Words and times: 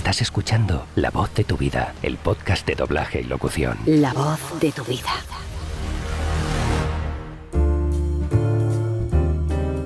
Estás 0.00 0.22
escuchando 0.22 0.86
La 0.96 1.10
voz 1.10 1.34
de 1.34 1.44
tu 1.44 1.58
vida, 1.58 1.92
el 2.02 2.16
podcast 2.16 2.66
de 2.66 2.74
doblaje 2.74 3.20
y 3.20 3.24
locución. 3.24 3.76
La 3.84 4.14
voz 4.14 4.40
de 4.58 4.72
tu 4.72 4.82
vida. 4.82 5.10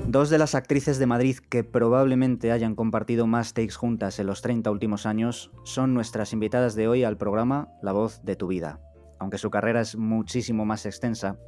Dos 0.06 0.30
de 0.30 0.38
las 0.38 0.54
actrices 0.54 1.00
de 1.00 1.06
Madrid 1.06 1.38
que 1.50 1.64
probablemente 1.64 2.52
hayan 2.52 2.76
compartido 2.76 3.26
más 3.26 3.54
takes 3.54 3.74
juntas 3.74 4.20
en 4.20 4.28
los 4.28 4.40
30 4.40 4.70
últimos 4.70 5.04
años 5.04 5.50
son 5.64 5.94
nuestras 5.94 6.32
invitadas 6.32 6.76
de 6.76 6.86
hoy 6.86 7.02
al 7.02 7.16
programa 7.16 7.70
La 7.82 7.90
voz 7.90 8.22
de 8.22 8.36
tu 8.36 8.46
vida. 8.46 8.78
Aunque 9.18 9.38
su 9.38 9.50
carrera 9.50 9.80
es 9.80 9.96
muchísimo 9.96 10.64
más 10.64 10.86
extensa, 10.86 11.40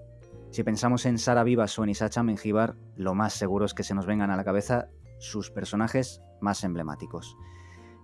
si 0.50 0.64
pensamos 0.64 1.06
en 1.06 1.18
Sara 1.18 1.44
Vivas 1.44 1.78
o 1.78 1.84
en 1.84 1.90
Isacha 1.90 2.24
Menjivar, 2.24 2.74
lo 2.96 3.14
más 3.14 3.32
seguro 3.32 3.64
es 3.64 3.74
que 3.74 3.84
se 3.84 3.94
nos 3.94 4.06
vengan 4.06 4.32
a 4.32 4.36
la 4.36 4.44
cabeza 4.44 4.88
sus 5.20 5.52
personajes 5.52 6.20
más 6.40 6.64
emblemáticos. 6.64 7.36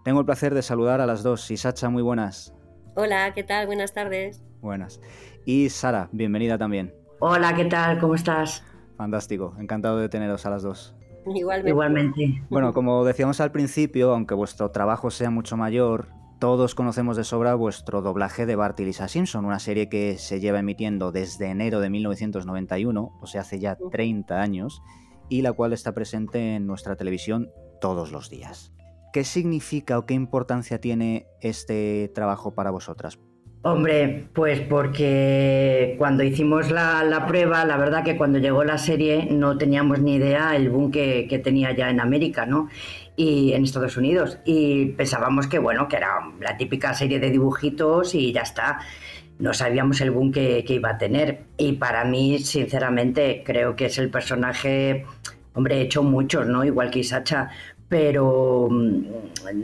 Tengo 0.05 0.19
el 0.19 0.27
placer 0.27 0.53
de 0.53 0.63
saludar 0.63 1.01
a 1.01 1.07
las 1.07 1.23
dos. 1.23 1.49
Isacha, 1.51 1.89
muy 1.89 2.03
buenas. 2.03 2.53
Hola, 2.97 3.33
¿qué 3.35 3.45
tal? 3.45 3.67
Buenas 3.67 3.93
tardes. 3.93 4.43
Buenas. 4.61 5.01
Y 5.45 5.69
Sara, 5.69 6.09
bienvenida 6.11 6.59
también. 6.59 6.93
Hola, 7.21 7.55
¿qué 7.55 7.67
tal? 7.67 8.01
¿Cómo 8.01 8.17
estás? 8.17 8.65
Fantástico, 8.97 9.55
encantado 9.61 9.99
de 9.99 10.09
teneros 10.09 10.45
a 10.45 10.51
las 10.51 10.65
dos. 10.65 10.97
Igualmente. 11.33 11.71
Igualmente. 11.71 12.43
Bueno, 12.51 12.73
como 12.73 13.05
decíamos 13.05 13.41
al 13.41 13.53
principio, 13.53 14.13
aunque 14.13 14.35
vuestro 14.35 14.73
trabajo 14.73 15.13
sea 15.13 15.31
mucho 15.31 15.57
mayor, 15.57 16.09
todos 16.41 16.75
conocemos 16.75 17.17
de 17.17 17.23
sobra 17.23 17.55
vuestro 17.55 18.03
doblaje 18.03 18.45
de 18.45 18.57
Bart 18.57 18.81
y 18.81 18.87
Lisa 18.87 19.07
Simpson, 19.07 19.45
una 19.45 19.61
serie 19.61 19.89
que 19.89 20.19
se 20.19 20.41
lleva 20.41 20.59
emitiendo 20.59 21.13
desde 21.13 21.47
enero 21.47 21.79
de 21.79 21.91
1991, 21.91 23.19
o 23.21 23.27
sea, 23.29 23.43
hace 23.43 23.61
ya 23.61 23.79
30 23.93 24.41
años, 24.41 24.83
y 25.29 25.43
la 25.43 25.53
cual 25.53 25.73
está 25.73 25.93
presente 25.93 26.57
en 26.57 26.67
nuestra 26.67 26.97
televisión 26.97 27.53
todos 27.81 28.11
los 28.11 28.31
días. 28.31 28.73
¿Qué 29.13 29.25
significa 29.25 29.99
o 29.99 30.07
qué 30.07 30.15
importancia 30.15 30.81
tiene 30.81 31.27
este 31.43 32.11
trabajo 32.15 32.55
para 32.55 32.71
vosotras? 32.71 33.19
Hombre, 33.65 34.25
pues 34.33 34.61
porque 34.61 35.95
cuando 35.97 36.25
hicimos 36.25 36.71
la, 36.71 37.27
prueba, 37.29 37.65
la 37.65 37.77
verdad 37.77 38.03
que 38.03 38.17
cuando 38.17 38.41
llegó 38.41 38.65
la 38.65 38.77
serie 38.77 39.29
no 39.31 39.57
teníamos 39.57 40.01
ni 40.01 40.17
idea 40.17 40.57
el 40.57 40.69
boom 40.69 40.91
que, 40.91 41.41
tenía 41.45 41.71
ya 41.71 41.89
en 41.89 42.01
América, 42.01 42.45
¿no? 42.45 42.69
Y 43.15 43.53
en 43.53 43.63
Estados 43.63 43.97
Unidos. 43.97 44.39
Y 44.45 44.87
pensábamos 44.87 45.47
que, 45.47 45.61
bueno, 45.61 45.87
que 45.87 45.97
era 45.97 46.09
la 46.41 46.57
típica 46.57 46.93
serie 46.95 47.21
de 47.21 47.31
dibujitos 47.31 48.17
y 48.17 48.33
ya 48.33 48.41
está. 48.41 48.81
No 49.39 49.55
sabíamos 49.55 50.01
el 50.01 50.11
boom 50.11 50.33
que, 50.33 50.65
que 50.65 50.75
iba 50.75 50.91
a 50.91 50.99
tener. 50.99 51.45
Y 51.57 51.75
para 51.75 52.05
mí, 52.05 52.41
sinceramente, 52.41 53.43
creo 53.45 53.77
que 53.77 53.87
es 53.87 53.99
el 53.99 54.11
personaje 54.11 55.05
hombre, 55.55 55.79
he 55.79 55.81
hecho 55.83 56.03
muchos, 56.03 56.47
¿no? 56.47 56.65
Igual 56.65 56.91
que 56.91 57.01
Isacha, 57.01 57.51
pero 57.93 58.69
mm, 58.71 59.05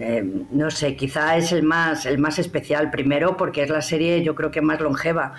eh, 0.01 0.23
no 0.51 0.71
sé, 0.71 0.97
quizá 0.97 1.39
es 1.39 1.51
el 1.51 1.63
más, 1.63 2.05
el 2.05 2.19
más 2.19 2.39
especial 2.39 2.91
primero 2.91 3.39
porque 3.39 3.63
es 3.63 3.71
la 3.71 3.81
serie 3.81 4.23
yo 4.23 4.35
creo 4.35 4.51
que 4.51 4.61
más 4.61 4.83
longeva 4.83 5.33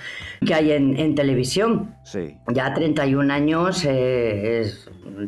que 0.43 0.55
hay 0.55 0.71
en, 0.71 1.13
televisión. 1.13 1.93
Sí. 2.03 2.35
Ya 2.47 2.73
31 2.73 3.31
años 3.31 3.85
eh, 3.87 4.73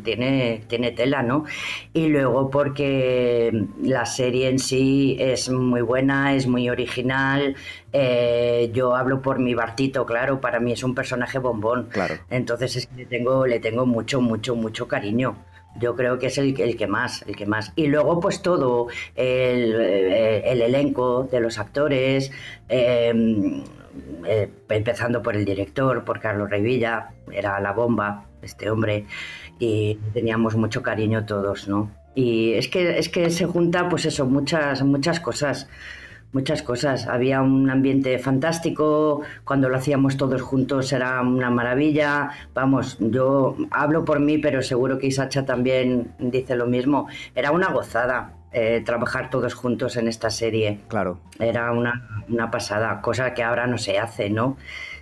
tiene, 0.02 0.64
tiene 0.66 0.90
tela, 0.90 1.22
¿no? 1.22 1.44
Y 1.92 2.08
luego 2.08 2.50
porque 2.50 3.66
la 3.80 4.06
serie 4.06 4.48
en 4.48 4.58
sí 4.58 5.16
es 5.20 5.48
muy 5.48 5.82
buena, 5.82 6.34
es 6.34 6.48
muy 6.48 6.68
original. 6.68 7.54
Eh, 7.92 8.72
yo 8.74 8.96
hablo 8.96 9.22
por 9.22 9.38
mi 9.38 9.54
Bartito, 9.54 10.04
claro, 10.04 10.40
para 10.40 10.58
mí 10.58 10.72
es 10.72 10.82
un 10.82 10.96
personaje 10.96 11.38
bombón. 11.38 11.90
Claro. 11.90 12.16
Entonces 12.28 12.74
es 12.74 12.86
que 12.88 12.96
le 12.96 13.06
tengo, 13.06 13.46
le 13.46 13.60
tengo 13.60 13.86
mucho, 13.86 14.20
mucho, 14.20 14.56
mucho 14.56 14.88
cariño. 14.88 15.36
Yo 15.78 15.96
creo 15.96 16.18
que 16.18 16.26
es 16.26 16.38
el, 16.38 16.58
el, 16.60 16.76
que 16.76 16.86
más, 16.86 17.22
el 17.22 17.36
que 17.36 17.46
más. 17.46 17.72
Y 17.76 17.86
luego, 17.86 18.20
pues 18.20 18.42
todo, 18.42 18.88
el, 19.14 19.74
eh, 19.80 20.52
elenco 20.52 21.28
de 21.30 21.40
los 21.40 21.58
actores, 21.58 22.30
em, 22.68 23.62
eh, 24.26 24.50
empezando 24.68 25.22
por 25.22 25.36
el 25.36 25.44
director, 25.44 26.04
por 26.04 26.20
Carlos 26.20 26.50
Revilla, 26.50 27.10
era 27.30 27.58
la 27.60 27.72
bomba, 27.72 28.26
este 28.42 28.70
hombre, 28.70 29.06
y 29.58 29.98
teníamos 30.12 30.56
mucho 30.56 30.82
cariño 30.82 31.24
todos, 31.24 31.68
¿no? 31.68 31.90
Y 32.14 32.52
es 32.54 32.68
que, 32.68 32.98
es 32.98 33.08
que 33.08 33.30
se 33.30 33.46
junta, 33.46 33.88
pues 33.88 34.04
eso, 34.04 34.26
muchas, 34.26 34.82
muchas 34.82 35.20
cosas 35.20 35.68
muchas 36.32 36.62
cosas. 36.62 37.06
Había 37.06 37.42
un 37.42 37.70
ambiente 37.70 38.18
fantástico, 38.18 39.22
cuando 39.44 39.68
lo 39.68 39.76
hacíamos 39.76 40.16
todos 40.16 40.42
juntos 40.42 40.92
era 40.92 41.20
una 41.20 41.50
maravilla. 41.50 42.30
Vamos, 42.54 42.96
yo 43.00 43.56
hablo 43.70 44.04
por 44.04 44.20
mí, 44.20 44.38
pero 44.38 44.62
seguro 44.62 44.98
que 44.98 45.06
Isacha 45.06 45.44
también 45.44 46.12
dice 46.18 46.56
lo 46.56 46.66
mismo. 46.66 47.08
Era 47.34 47.52
una 47.52 47.68
gozada. 47.68 48.34
Eh, 48.54 48.82
trabajar 48.84 49.30
todos 49.30 49.54
juntos 49.54 49.96
en 49.96 50.08
esta 50.08 50.28
serie. 50.28 50.80
Claro. 50.88 51.20
Era 51.38 51.72
una, 51.72 52.22
una 52.28 52.50
pasada, 52.50 53.00
cosa 53.00 53.32
que 53.32 53.42
ahora 53.42 53.66
no 53.66 53.78
se 53.78 53.98
hace, 53.98 54.28
¿no? 54.28 54.58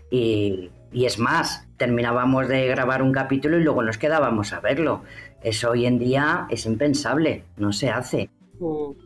Y, 0.08 0.70
y 0.92 1.06
es 1.06 1.18
más, 1.18 1.66
terminábamos 1.76 2.46
de 2.46 2.68
grabar 2.68 3.02
un 3.02 3.10
capítulo 3.10 3.58
y 3.58 3.64
luego 3.64 3.82
nos 3.82 3.98
quedábamos 3.98 4.52
a 4.52 4.60
verlo. 4.60 5.02
Eso 5.42 5.70
hoy 5.70 5.86
en 5.86 5.98
día 5.98 6.46
es 6.48 6.64
impensable, 6.64 7.42
no 7.56 7.72
se 7.72 7.90
hace. 7.90 8.30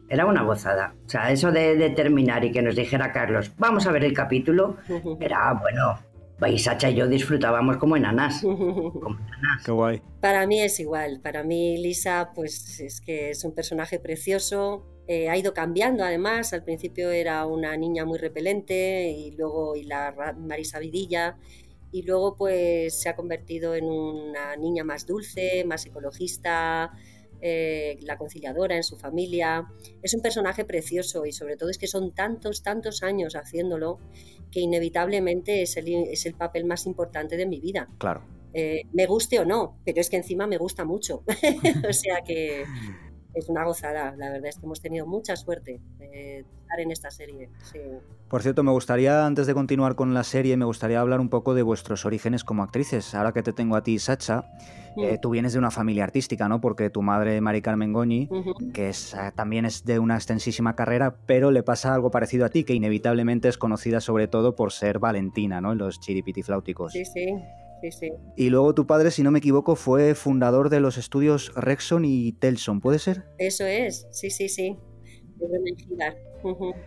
Era 0.08 0.26
una 0.26 0.42
gozada. 0.42 0.94
O 1.06 1.08
sea, 1.08 1.30
eso 1.30 1.52
de, 1.52 1.90
terminar 1.90 2.44
y 2.44 2.52
que 2.52 2.62
nos 2.62 2.76
dijera 2.76 3.12
Carlos, 3.12 3.52
vamos 3.58 3.86
a 3.86 3.92
ver 3.92 4.04
el 4.04 4.12
capítulo, 4.12 4.76
era 5.20 5.52
bueno. 5.54 5.98
Isacha 6.46 6.90
y 6.90 6.96
yo 6.96 7.08
disfrutábamos 7.08 7.78
como 7.78 7.96
enanas. 7.96 8.42
como 8.42 9.16
Qué 9.64 9.72
guay. 9.72 10.02
Para 10.20 10.46
mí 10.46 10.60
es 10.60 10.78
igual. 10.78 11.20
Para 11.22 11.42
mí 11.42 11.78
Lisa, 11.78 12.32
pues 12.34 12.80
es 12.80 13.00
que 13.00 13.30
es 13.30 13.44
un 13.44 13.54
personaje 13.54 13.98
precioso. 13.98 14.84
Eh, 15.06 15.30
ha 15.30 15.38
ido 15.38 15.54
cambiando 15.54 16.04
además. 16.04 16.52
Al 16.52 16.62
principio 16.62 17.10
era 17.10 17.46
una 17.46 17.74
niña 17.78 18.04
muy 18.04 18.18
repelente 18.18 19.10
y 19.10 19.30
luego 19.36 19.74
y 19.74 19.84
la 19.84 20.34
Marisa 20.36 20.78
Vidilla 20.80 21.38
y 21.94 22.02
luego 22.02 22.34
pues 22.36 23.00
se 23.00 23.08
ha 23.08 23.14
convertido 23.14 23.76
en 23.76 23.84
una 23.84 24.56
niña 24.56 24.82
más 24.82 25.06
dulce, 25.06 25.64
más 25.64 25.86
ecologista, 25.86 26.90
eh, 27.40 27.98
la 28.02 28.16
conciliadora 28.16 28.76
en 28.76 28.82
su 28.82 28.96
familia. 28.96 29.66
Es 30.02 30.14
un 30.14 30.20
personaje 30.20 30.64
precioso 30.64 31.26
y 31.26 31.32
sobre 31.32 31.56
todo 31.56 31.70
es 31.70 31.78
que 31.78 31.86
son 31.86 32.12
tantos, 32.14 32.62
tantos 32.62 33.02
años 33.02 33.34
haciéndolo 33.36 33.98
que 34.50 34.60
inevitablemente 34.60 35.62
es 35.62 35.76
el, 35.76 35.88
es 35.88 36.26
el 36.26 36.34
papel 36.34 36.64
más 36.64 36.86
importante 36.86 37.36
de 37.36 37.46
mi 37.46 37.60
vida. 37.60 37.88
Claro. 37.98 38.22
Eh, 38.52 38.82
me 38.92 39.06
guste 39.06 39.40
o 39.40 39.44
no, 39.44 39.80
pero 39.84 40.00
es 40.00 40.08
que 40.08 40.16
encima 40.16 40.46
me 40.46 40.58
gusta 40.58 40.84
mucho. 40.84 41.24
o 41.88 41.92
sea 41.92 42.22
que 42.24 42.64
es 43.34 43.48
una 43.48 43.64
gozada. 43.64 44.14
La 44.16 44.30
verdad 44.30 44.48
es 44.48 44.58
que 44.58 44.66
hemos 44.66 44.80
tenido 44.80 45.06
mucha 45.06 45.36
suerte 45.36 45.80
de 45.98 46.40
estar 46.40 46.80
en 46.80 46.90
esta 46.90 47.10
serie. 47.10 47.50
Por 48.28 48.42
cierto, 48.42 48.62
me 48.62 48.70
gustaría, 48.70 49.26
antes 49.26 49.46
de 49.46 49.54
continuar 49.54 49.94
con 49.94 50.14
la 50.14 50.24
serie, 50.24 50.56
me 50.56 50.64
gustaría 50.64 51.00
hablar 51.00 51.20
un 51.20 51.28
poco 51.28 51.54
de 51.54 51.62
vuestros 51.62 52.04
orígenes 52.04 52.44
como 52.44 52.62
actrices. 52.62 53.14
Ahora 53.14 53.32
que 53.32 53.42
te 53.42 53.52
tengo 53.52 53.76
a 53.76 53.82
ti, 53.82 53.98
Sacha, 53.98 54.44
eh, 54.96 55.14
mm. 55.14 55.20
tú 55.20 55.30
vienes 55.30 55.52
de 55.52 55.58
una 55.58 55.70
familia 55.70 56.04
artística, 56.04 56.48
¿no? 56.48 56.60
Porque 56.60 56.90
tu 56.90 57.02
madre, 57.02 57.40
Mari 57.40 57.62
Carmen 57.62 57.92
Goñi, 57.92 58.28
que 58.72 58.88
es, 58.88 59.14
eh, 59.14 59.32
también 59.34 59.64
es 59.64 59.84
de 59.84 59.98
una 59.98 60.16
extensísima 60.16 60.74
carrera, 60.74 61.16
pero 61.26 61.50
le 61.50 61.62
pasa 61.62 61.94
algo 61.94 62.10
parecido 62.10 62.44
a 62.44 62.48
ti, 62.48 62.64
que 62.64 62.74
inevitablemente 62.74 63.48
es 63.48 63.58
conocida 63.58 64.00
sobre 64.00 64.28
todo 64.28 64.54
por 64.54 64.72
ser 64.72 64.98
Valentina, 64.98 65.60
¿no? 65.60 65.72
En 65.72 65.78
los 65.78 66.00
chiripitifláuticos. 66.00 66.92
Sí, 66.92 67.04
sí. 67.04 67.26
Y 68.36 68.50
luego 68.50 68.74
tu 68.74 68.86
padre, 68.86 69.10
si 69.10 69.22
no 69.22 69.30
me 69.30 69.38
equivoco, 69.38 69.76
fue 69.76 70.14
fundador 70.14 70.70
de 70.70 70.80
los 70.80 70.96
estudios 70.98 71.52
Rexon 71.54 72.04
y 72.04 72.32
Telson, 72.32 72.80
¿puede 72.80 72.98
ser? 72.98 73.24
Eso 73.38 73.64
es, 73.64 74.06
sí, 74.10 74.30
sí, 74.30 74.48
sí. 74.48 74.78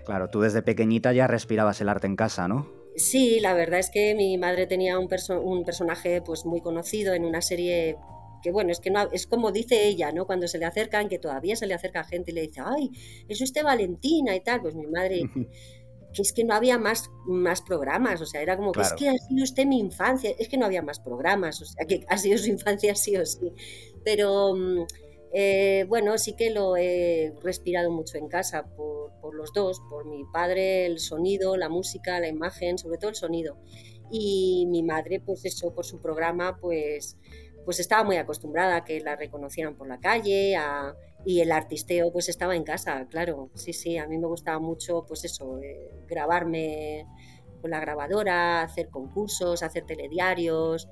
Claro, 0.06 0.30
tú 0.30 0.42
desde 0.42 0.62
pequeñita 0.62 1.14
ya 1.14 1.28
respirabas 1.28 1.82
el 1.82 1.90
arte 1.90 2.08
en 2.08 2.16
casa, 2.16 2.48
¿no? 2.48 2.68
Sí, 2.96 3.40
la 3.40 3.54
verdad 3.54 3.80
es 3.80 3.90
que 3.92 4.16
mi 4.16 4.38
madre 4.38 4.66
tenía 4.66 4.98
un, 4.98 5.08
un 5.44 5.66
personaje 5.66 6.22
pues 6.22 6.46
muy 6.46 6.62
conocido 6.62 7.14
en 7.14 7.26
una 7.26 7.42
serie 7.42 7.98
que 8.42 8.52
bueno, 8.52 8.72
es 8.72 8.80
que 8.80 8.92
no, 8.92 9.10
es 9.12 9.28
como 9.28 9.52
dice 9.52 9.88
ella, 9.88 10.12
¿no? 10.12 10.26
Cuando 10.26 10.48
se 10.48 10.58
le 10.58 10.66
acercan, 10.66 11.10
que 11.10 11.20
todavía 11.20 11.56
se 11.56 11.68
le 11.68 11.74
acerca 11.74 12.04
gente 12.04 12.32
y 12.32 12.36
le 12.36 12.42
dice, 12.42 12.62
ay, 12.64 12.92
es 13.28 13.42
usted 13.42 13.64
Valentina 13.64 14.36
y 14.36 14.42
tal, 14.42 14.62
pues 14.62 14.76
mi 14.76 14.88
madre 14.88 15.22
que 16.14 16.22
es 16.22 16.34
que 16.34 16.44
no 16.44 16.54
había 16.54 16.78
más, 16.78 17.10
más 17.26 17.62
programas, 17.62 18.22
o 18.22 18.26
sea, 18.26 18.42
era 18.42 18.58
como 18.58 18.72
que 18.72 18.82
es 18.82 18.94
que 18.94 19.10
ha 19.10 19.18
sido 19.18 19.44
usted 19.44 19.66
mi 19.66 19.80
infancia, 19.80 20.32
es 20.38 20.48
que 20.50 20.58
no 20.58 20.66
había 20.66 20.82
más 20.82 21.00
programas, 21.00 21.62
o 21.62 21.66
sea, 21.66 21.86
que 21.86 22.06
ha 22.08 22.18
sido 22.18 22.38
su 22.38 22.50
infancia 22.50 22.96
sí 22.96 23.16
o 23.18 23.26
sí. 23.26 23.52
Pero 24.04 24.56
mm, 24.56 24.86
eh, 25.34 25.86
bueno, 25.88 26.18
sí 26.18 26.34
que 26.34 26.50
lo 26.50 26.78
he 26.78 27.34
respirado 27.44 27.92
mucho 27.92 28.18
en 28.18 28.28
casa 28.28 28.66
por, 28.76 29.12
por, 29.22 29.36
los 29.36 29.54
dos, 29.54 29.82
por 29.90 30.06
mi 30.06 30.24
padre, 30.32 30.86
el 30.86 31.00
sonido, 31.00 31.58
la 31.58 31.70
música, 31.70 32.20
la 32.20 32.28
imagen, 32.28 32.78
sobre 32.78 32.98
todo 32.98 33.10
el 33.10 33.16
sonido. 33.16 33.58
Y 34.10 34.66
mi 34.70 34.84
madre, 34.84 35.20
pues 35.20 35.44
eso, 35.46 35.74
por 35.74 35.86
su 35.86 36.00
programa, 36.00 36.58
pues, 36.60 37.18
pues 37.68 37.82
estaba 37.82 38.06
muy 38.06 38.16
acostumbrada 38.16 38.78
a 38.78 38.84
que 38.86 39.02
la 39.02 39.18
reconocieran 39.18 39.76
por 39.76 39.90
la 39.90 40.00
calle, 40.00 40.56
a 40.56 40.96
y 41.26 41.42
el 41.42 41.52
artisteo 41.52 42.14
pues 42.14 42.30
estaba 42.30 42.56
en 42.56 42.64
casa, 42.64 43.06
claro, 43.10 43.50
sí, 43.56 43.74
sí, 43.74 43.98
a 43.98 44.08
mí 44.08 44.18
me 44.18 44.28
gustaba 44.28 44.60
mucho 44.60 45.04
pues 45.06 45.26
eso, 45.26 45.60
eh, 45.60 45.92
grabarme 46.08 47.06
con 47.60 47.72
la 47.72 47.82
grabadora, 47.82 48.62
hacer 48.62 48.88
concursos, 48.88 49.64
hacer 49.64 49.86
telediarios, 49.86 50.88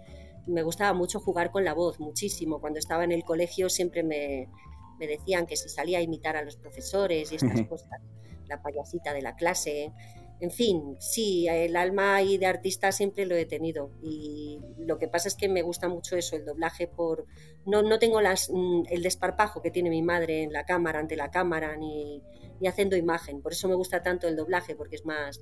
me 0.48 0.64
gustaba 0.64 0.92
mucho 0.92 1.22
jugar 1.22 1.50
con 1.50 1.64
la 1.64 1.74
voz, 1.74 2.02
muchísimo, 2.02 2.60
cuando 2.60 2.80
estaba 2.80 3.06
en 3.06 3.14
el 3.14 3.24
colegio 3.24 3.70
siempre 3.70 4.04
me, 4.04 4.50
me 5.00 5.08
decían 5.08 5.46
que 5.46 5.56
si 5.56 5.70
salía 5.70 6.00
a 6.00 6.02
imitar 6.02 6.36
a 6.36 6.44
los 6.44 6.58
profesores 6.58 7.32
y 7.32 7.36
estas 7.36 7.62
cosas, 7.70 8.02
la 8.50 8.62
payasita 8.62 9.14
de 9.14 9.22
la 9.22 9.38
clase. 9.38 9.94
En 10.42 10.52
fin, 10.52 10.98
sí, 11.00 11.48
el 11.48 11.76
alma 11.76 12.22
y 12.22 12.38
de 12.38 12.46
artista 12.46 12.92
siempre 12.92 13.26
lo 13.26 13.36
he 13.36 13.46
tenido. 13.46 13.92
Y 14.04 14.60
lo 14.78 14.98
que 14.98 15.08
pasa 15.08 15.28
es 15.28 15.36
que 15.36 15.48
me 15.48 15.62
gusta 15.62 15.88
mucho 15.88 16.18
eso, 16.18 16.36
el 16.36 16.46
doblaje 16.46 16.88
por... 16.88 17.26
No, 17.66 17.82
no 17.82 18.00
tengo 18.00 18.22
las, 18.22 18.50
mm, 18.52 18.84
el 18.90 19.02
desparpajo 19.02 19.62
que 19.62 19.72
tiene 19.72 19.90
mi 19.90 20.02
madre 20.02 20.44
en 20.44 20.52
la 20.52 20.66
cámara, 20.66 21.00
ante 21.00 21.16
la 21.16 21.32
cámara, 21.32 21.78
ni, 21.78 22.22
ni 22.60 22.68
haciendo 22.68 22.98
imagen. 22.98 23.42
Por 23.42 23.54
eso 23.54 23.70
me 23.70 23.76
gusta 23.76 24.04
tanto 24.04 24.28
el 24.28 24.36
doblaje, 24.36 24.76
porque 24.76 24.98
es 24.98 25.06
más, 25.06 25.42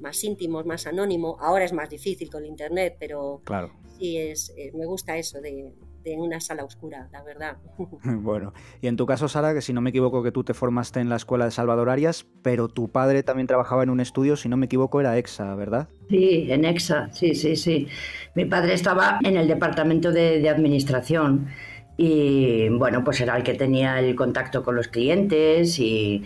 más 0.00 0.24
íntimo, 0.24 0.62
más 0.64 0.86
anónimo. 0.86 1.36
Ahora 1.40 1.64
es 1.64 1.72
más 1.72 1.90
difícil 1.90 2.30
con 2.30 2.46
internet, 2.46 2.96
pero 2.98 3.42
claro. 3.44 3.72
sí 3.98 4.16
es, 4.16 4.52
eh, 4.56 4.72
me 4.74 4.86
gusta 4.86 5.18
eso 5.18 5.40
de, 5.40 5.74
de 6.04 6.16
una 6.16 6.40
sala 6.40 6.64
oscura, 6.64 7.08
la 7.12 7.22
verdad. 7.22 7.56
Bueno, 8.04 8.52
y 8.80 8.86
en 8.88 8.96
tu 8.96 9.06
caso, 9.06 9.28
Sara, 9.28 9.54
que 9.54 9.60
si 9.60 9.72
no 9.72 9.80
me 9.80 9.90
equivoco 9.90 10.22
que 10.22 10.32
tú 10.32 10.44
te 10.44 10.54
formaste 10.54 11.00
en 11.00 11.08
la 11.08 11.16
escuela 11.16 11.44
de 11.44 11.50
Salvador 11.50 11.90
Arias, 11.90 12.26
pero 12.42 12.68
tu 12.68 12.90
padre 12.90 13.22
también 13.22 13.46
trabajaba 13.46 13.82
en 13.82 13.90
un 13.90 14.00
estudio, 14.00 14.36
si 14.36 14.48
no 14.48 14.56
me 14.56 14.66
equivoco, 14.66 15.00
era 15.00 15.16
EXA, 15.18 15.54
¿verdad? 15.54 15.88
Sí, 16.08 16.46
en 16.50 16.64
EXA, 16.64 17.10
sí, 17.12 17.34
sí, 17.34 17.56
sí. 17.56 17.88
Mi 18.34 18.44
padre 18.44 18.74
estaba 18.74 19.18
en 19.22 19.36
el 19.36 19.48
departamento 19.48 20.12
de, 20.12 20.40
de 20.40 20.48
administración 20.48 21.48
y 21.96 22.68
bueno, 22.70 23.04
pues 23.04 23.20
era 23.20 23.36
el 23.36 23.42
que 23.42 23.54
tenía 23.54 23.98
el 24.00 24.14
contacto 24.14 24.62
con 24.62 24.74
los 24.74 24.88
clientes 24.88 25.78
y, 25.78 26.24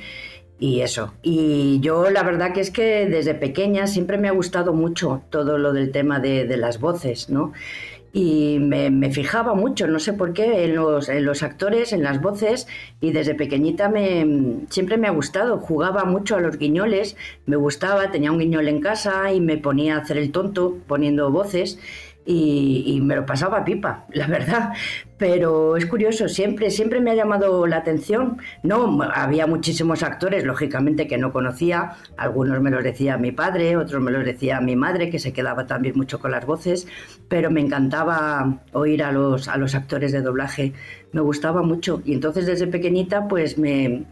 y 0.59 0.81
eso. 0.81 1.15
Y 1.23 1.81
yo 1.81 2.11
la 2.11 2.23
verdad 2.23 2.53
que 2.53 2.61
es 2.61 2.71
que 2.71 3.07
desde 3.07 3.35
pequeña 3.35 3.87
siempre 3.87 4.19
me 4.19 4.29
ha 4.29 4.33
gustado 4.33 4.73
mucho 4.73 5.23
todo 5.31 5.59
lo 5.59 5.73
del 5.73 5.93
tema 5.93 6.19
de, 6.21 6.47
de 6.47 6.57
las 6.57 6.81
voces, 6.81 7.29
¿no? 7.29 7.53
Y 8.19 8.59
me, 8.61 9.11
fijaba 9.11 9.53
mucho, 9.53 9.87
no 9.89 9.99
sé 9.99 10.15
por 10.15 10.33
qué, 10.33 10.65
en 10.65 10.75
los, 10.75 11.43
actores, 11.43 11.93
en 11.93 12.03
las 12.03 12.23
voces, 12.23 12.67
y 12.99 13.13
desde 13.13 13.35
pequeñita 13.35 13.91
me, 13.91 14.65
siempre 14.71 14.97
me 14.97 15.07
ha 15.07 15.11
gustado. 15.11 15.59
Jugaba 15.59 16.07
mucho 16.07 16.35
a 16.35 16.41
los 16.41 16.57
guiñoles, 16.57 17.15
me 17.45 17.57
gustaba, 17.57 18.11
tenía 18.11 18.33
un 18.33 18.39
guiñol 18.39 18.69
en 18.69 18.81
casa 18.81 19.31
y 19.35 19.43
me 19.43 19.59
ponía 19.59 19.97
a 19.97 20.01
hacer 20.01 20.17
el 20.17 20.33
tonto 20.33 20.79
poniendo 20.87 21.31
voces 21.31 21.79
y, 22.25 23.01
me 23.03 23.17
lo 23.17 23.27
pasaba 23.27 23.67
pipa, 23.67 24.07
la 24.11 24.27
verdad. 24.29 24.73
Pero 25.19 25.77
es 25.77 25.87
curioso, 25.87 26.29
siempre, 26.29 26.71
siempre 26.71 27.01
me 27.01 27.11
ha 27.11 27.15
llamado 27.15 27.67
la 27.67 27.79
atención. 27.79 28.37
No, 28.63 29.01
había 29.03 29.47
muchísimos 29.47 30.03
actores, 30.03 30.45
lógicamente, 30.45 31.07
que 31.07 31.17
no 31.17 31.33
conocía. 31.33 31.93
Algunos 32.19 32.61
me 32.61 32.71
los 32.71 32.85
decía 32.85 33.17
mi 33.17 33.33
padre, 33.33 33.79
otros 33.79 34.03
me 34.03 34.11
los 34.11 34.25
decía 34.27 34.61
mi 34.61 34.77
madre, 34.77 35.09
que 35.09 35.19
se 35.19 35.33
quedaba 35.33 35.67
también 35.67 35.97
mucho 35.97 36.19
con 36.19 36.33
las 36.33 36.45
voces. 36.45 36.87
Pero 37.29 37.51
me 37.51 37.63
encantaba 37.63 38.61
oír 38.73 39.03
a 39.03 39.11
los, 39.11 39.49
a 39.49 39.57
los 39.57 39.75
actores 39.75 40.13
de 40.13 40.21
doblaje. 40.21 40.75
Me 41.13 41.23
gustaba 41.23 41.63
mucho. 41.63 42.03
Y 42.05 42.13
entonces 42.13 42.45
desde 42.45 42.67
pequeñita, 42.67 43.27
pues 43.27 43.57
me 43.57 44.05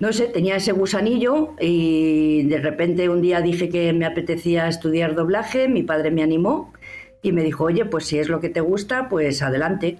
no 0.00 0.14
sé, 0.14 0.28
tenía 0.28 0.56
ese 0.56 0.72
gusanillo 0.72 1.54
y 1.60 2.44
de 2.44 2.58
repente 2.58 3.10
un 3.10 3.20
día 3.20 3.42
dije 3.42 3.68
que 3.68 3.92
me 3.92 4.06
apetecía 4.06 4.66
estudiar 4.66 5.14
doblaje, 5.14 5.68
mi 5.68 5.82
padre 5.82 6.10
me 6.10 6.22
animó 6.22 6.72
y 7.22 7.32
me 7.32 7.42
dijo, 7.42 7.64
oye, 7.64 7.84
pues 7.84 8.06
si 8.06 8.18
es 8.18 8.28
lo 8.28 8.40
que 8.40 8.48
te 8.48 8.60
gusta, 8.60 9.08
pues 9.08 9.42
adelante. 9.42 9.98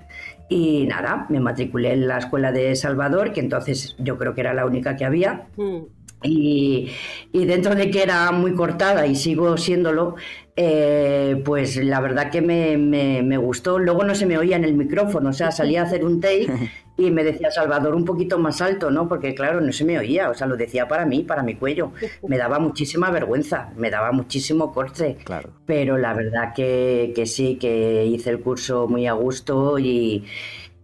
Y 0.49 0.87
nada, 0.87 1.27
me 1.29 1.41
matriculé 1.41 1.93
en 1.93 2.09
la 2.09 2.19
escuela 2.19 2.51
de 2.51 2.75
Salvador, 2.75 3.33
que 3.33 3.41
entonces 3.41 3.95
yo 3.99 4.19
creo 4.19 4.35
que 4.35 4.41
era 4.41 4.55
la 4.55 4.67
única 4.67 4.97
que 4.97 5.05
había. 5.05 5.47
Mm. 5.57 5.81
Y, 6.23 6.91
dentro 7.33 7.75
de 7.75 7.91
que 7.91 8.03
era 8.03 8.31
muy 8.33 8.55
cortada 8.55 9.07
y 9.07 9.15
sigo 9.15 9.57
siéndolo, 9.57 10.17
eh, 10.57 11.41
pues 11.45 11.77
la 11.77 12.01
verdad 12.01 12.31
que 12.31 12.43
me, 12.43 12.77
me, 12.77 13.37
gustó. 13.39 13.79
Luego 13.79 14.05
no 14.05 14.15
se 14.15 14.27
me 14.27 14.37
oía 14.37 14.57
en 14.57 14.65
el 14.65 14.75
micrófono, 14.75 15.31
o 15.31 15.33
sea, 15.33 15.51
salía 15.51 15.81
a 15.81 15.85
hacer 15.85 16.05
un 16.05 16.21
take 16.21 16.49
y 17.07 17.11
me 17.11 17.25
decía 17.25 17.51
Salvador 17.51 17.95
un 17.95 18.05
poquito 18.05 18.39
más 18.39 18.61
alto, 18.61 18.91
¿no? 18.91 19.09
Porque 19.09 19.35
claro, 19.35 19.61
no 19.61 19.73
se 19.73 19.85
me 19.85 19.99
oía, 19.99 20.31
o 20.31 20.35
sea, 20.35 20.47
lo 20.47 20.57
decía 20.57 20.89
para 20.89 21.07
mí, 21.07 21.23
para 21.23 21.43
mi 21.43 21.55
cuello. 21.55 21.93
Me 22.27 22.39
daba 22.39 22.59
muchísima 22.59 23.11
vergüenza, 23.11 23.73
me 23.77 23.91
daba 23.91 24.13
muchísimo 24.13 24.73
corte. 24.73 25.17
Claro. 25.25 25.51
Pero 25.67 25.99
la 25.99 26.15
verdad 26.15 26.53
que, 26.55 27.13
que 27.15 27.27
sí, 27.27 27.57
que 27.57 28.07
hice 28.07 28.31
el 28.31 28.41
curso 28.41 28.87
muy 28.89 29.07
a 29.07 29.13
gusto 29.13 29.79
y 29.79 30.25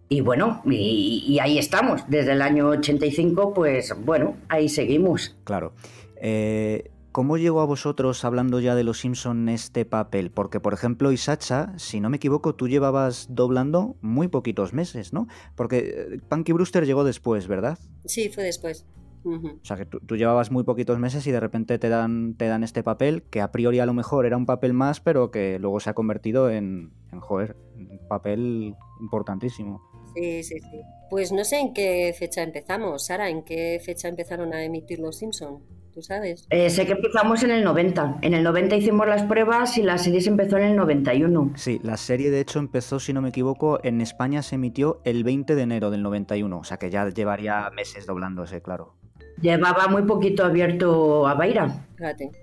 y 0.09 0.21
bueno, 0.21 0.61
y, 0.65 1.37
ahí 1.41 1.57
estamos. 1.57 2.03
Desde 2.07 2.31
el 2.31 2.41
año 2.41 2.69
85, 2.69 3.53
pues 3.53 3.93
bueno, 4.05 4.37
ahí 4.47 4.69
seguimos. 4.69 5.35
Claro. 5.43 5.73
Eh, 6.21 6.89
¿Cómo 7.11 7.37
llegó 7.37 7.61
a 7.61 7.65
vosotros, 7.65 8.23
hablando 8.25 8.59
ya 8.59 8.75
de 8.75 8.83
los 8.83 8.99
Simpson, 8.99 9.49
este 9.49 9.85
papel? 9.85 10.29
Porque, 10.29 10.59
por 10.59 10.73
ejemplo, 10.73 11.11
Isacha, 11.11 11.73
si 11.77 11.99
no 11.99 12.09
me 12.09 12.17
equivoco, 12.17 12.53
tú 12.55 12.67
llevabas 12.67 13.27
doblando 13.29 13.95
muy 14.01 14.27
poquitos 14.27 14.73
meses, 14.73 15.13
¿no? 15.13 15.27
Porque 15.55 15.77
eh, 15.77 16.19
Punky 16.29 16.51
Brewster 16.53 16.85
llegó 16.85 17.03
después, 17.03 17.47
¿verdad? 17.47 17.79
Sí, 18.05 18.29
fue 18.29 18.43
después. 18.43 18.85
O 19.25 19.65
sea, 19.65 19.75
que 19.75 19.85
tú, 19.85 20.15
llevabas 20.15 20.51
muy 20.51 20.63
poquitos 20.63 20.99
meses 20.99 21.25
y 21.27 21.31
de 21.31 21.39
repente 21.39 21.77
te 21.79 21.89
dan, 21.89 22.35
te 22.35 22.47
dan 22.47 22.63
este 22.63 22.83
papel, 22.83 23.23
que 23.23 23.41
a 23.41 23.51
priori 23.51 23.79
a 23.79 23.85
lo 23.85 23.93
mejor 23.93 24.25
era 24.25 24.37
un 24.37 24.45
papel 24.45 24.73
más, 24.73 25.01
pero 25.01 25.31
que 25.31 25.59
luego 25.59 25.79
se 25.79 25.89
ha 25.89 25.93
convertido 25.93 26.49
en, 26.49 26.93
en 27.11 27.19
joder, 27.19 27.57
un 27.75 28.07
papel 28.07 28.75
importantísimo. 29.01 29.81
Sí, 30.15 30.43
sí, 30.43 30.59
sí. 30.59 30.81
Pues 31.09 31.31
no 31.31 31.43
sé 31.43 31.59
en 31.59 31.73
qué 31.73 32.15
fecha 32.17 32.41
empezamos, 32.41 33.05
Sara, 33.05 33.29
¿en 33.29 33.43
qué 33.43 33.81
fecha 33.83 34.07
empezaron 34.07 34.53
a 34.53 34.63
emitir 34.63 34.99
Los 34.99 35.17
Simpson? 35.17 35.61
¿Tú 35.97 36.03
sabes? 36.03 36.45
Eh, 36.51 36.69
sé 36.69 36.85
que 36.85 36.91
empezamos 36.91 37.41
en 37.41 37.49
el 37.49 37.63
90. 37.63 38.19
En 38.21 38.35
el 38.35 38.43
90 38.43 38.75
hicimos 38.75 39.07
las 39.07 39.23
pruebas 39.23 39.79
y 39.79 39.81
la 39.81 39.97
serie 39.97 40.21
se 40.21 40.29
empezó 40.29 40.55
en 40.57 40.65
el 40.65 40.75
91. 40.75 41.53
Sí, 41.55 41.79
la 41.81 41.97
serie 41.97 42.29
de 42.29 42.39
hecho 42.39 42.59
empezó, 42.59 42.99
si 42.99 43.13
no 43.13 43.21
me 43.23 43.29
equivoco, 43.29 43.79
en 43.83 43.99
España 44.01 44.43
se 44.43 44.53
emitió 44.53 45.01
el 45.05 45.23
20 45.23 45.55
de 45.55 45.61
enero 45.63 45.89
del 45.89 46.03
91, 46.03 46.59
o 46.59 46.63
sea 46.63 46.77
que 46.77 46.91
ya 46.91 47.09
llevaría 47.09 47.67
meses 47.71 48.05
doblándose, 48.05 48.61
claro. 48.61 48.93
Llevaba 49.41 49.87
muy 49.87 50.03
poquito 50.03 50.45
abierto 50.45 51.25
a 51.25 51.33
Baira. 51.33 51.87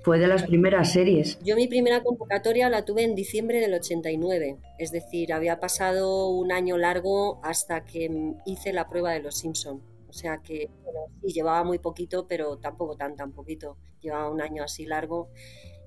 Fue 0.03 0.19
de 0.19 0.27
las 0.27 0.43
primeras 0.43 0.93
series. 0.93 1.39
Yo 1.45 1.55
mi 1.55 1.69
primera 1.69 2.03
convocatoria 2.03 2.69
la 2.69 2.85
tuve 2.85 3.05
en 3.05 3.15
diciembre 3.15 3.61
del 3.61 3.75
89. 3.75 4.57
Es 4.81 4.91
decir, 4.91 5.33
había 5.33 5.61
pasado 5.61 6.29
un 6.29 6.51
año 6.51 6.77
largo 6.77 7.39
hasta 7.45 7.85
que 7.85 8.35
hice 8.47 8.73
la 8.73 8.89
prueba 8.89 9.13
de 9.13 9.21
los 9.21 9.39
Simpson. 9.39 9.94
O 10.15 10.17
sea 10.17 10.39
que, 10.39 10.71
bueno, 10.85 11.01
sí, 11.21 11.33
llevaba 11.33 11.65
muy 11.65 11.81
poquito, 11.81 12.29
pero 12.29 12.57
tampoco 12.59 12.97
tan, 12.97 13.17
tan 13.17 13.33
poquito. 13.33 13.79
Llevaba 14.01 14.31
un 14.31 14.41
año 14.41 14.63
así 14.63 14.87
largo. 14.87 15.29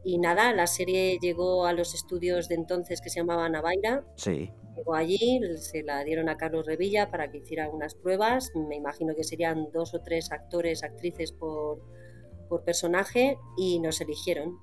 Y 0.04 0.18
nada, 0.18 0.54
la 0.54 0.68
serie 0.68 1.18
llegó 1.22 1.66
a 1.66 1.72
los 1.72 1.94
estudios 1.94 2.50
de 2.50 2.56
entonces 2.56 3.00
que 3.00 3.10
se 3.10 3.22
llamaban 3.22 3.56
Avaira. 3.56 4.04
Sí. 4.18 4.52
Llegó 4.76 4.96
allí, 4.96 5.40
se 5.56 5.82
la 5.82 6.04
dieron 6.04 6.28
a 6.28 6.36
Carlos 6.36 6.66
Revilla 6.66 7.10
para 7.10 7.32
que 7.32 7.38
hiciera 7.38 7.70
unas 7.70 7.96
pruebas. 7.96 8.52
Me 8.54 8.76
imagino 8.76 9.16
que 9.16 9.24
serían 9.24 9.70
dos 9.72 9.94
o 9.94 10.02
tres 10.02 10.30
actores, 10.34 10.84
actrices 10.84 11.32
por, 11.32 11.80
por 12.50 12.66
personaje 12.66 13.38
y 13.58 13.80
nos 13.80 14.02
eligieron. 14.02 14.60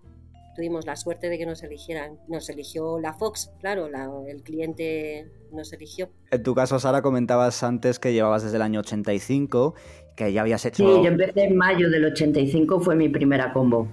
Tuvimos 0.54 0.86
la 0.86 0.96
suerte 0.96 1.28
de 1.28 1.38
que 1.38 1.46
nos 1.46 1.62
eligieran. 1.62 2.18
Nos 2.28 2.48
eligió 2.48 2.98
la 2.98 3.12
Fox, 3.14 3.50
claro, 3.60 3.88
el 4.26 4.42
cliente 4.42 5.30
nos 5.52 5.72
eligió. 5.72 6.08
En 6.30 6.42
tu 6.42 6.54
caso, 6.54 6.78
Sara, 6.78 7.02
comentabas 7.02 7.62
antes 7.62 7.98
que 7.98 8.12
llevabas 8.12 8.42
desde 8.42 8.56
el 8.56 8.62
año 8.62 8.80
85 8.80 9.74
que 10.16 10.32
ya 10.32 10.42
habías 10.42 10.64
hecho... 10.64 10.76
Sí, 10.76 11.02
yo 11.02 11.08
empecé 11.08 11.44
en 11.44 11.56
mayo 11.56 11.90
del 11.90 12.04
85, 12.04 12.80
fue 12.80 12.94
mi 12.94 13.08
primera 13.08 13.52
combo. 13.52 13.88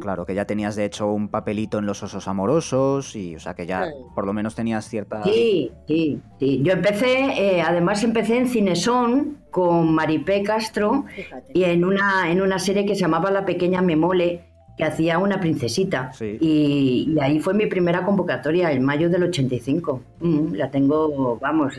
Claro, 0.00 0.24
que 0.24 0.34
ya 0.34 0.46
tenías 0.46 0.74
de 0.76 0.86
hecho 0.86 1.10
un 1.12 1.28
papelito 1.28 1.78
en 1.78 1.86
los 1.86 2.02
osos 2.02 2.28
amorosos 2.28 3.14
y, 3.14 3.36
o 3.36 3.40
sea, 3.40 3.54
que 3.54 3.66
ya 3.66 3.90
por 4.14 4.26
lo 4.26 4.32
menos 4.32 4.54
tenías 4.54 4.88
cierta... 4.88 5.22
Sí, 5.24 5.70
sí, 5.86 6.20
sí. 6.38 6.62
Yo 6.62 6.72
empecé, 6.72 7.56
eh, 7.58 7.62
además 7.62 8.02
empecé 8.04 8.38
en 8.38 8.48
Cinesón 8.48 9.38
con 9.50 9.94
Maripé 9.94 10.42
Castro 10.42 11.04
y 11.52 11.64
en 11.64 11.84
una, 11.84 12.30
en 12.30 12.40
una 12.40 12.58
serie 12.58 12.86
que 12.86 12.94
se 12.94 13.02
llamaba 13.02 13.30
La 13.30 13.44
Pequeña 13.44 13.82
Memole, 13.82 14.45
que 14.76 14.84
hacía 14.84 15.18
una 15.18 15.40
princesita. 15.40 16.12
Y, 16.20 17.16
ahí 17.20 17.40
fue 17.40 17.54
mi 17.54 17.66
primera 17.66 18.04
convocatoria, 18.04 18.72
en 18.72 18.84
mayo 18.84 19.08
del 19.08 19.24
85. 19.24 20.02
Mm, 20.20 20.54
la 20.54 20.70
tengo, 20.70 21.38
vamos, 21.38 21.74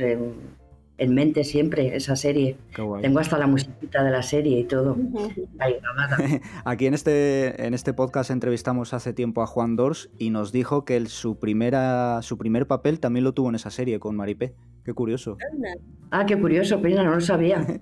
en 0.98 1.14
mente 1.14 1.44
siempre 1.44 1.96
esa 1.96 2.16
serie. 2.16 2.58
Tengo 3.02 3.20
hasta 3.20 3.38
la 3.38 3.48
musiquita 3.48 4.04
de 4.04 4.12
la 4.12 4.24
serie 4.24 4.60
y 4.60 4.64
todo. 4.64 4.98
Aquí 6.66 6.88
en 6.88 6.94
este, 6.94 7.66
en 7.66 7.74
este 7.74 7.94
podcast 7.94 8.32
entrevistamos 8.32 8.94
hace 8.94 9.14
tiempo 9.14 9.42
a 9.42 9.48
Juan 9.48 9.76
Dors 9.76 10.10
y 10.18 10.32
nos 10.32 10.52
dijo 10.52 10.86
que 10.86 10.98
el, 10.98 11.08
su, 11.08 11.38
primera, 11.38 12.22
su 12.24 12.38
primer 12.38 12.68
papel 12.68 13.00
también 13.00 13.24
lo 13.24 13.34
tuvo 13.34 13.50
en 13.50 13.56
esa 13.56 13.70
serie 13.70 14.00
con 14.00 14.16
Maripé. 14.16 14.54
Qué 14.84 14.94
curioso. 14.94 15.38
Ah, 16.12 16.26
qué 16.26 16.40
curioso, 16.40 16.82
Pina, 16.82 17.04
no 17.04 17.14
lo 17.14 17.22
sabía. 17.22 17.66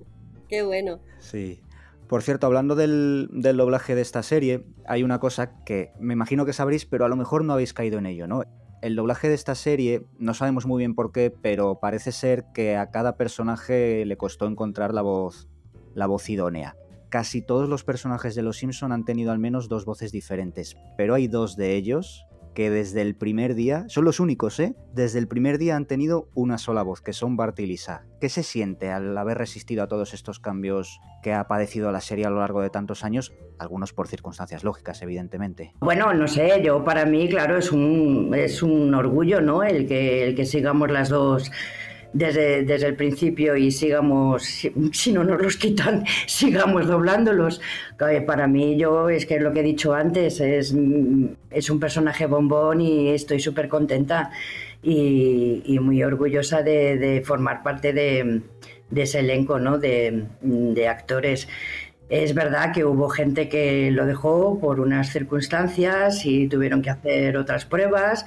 qué 0.48 0.62
bueno. 0.62 0.98
Sí. 1.20 1.60
Por 2.08 2.22
cierto, 2.22 2.46
hablando 2.46 2.76
del, 2.76 3.28
doblaje 3.32 3.94
de 3.94 4.02
esta 4.02 4.22
serie, 4.22 4.64
hay 4.86 5.02
una 5.02 5.18
cosa 5.18 5.64
que 5.64 5.92
me 5.98 6.12
imagino 6.12 6.46
que 6.46 6.52
sabréis, 6.52 6.86
pero 6.86 7.04
a 7.04 7.08
lo 7.08 7.16
mejor 7.16 7.44
no 7.44 7.52
habéis 7.52 7.74
caído 7.74 7.98
en 7.98 8.06
ello, 8.06 8.26
¿no? 8.26 8.42
el 8.82 8.94
doblaje 8.94 9.28
de 9.28 9.34
esta 9.34 9.54
serie, 9.54 10.04
no 10.18 10.34
sabemos 10.34 10.66
muy 10.66 10.78
bien 10.78 10.94
por 10.94 11.10
qué, 11.10 11.30
pero 11.30 11.80
parece 11.80 12.12
ser 12.12 12.44
que 12.54 12.76
a 12.76 12.90
cada 12.90 13.16
personaje 13.16 14.04
le 14.04 14.16
costó 14.16 14.46
encontrar 14.46 14.94
la 14.94 15.02
voz, 15.02 15.48
la 15.94 16.06
voz 16.06 16.28
idónea. 16.28 16.76
Casi 17.08 17.40
todos 17.40 17.68
los 17.68 17.84
personajes 17.84 18.34
de 18.34 18.42
Los 18.42 18.58
Simpson 18.58 18.92
han 18.92 19.04
tenido 19.04 19.32
al 19.32 19.38
menos 19.38 19.68
dos 19.68 19.86
voces 19.86 20.12
diferentes, 20.12 20.76
pero 20.96 21.14
hay 21.14 21.26
dos 21.26 21.56
de 21.56 21.74
ellos 21.74 22.25
que 22.56 22.70
desde 22.70 23.02
el 23.02 23.14
primer 23.14 23.54
día, 23.54 23.84
son 23.88 24.06
los 24.06 24.18
únicos, 24.18 24.58
¿eh? 24.60 24.74
Desde 24.94 25.18
el 25.18 25.28
primer 25.28 25.58
día 25.58 25.76
han 25.76 25.84
tenido 25.84 26.30
una 26.34 26.56
sola 26.56 26.82
voz, 26.82 27.02
que 27.02 27.12
son 27.12 27.36
Bart 27.36 27.60
y 27.60 27.66
Lisa. 27.66 28.06
¿Qué 28.18 28.30
se 28.30 28.42
siente 28.42 28.90
al 28.90 29.16
haber 29.18 29.36
resistido 29.36 29.82
a 29.82 29.88
todos 29.88 30.14
estos 30.14 30.40
cambios 30.40 30.98
que 31.22 31.34
ha 31.34 31.46
padecido 31.48 31.92
la 31.92 32.00
serie 32.00 32.24
a 32.24 32.30
lo 32.30 32.40
largo 32.40 32.62
de 32.62 32.70
tantos 32.70 33.04
años? 33.04 33.34
Algunos 33.58 33.92
por 33.92 34.08
circunstancias 34.08 34.64
lógicas, 34.64 35.02
evidentemente. 35.02 35.74
Bueno, 35.80 36.14
no 36.14 36.26
sé, 36.26 36.62
yo 36.64 36.82
para 36.82 37.04
mí, 37.04 37.28
claro, 37.28 37.58
es 37.58 37.70
un, 37.72 38.34
es 38.34 38.62
un 38.62 38.94
orgullo, 38.94 39.42
¿no? 39.42 39.62
El 39.62 39.86
que, 39.86 40.24
el 40.24 40.34
que 40.34 40.46
sigamos 40.46 40.90
las 40.90 41.10
dos 41.10 41.52
desde, 42.12 42.62
desde 42.62 42.86
el 42.86 42.96
principio 42.96 43.56
y 43.56 43.70
sigamos, 43.70 44.44
si, 44.92 45.12
no 45.12 45.24
nos 45.24 45.40
los 45.40 45.56
quitan, 45.56 46.04
sigamos 46.26 46.86
doblándolos. 46.86 47.60
Para 48.26 48.46
mí, 48.46 48.76
yo 48.78 49.08
es 49.08 49.26
que 49.26 49.40
lo 49.40 49.52
que 49.52 49.60
he 49.60 49.64
dicho 49.64 49.94
antes, 49.94 50.40
es, 50.40 50.74
es 51.50 51.70
un 51.70 51.80
personaje 51.80 52.26
bombón 52.26 52.80
y 52.80 53.10
estoy 53.10 53.40
súper 53.40 53.68
contenta 53.68 54.30
y, 54.82 55.78
muy 55.80 56.02
orgullosa 56.02 56.62
de, 56.62 57.22
formar 57.24 57.62
parte 57.62 57.92
de, 57.92 58.42
ese 58.94 59.20
elenco 59.20 59.58
¿no? 59.58 59.78
de, 59.78 60.26
de 60.40 60.88
actores. 60.88 61.48
Es 62.08 62.34
verdad 62.34 62.72
que 62.72 62.84
hubo 62.84 63.08
gente 63.08 63.48
que 63.48 63.90
lo 63.90 64.06
dejó 64.06 64.60
por 64.60 64.78
unas 64.78 65.10
circunstancias 65.10 66.24
y 66.24 66.46
tuvieron 66.46 66.80
que 66.80 66.90
hacer 66.90 67.36
otras 67.36 67.64
pruebas, 67.64 68.24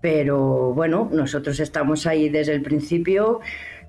pero 0.00 0.72
bueno, 0.74 1.08
nosotros 1.12 1.60
estamos 1.60 2.06
ahí 2.06 2.28
desde 2.28 2.52
el 2.52 2.62
principio. 2.62 3.40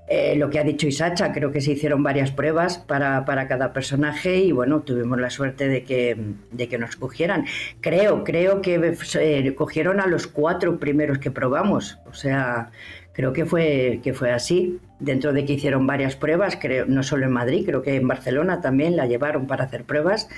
Eh, 0.10 0.38
lo 0.38 0.50
que 0.50 0.58
ha 0.58 0.64
dicho 0.64 0.88
Isacha, 0.88 1.34
creo 1.34 1.52
que 1.52 1.60
se 1.60 1.74
hicieron 1.74 2.02
varias 2.02 2.32
pruebas 2.32 2.78
para, 2.78 3.26
cada 3.26 3.74
personaje 3.74 4.38
y 4.38 4.54
bueno, 4.54 4.80
tuvimos 4.82 5.20
la 5.20 5.30
suerte 5.30 5.68
de 5.68 5.84
que, 5.84 6.16
de 6.52 6.68
que 6.70 6.78
nos 6.78 6.96
cogieran. 6.96 7.46
Creo, 7.82 8.24
creo 8.24 8.62
que 8.62 8.96
eh, 9.20 9.56
cogieron 9.56 10.00
a 10.00 10.08
los 10.08 10.28
cuatro 10.28 10.80
primeros 10.80 11.18
que 11.20 11.30
probamos, 11.30 12.00
o 12.10 12.14
sea, 12.14 12.72
creo 13.12 13.34
que 13.34 13.46
fue, 13.46 14.00
que 14.02 14.14
fue 14.14 14.32
así. 14.32 14.80
Dentro 15.00 15.34
de 15.34 15.46
que 15.46 15.54
hicieron 15.54 15.86
varias 15.86 16.16
pruebas, 16.16 16.58
creo, 16.60 16.86
no 16.86 17.04
solo 17.04 17.26
en 17.26 17.32
Madrid, 17.32 17.66
creo 17.66 17.84
que 17.84 17.98
en 17.98 18.08
Barcelona 18.08 18.62
también 18.62 18.96
la 18.96 19.06
llevaron 19.08 19.46
para 19.46 19.66
hacer 19.66 19.84
pruebas 19.84 20.30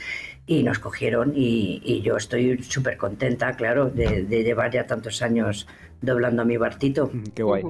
y 0.50 0.64
nos 0.64 0.80
cogieron 0.80 1.34
y, 1.36 2.02
yo 2.02 2.18
estoy 2.18 2.64
súper 2.64 2.98
contenta, 2.98 3.56
claro, 3.56 3.92
de, 3.92 4.26
llevar 4.26 4.72
ya 4.74 4.88
tantos 4.88 5.22
años 5.22 5.68
doblando 6.02 6.42
a 6.42 6.46
mi 6.46 6.58
Bartito. 6.58 7.12
Qué 7.36 7.44
guay. 7.44 7.64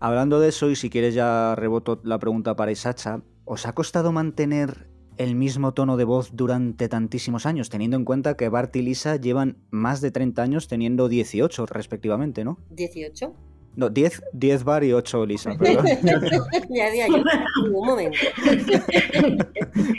Hablando 0.00 0.40
de 0.40 0.48
eso, 0.48 0.68
y 0.68 0.74
si 0.74 0.90
quieres 0.90 1.14
ya 1.14 1.54
reboto 1.54 2.00
la 2.02 2.18
pregunta 2.18 2.56
para 2.56 2.72
Isacha, 2.72 3.20
¿os 3.44 3.66
ha 3.66 3.72
costado 3.72 4.10
mantener 4.10 4.88
el 5.16 5.36
mismo 5.36 5.74
tono 5.74 5.96
de 5.96 6.02
voz 6.02 6.30
durante 6.32 6.88
tantísimos 6.88 7.46
años, 7.46 7.70
teniendo 7.70 7.96
en 7.96 8.04
cuenta 8.04 8.36
que 8.36 8.48
Bart 8.48 8.74
y 8.74 8.82
Lisa 8.82 9.14
llevan 9.14 9.58
más 9.70 10.00
de 10.00 10.10
30 10.10 10.42
años 10.42 10.66
teniendo 10.66 11.08
18 11.08 11.66
respectivamente, 11.66 12.42
¿no? 12.42 12.58
¿18? 12.74 13.32
No, 13.76 13.88
10, 13.88 14.22
10 14.32 14.64
bar 14.64 14.84
y 14.84 14.92
8 14.92 15.26
Lisa, 15.26 15.56
perdón. 15.58 15.86
ya, 16.70 16.94
ya, 16.94 17.08
yo, 17.08 17.22
un 17.64 17.86
momento. 17.86 18.18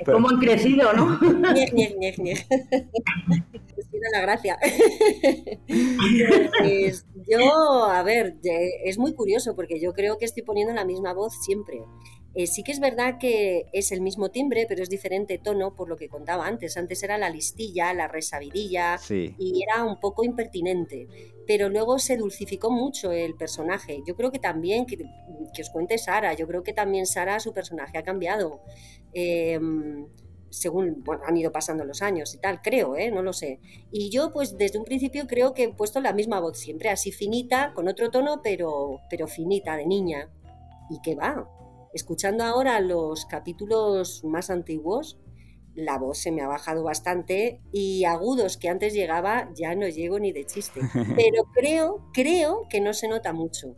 ¿Cómo 0.05 0.29
han 0.29 0.37
crecido, 0.37 0.93
no? 0.93 1.19
Nieg, 1.53 1.73
nieg, 1.73 1.97
nieg, 1.97 2.19
nieg. 2.19 2.47
Tiene 2.47 4.07
la 4.13 4.21
gracia. 4.21 4.57
Pues 6.59 7.05
yo, 7.27 7.85
a 7.85 8.01
ver, 8.03 8.37
es 8.83 8.97
muy 8.97 9.13
curioso 9.13 9.55
porque 9.55 9.79
yo 9.79 9.93
creo 9.93 10.17
que 10.17 10.25
estoy 10.25 10.43
poniendo 10.43 10.73
la 10.73 10.85
misma 10.85 11.13
voz 11.13 11.33
siempre. 11.43 11.81
Eh, 12.35 12.47
sí 12.47 12.63
que 12.63 12.73
es 12.73 12.81
verdad 12.81 13.17
que 13.17 13.67
es 13.71 13.93
el 13.93 14.01
mismo 14.01 14.29
timbre, 14.29 14.65
pero 14.67 14.83
es 14.83 14.89
diferente 14.89 15.37
tono 15.37 15.73
por 15.73 15.87
lo 15.87 15.95
que 15.95 16.09
contaba 16.09 16.45
antes. 16.45 16.75
Antes 16.75 17.01
era 17.01 17.17
la 17.17 17.29
listilla, 17.29 17.93
la 17.93 18.09
resabidilla 18.09 18.99
y 19.09 19.63
era 19.63 19.85
un 19.85 20.01
poco 20.01 20.25
impertinente. 20.25 21.07
Pero 21.47 21.69
luego 21.69 21.97
se 21.97 22.17
dulcificó 22.17 22.69
mucho 22.71 23.13
el 23.13 23.35
personaje. 23.35 24.01
Yo 24.05 24.15
creo 24.17 24.31
que 24.31 24.39
también, 24.39 24.85
que, 24.85 24.97
os 25.61 25.69
cuente 25.69 25.97
Sara, 25.97 26.33
yo 26.33 26.45
creo 26.45 26.61
que 26.61 26.73
también 26.73 27.05
Sara, 27.05 27.39
su 27.39 27.53
personaje 27.53 27.97
ha 27.97 28.03
cambiado. 28.03 28.59
Em, 29.13 30.05
según 30.49 31.03
han 31.25 31.37
ido 31.37 31.51
pasando 31.51 31.83
los 31.85 32.01
años 32.01 32.33
y 32.33 32.37
tal, 32.37 32.61
creo, 32.61 32.97
¿eh? 32.97 33.11
no 33.11 33.21
lo 33.21 33.31
sé. 33.33 33.59
Y 33.91 34.09
yo, 34.09 34.31
pues 34.31 34.57
desde 34.57 34.77
un 34.77 34.85
principio 34.85 35.27
creo 35.27 35.53
que 35.53 35.63
he 35.63 35.73
puesto 35.73 35.99
la 36.01 36.13
misma 36.13 36.39
voz, 36.39 36.57
siempre 36.57 36.89
así 36.89 37.11
finita, 37.11 37.73
con 37.73 37.87
otro 37.87 38.09
tono, 38.09 38.41
pero, 38.41 38.99
pero 39.09 39.27
finita, 39.27 39.75
de 39.77 39.85
niña. 39.85 40.29
¿Y 40.89 41.01
qué 41.01 41.15
va? 41.15 41.49
Escuchando 41.95 42.43
ahora 42.43 42.81
los 42.81 43.25
capítulos 43.25 44.21
más 44.25 44.49
antiguos, 44.49 45.17
la 45.75 45.97
voz 45.97 46.17
se 46.17 46.29
me 46.29 46.41
ha 46.41 46.47
bajado 46.47 46.83
bastante 46.83 47.61
y 47.71 48.03
agudos 48.03 48.57
que 48.57 48.67
antes 48.67 48.93
llegaba 48.93 49.49
ya 49.55 49.75
no 49.75 49.87
llego 49.87 50.19
ni 50.19 50.33
de 50.33 50.45
chiste. 50.45 50.81
Pero 51.15 51.45
creo, 51.53 52.11
creo 52.13 52.67
que 52.69 52.81
no 52.81 52.93
se 52.93 53.07
nota 53.07 53.31
mucho 53.31 53.77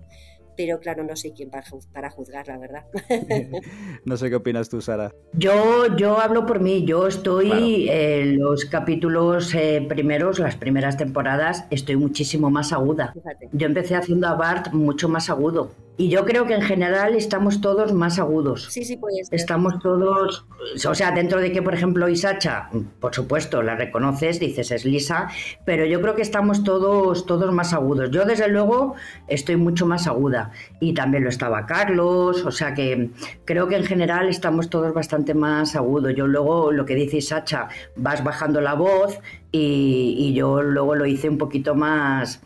pero 0.58 0.80
claro, 0.80 1.04
no 1.04 1.16
sé 1.16 1.34
quién 1.34 1.52
para, 1.52 2.10
juzgar, 2.10 2.48
la 2.48 2.58
verdad. 2.58 2.86
no 4.06 4.18
sé 4.18 4.28
qué 4.30 4.38
opinas 4.38 4.70
tú, 4.70 4.82
Sara. 4.82 5.12
Yo, 5.34 5.96
yo 5.98 6.20
hablo 6.20 6.48
por 6.48 6.60
mí, 6.62 6.84
yo 6.84 7.06
estoy 7.06 7.88
en 7.88 8.40
los 8.40 8.66
capítulos 8.66 9.54
eh, 9.54 9.86
primeros, 9.88 10.40
las 10.40 10.56
primeras 10.56 10.98
temporadas, 10.98 11.66
estoy 11.70 11.96
muchísimo 11.96 12.50
más 12.50 12.74
aguda. 12.74 13.14
Yo 13.52 13.68
empecé 13.68 13.94
haciendo 13.96 14.28
a 14.28 14.34
Bart 14.34 14.74
mucho 14.74 15.08
más 15.08 15.30
agudo. 15.30 15.70
Y 16.00 16.10
yo 16.10 16.26
creo 16.26 16.46
que 16.46 16.54
en 16.54 16.62
general 16.62 17.16
estamos 17.16 17.60
todos 17.60 17.92
más 17.92 18.20
agudos. 18.20 18.68
Sí, 18.70 18.86
sí, 18.86 18.98
pues. 18.98 19.28
Estamos 19.32 19.80
todos, 19.80 20.46
o 20.88 20.96
sea, 20.96 21.12
dentro 21.12 21.42
de 21.42 21.52
que, 21.52 21.64
por 21.64 21.74
ejemplo, 21.74 22.08
Isacha, 22.08 22.70
por 23.00 23.16
supuesto, 23.16 23.64
la 23.64 23.76
reconoces, 23.76 24.40
dices 24.40 24.70
es 24.70 24.86
Lisa, 24.86 25.30
pero 25.66 25.86
yo 25.86 26.00
creo 26.00 26.14
que 26.14 26.22
estamos 26.22 26.64
todos, 26.64 27.26
todos 27.26 27.52
más 27.52 27.74
agudos. 27.74 28.12
Yo, 28.12 28.26
desde 28.26 28.48
luego, 28.48 28.94
estoy 29.28 29.56
mucho 29.56 29.88
más 29.88 30.06
aguda 30.06 30.52
y 30.80 30.94
también 30.94 31.24
lo 31.24 31.30
estaba 31.30 31.66
Carlos, 31.66 32.46
o 32.46 32.52
sea 32.52 32.76
que 32.76 33.10
creo 33.46 33.68
que 33.68 33.78
en 33.78 33.84
general 33.84 34.30
estamos 34.30 34.70
todos 34.70 34.94
bastante 34.94 35.34
más 35.34 35.76
agudos. 35.76 36.14
Yo 36.16 36.28
luego, 36.28 36.72
lo 36.72 36.86
que 36.86 36.94
dice 36.94 37.22
Sacha, 37.22 37.70
vas 37.96 38.24
bajando 38.24 38.62
la 38.62 38.76
voz 38.76 39.20
y, 39.52 40.34
yo 40.34 40.62
luego 40.62 40.96
lo 40.96 41.06
hice 41.06 41.30
un 41.30 41.38
poquito 41.38 41.74
más, 41.74 42.42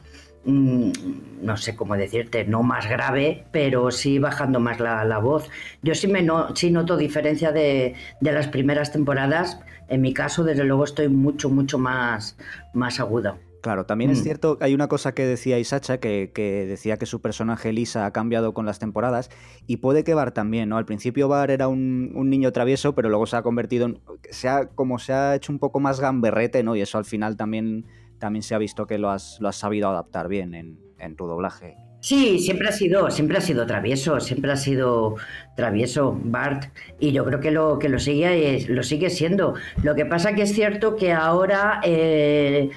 no 0.46 1.58
sé 1.58 1.76
cómo 1.76 1.96
decirte, 1.96 2.46
no 2.46 2.64
más 2.64 2.90
grave, 2.90 3.46
pero 3.52 3.92
sí 3.92 4.20
bajando 4.20 4.60
más 4.60 4.80
la, 4.80 5.20
voz. 5.20 5.50
Yo 5.82 5.94
sí, 5.96 6.08
me 6.08 6.22
no, 6.22 6.56
sí 6.56 6.72
noto 6.72 6.98
diferencia 6.98 7.52
de, 7.52 7.96
de, 8.20 8.32
las 8.32 8.48
primeras 8.48 8.92
temporadas. 8.92 9.60
En 9.88 10.02
mi 10.02 10.14
caso, 10.14 10.44
desde 10.44 10.64
luego, 10.64 10.84
estoy 10.84 11.10
mucho, 11.10 11.50
mucho 11.50 11.78
más, 11.78 12.38
más 12.74 13.00
agudo. 13.00 13.38
Claro, 13.62 13.86
también 13.86 14.10
es 14.10 14.22
mm. 14.22 14.24
cierto, 14.24 14.58
hay 14.60 14.74
una 14.74 14.88
cosa 14.88 15.14
que 15.14 15.24
decía 15.24 15.60
Isacha, 15.60 16.00
que, 16.00 16.32
que, 16.34 16.66
decía 16.66 16.98
que 16.98 17.06
su 17.06 17.22
personaje 17.22 17.72
Lisa 17.72 18.08
ha 18.08 18.12
cambiado 18.12 18.54
con 18.56 18.66
las 18.66 18.80
temporadas, 18.80 19.30
y 19.68 19.78
puede 19.78 20.04
que 20.04 20.16
Bar 20.16 20.32
también, 20.32 20.70
¿no? 20.70 20.78
Al 20.78 20.86
principio 20.86 21.28
Bar 21.28 21.52
era 21.52 21.68
un, 21.68 22.12
niño 22.30 22.52
travieso, 22.52 22.96
pero 22.96 23.10
luego 23.10 23.28
se 23.28 23.38
ha 23.38 23.44
convertido 23.44 23.86
en, 23.86 24.00
se 24.32 24.50
ha, 24.50 24.66
como 24.66 24.98
se 24.98 25.14
ha 25.14 25.36
hecho 25.36 25.52
un 25.52 25.60
poco 25.60 25.80
más 25.80 26.00
gamberrete, 26.00 26.64
¿no? 26.64 26.76
Y 26.76 26.82
eso 26.82 26.98
al 26.98 27.06
final 27.06 27.38
también, 27.38 27.86
también 28.22 28.44
se 28.44 28.56
ha 28.56 28.58
visto 28.58 28.88
que 28.88 28.98
lo 28.98 29.10
has, 29.10 29.38
lo 29.42 29.50
has 29.50 29.58
sabido 29.58 29.90
adaptar 29.90 30.30
bien 30.30 30.54
en, 30.54 30.80
en 31.00 31.16
tu 31.18 31.26
doblaje. 31.26 31.76
Sí, 32.00 32.40
siempre 32.40 32.70
ha 32.70 32.72
sido, 32.72 33.12
siempre 33.12 33.38
ha 33.38 33.42
sido 33.42 33.66
travieso, 33.68 34.20
siempre 34.20 34.52
ha 34.52 34.56
sido 34.56 35.16
travieso 35.56 36.20
Bart 36.24 36.66
y 37.00 37.12
yo 37.12 37.26
creo 37.26 37.40
que 37.40 37.52
lo 37.52 37.78
que 37.78 37.90
lo 37.90 38.00
sigue 38.00 38.66
lo 38.70 38.82
sigue 38.82 39.10
siendo. 39.10 39.56
Lo 39.84 39.94
que 39.94 40.06
pasa 40.06 40.34
que 40.34 40.44
es 40.44 40.54
cierto 40.54 40.96
que 40.96 41.14
ahora 41.14 41.80
eh, 41.84 42.72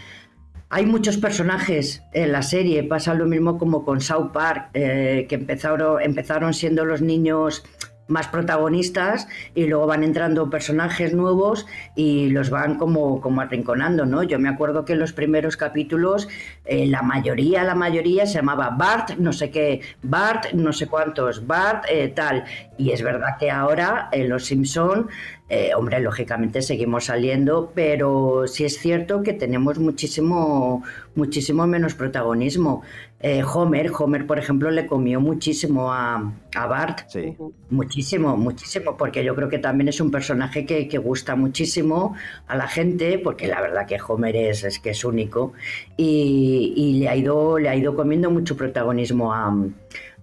hay 0.68 0.86
muchos 0.86 1.16
personajes 1.16 2.02
en 2.12 2.32
la 2.32 2.42
serie, 2.42 2.82
pasa 2.84 3.14
lo 3.14 3.26
mismo 3.26 3.56
como 3.56 3.84
con 3.84 4.00
South 4.00 4.32
Park, 4.32 4.70
eh, 4.74 5.26
que 5.28 5.36
empezaron, 5.36 6.02
empezaron 6.02 6.52
siendo 6.52 6.84
los 6.84 7.00
niños 7.00 7.64
más 8.08 8.28
protagonistas 8.28 9.26
y 9.54 9.66
luego 9.66 9.87
van 9.87 10.04
entrando 10.04 10.50
personajes 10.50 11.14
nuevos 11.14 11.66
y 11.94 12.30
los 12.30 12.50
van 12.50 12.76
como, 12.76 13.20
como 13.20 13.40
arrinconando, 13.40 14.06
¿no? 14.06 14.23
Yo 14.23 14.38
me 14.38 14.49
acuerdo 14.49 14.84
que 14.84 14.92
en 14.92 14.99
los 14.99 15.12
primeros 15.12 15.56
capítulos 15.56 16.28
eh, 16.64 16.87
la 16.87 17.02
mayoría, 17.02 17.64
la 17.64 17.75
mayoría 17.75 18.26
se 18.26 18.34
llamaba 18.34 18.70
Bart, 18.70 19.16
no 19.18 19.32
sé 19.32 19.50
qué, 19.50 19.80
Bart, 20.02 20.52
no 20.52 20.73
sé 20.73 20.87
cuántos, 20.87 21.46
Bart, 21.46 21.84
eh, 21.88 22.08
tal. 22.08 22.44
Y 22.76 22.90
es 22.90 23.02
verdad 23.02 23.37
que 23.38 23.50
ahora 23.50 24.08
en 24.12 24.28
Los 24.28 24.46
Simpson, 24.46 25.08
eh, 25.49 25.73
hombre, 25.76 26.00
lógicamente 26.00 26.62
seguimos 26.62 27.04
saliendo, 27.04 27.70
pero 27.75 28.46
sí 28.46 28.64
es 28.64 28.78
cierto 28.78 29.23
que 29.23 29.34
tenemos 29.34 29.78
muchísimo, 29.78 30.82
muchísimo 31.14 31.66
menos 31.66 31.94
protagonismo. 31.94 32.82
Eh, 33.26 33.42
Homer, 33.42 33.90
Homer, 33.98 34.26
por 34.26 34.38
ejemplo, 34.38 34.70
le 34.70 34.86
comió 34.86 35.18
muchísimo 35.18 35.90
a, 35.90 36.30
Bart. 36.52 37.08
Sí. 37.08 37.34
Muchísimo, 37.70 38.36
muchísimo, 38.36 38.98
porque 38.98 39.24
yo 39.24 39.34
creo 39.34 39.48
que 39.48 39.58
también 39.58 39.88
es 39.88 39.98
un 40.02 40.10
personaje 40.10 40.66
que, 40.66 40.98
gusta 40.98 41.34
muchísimo 41.34 42.14
a 42.46 42.54
la 42.54 42.68
gente, 42.68 43.18
porque 43.18 43.46
la 43.46 43.62
verdad 43.62 43.86
que 43.86 43.96
Homer 44.06 44.36
es, 44.36 44.64
es 44.64 44.78
que 44.78 44.90
es 44.90 45.06
único, 45.06 45.54
y, 45.96 46.98
le, 47.00 47.08
ha 47.08 47.16
ido, 47.16 47.58
le 47.58 47.70
ha 47.70 47.74
ido 47.74 47.96
comiendo 47.96 48.30
mucho 48.30 48.58
protagonismo 48.58 49.32
a, 49.32 49.56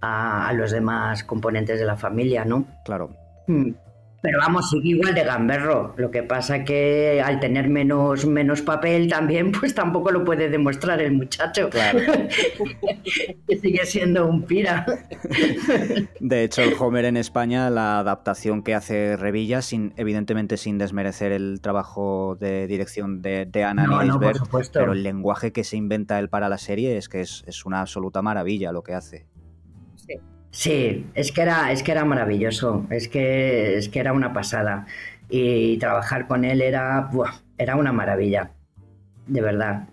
a, 0.02 0.54
los 0.54 0.70
demás 0.70 1.24
componentes 1.24 1.80
de 1.80 1.86
la 1.88 1.98
familia, 1.98 2.46
¿no? 2.46 2.68
Claro. 2.86 3.10
Mm. 3.48 3.72
Pero 4.22 4.38
vamos, 4.40 4.70
sigue 4.70 4.90
igual 4.90 5.16
de 5.16 5.24
gamberro. 5.24 5.96
Lo 5.98 6.12
que 6.12 6.22
pasa 6.22 6.64
que 6.64 7.22
al 7.24 7.40
tener 7.40 7.70
menos, 7.70 8.26
menos 8.26 8.62
papel 8.62 9.10
también, 9.10 9.52
pues 9.60 9.74
tampoco 9.74 10.12
lo 10.12 10.24
puede 10.24 10.50
demostrar 10.50 11.02
el 11.02 11.14
muchacho. 11.14 11.70
Claro. 11.70 12.00
que 13.48 13.58
sigue 13.58 13.86
siendo 13.86 14.28
un 14.28 14.44
pira. 14.44 14.86
de 16.20 16.44
hecho, 16.44 16.62
el 16.62 16.76
Homer 16.80 17.06
en 17.06 17.18
España, 17.18 17.70
la 17.70 18.00
adaptación 18.00 18.62
que 18.62 18.76
hace 18.76 19.18
Revilla, 19.18 19.62
sin, 19.62 19.94
evidentemente 19.98 20.58
sin 20.58 20.78
desmerecer 20.78 21.32
el 21.32 21.60
trabajo 21.62 22.38
de 22.40 22.68
dirección 22.68 23.22
de, 23.22 23.46
de 23.46 23.64
Ana 23.64 23.88
no, 23.88 24.20
pero 24.74 24.94
el 24.94 25.04
lenguaje 25.04 25.52
que 25.52 25.64
se 25.64 25.78
inventa 25.78 26.20
él 26.20 26.30
para 26.30 26.50
la 26.50 26.58
serie 26.58 26.98
es 26.98 27.10
que 27.10 27.22
es, 27.22 27.44
es 27.48 27.66
una 27.66 27.82
absoluta 27.82 28.22
maravilla 28.22 28.72
lo 28.72 28.84
que 28.84 28.94
hace. 28.94 29.26
Sí. 30.52 31.08
Es 31.16 31.32
que 31.32 31.42
era, 31.42 31.72
es 31.72 31.84
que 31.84 31.92
era 31.92 32.06
maravilloso, 32.06 32.86
es 32.90 33.08
que, 33.08 33.78
es 33.78 33.90
que 33.90 34.00
era 34.00 34.14
una 34.14 34.34
pasada. 34.34 34.86
Y 35.30 35.78
trabajar 35.78 36.28
con 36.28 36.44
él 36.46 36.62
era, 36.62 37.10
era 37.58 37.76
una 37.78 37.94
maravilla, 37.94 38.52
de 39.28 39.42
verdad. 39.42 39.88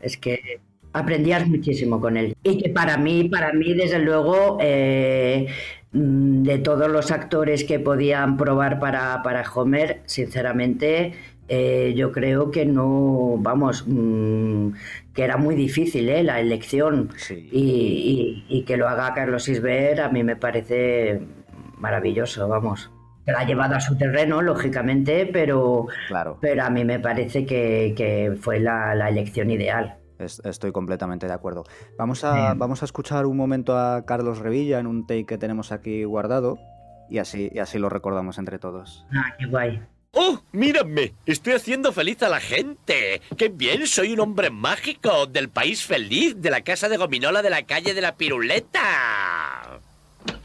es 0.00 0.16
que 0.16 0.60
aprendías 0.92 1.46
muchísimo 1.48 2.00
con 2.00 2.16
él. 2.16 2.36
Y 2.42 2.58
que 2.62 2.70
para 2.70 2.96
mí, 2.96 3.28
para 3.28 3.52
mí, 3.52 3.74
desde 3.74 3.98
luego, 3.98 4.58
eh, 4.60 5.46
mm, 5.92 6.42
de 6.44 6.58
todos 6.58 6.90
los 6.90 7.10
actores 7.10 7.64
que 7.64 7.80
podían 7.80 8.36
probar 8.36 8.78
para, 8.78 9.22
para 9.22 9.42
Homer, 9.52 10.02
sinceramente, 10.06 11.14
eh, 11.54 11.92
yo 11.94 12.12
creo 12.12 12.50
que 12.50 12.64
no, 12.64 13.36
vamos, 13.38 13.84
mm, 13.86 14.68
que 15.12 15.22
era 15.22 15.36
muy 15.36 15.54
difícil 15.54 16.08
¿eh? 16.08 16.22
la 16.22 16.40
elección 16.40 17.10
y, 17.30 18.64
que 18.66 18.78
lo 18.78 18.88
haga 18.88 19.12
Carlos 19.12 19.46
Isber 19.50 20.00
a 20.00 20.08
mí 20.08 20.24
me 20.24 20.34
parece 20.34 21.20
maravilloso, 21.76 22.48
vamos. 22.48 22.90
Que 23.26 23.32
la 23.32 23.40
ha 23.40 23.44
llevado 23.44 23.74
a 23.74 23.80
su 23.80 23.98
terreno, 23.98 24.40
lógicamente, 24.40 25.28
pero, 25.30 25.88
claro. 26.08 26.38
pero 26.40 26.64
a 26.64 26.70
mí 26.70 26.86
me 26.86 26.98
parece 26.98 27.44
que, 27.44 28.34
fue 28.40 28.58
la, 28.58 29.06
elección 29.10 29.50
ideal. 29.50 29.98
Estoy 30.18 30.72
completamente 30.72 31.26
de 31.26 31.34
acuerdo. 31.34 31.64
Vamos 31.98 32.24
a, 32.24 32.54
vamos 32.54 32.80
a 32.80 32.86
escuchar 32.86 33.26
un 33.26 33.36
momento 33.36 33.76
a 33.76 34.06
Carlos 34.06 34.38
Revilla 34.38 34.78
en 34.78 34.86
un 34.86 35.06
take 35.06 35.26
que 35.26 35.36
tenemos 35.36 35.70
aquí 35.70 36.04
guardado 36.04 36.56
y 37.10 37.18
así, 37.18 37.50
y 37.52 37.58
así 37.58 37.78
lo 37.78 37.90
recordamos 37.90 38.38
entre 38.38 38.58
todos. 38.58 39.06
Ah, 39.12 39.34
qué 39.38 39.44
guay. 39.44 39.82
¡Oh, 40.14 40.42
mírame! 40.52 41.14
Estoy 41.24 41.54
haciendo 41.54 41.90
feliz 41.90 42.22
a 42.22 42.28
la 42.28 42.38
gente. 42.38 43.22
¡Qué 43.38 43.48
bien! 43.48 43.86
Soy 43.86 44.12
un 44.12 44.20
hombre 44.20 44.50
mágico 44.50 45.24
del 45.26 45.48
país 45.48 45.86
feliz, 45.86 46.36
de 46.36 46.50
la 46.50 46.60
casa 46.60 46.90
de 46.90 46.98
gominola 46.98 47.40
de 47.40 47.48
la 47.48 47.62
calle 47.62 47.94
de 47.94 48.02
la 48.02 48.14
piruleta. 48.14 49.80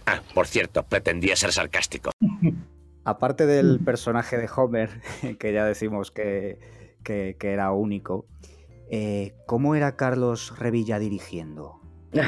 Ah, 0.05 0.21
por 0.33 0.47
cierto, 0.47 0.83
pretendía 0.83 1.35
ser 1.35 1.51
sarcástico. 1.51 2.11
Aparte 3.03 3.45
del 3.45 3.81
personaje 3.81 4.37
de 4.37 4.49
Homer, 4.55 4.89
que 5.37 5.51
ya 5.51 5.65
decimos 5.65 6.11
que, 6.11 6.59
era 7.05 7.71
único, 7.73 8.25
eh, 8.89 9.33
¿cómo 9.47 9.75
era 9.75 9.97
Carlos 9.97 10.57
Revilla 10.57 10.97
dirigiendo? 10.97 11.81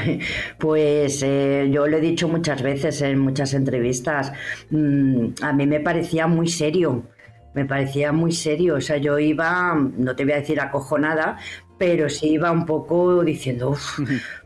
Pues 0.60 1.24
eh, 1.24 1.69
yo 1.72 1.88
lo 1.88 1.98
he 1.98 2.01
dicho 2.01 2.27
muchas 2.27 2.62
veces 2.62 3.01
en 3.01 3.17
muchas 3.17 3.53
entrevistas, 3.53 4.34
mm, 4.72 5.27
a 5.41 5.53
mí 5.53 5.65
me 5.65 5.79
parecía 5.79 6.27
muy 6.27 6.50
serio 6.50 7.05
me 7.53 7.65
parecía 7.65 8.12
muy 8.12 8.32
serio. 8.32 8.75
O 8.75 8.82
sea, 8.82 8.98
yo 8.98 9.20
iba, 9.20 9.75
no 9.75 10.15
te 10.15 10.24
voy 10.24 10.34
a 10.34 10.38
decir 10.38 10.60
acojonada, 10.60 11.38
pero 11.79 12.09
sí 12.09 12.31
iba 12.31 12.51
un 12.51 12.65
poco 12.65 13.24
diciendo, 13.24 13.75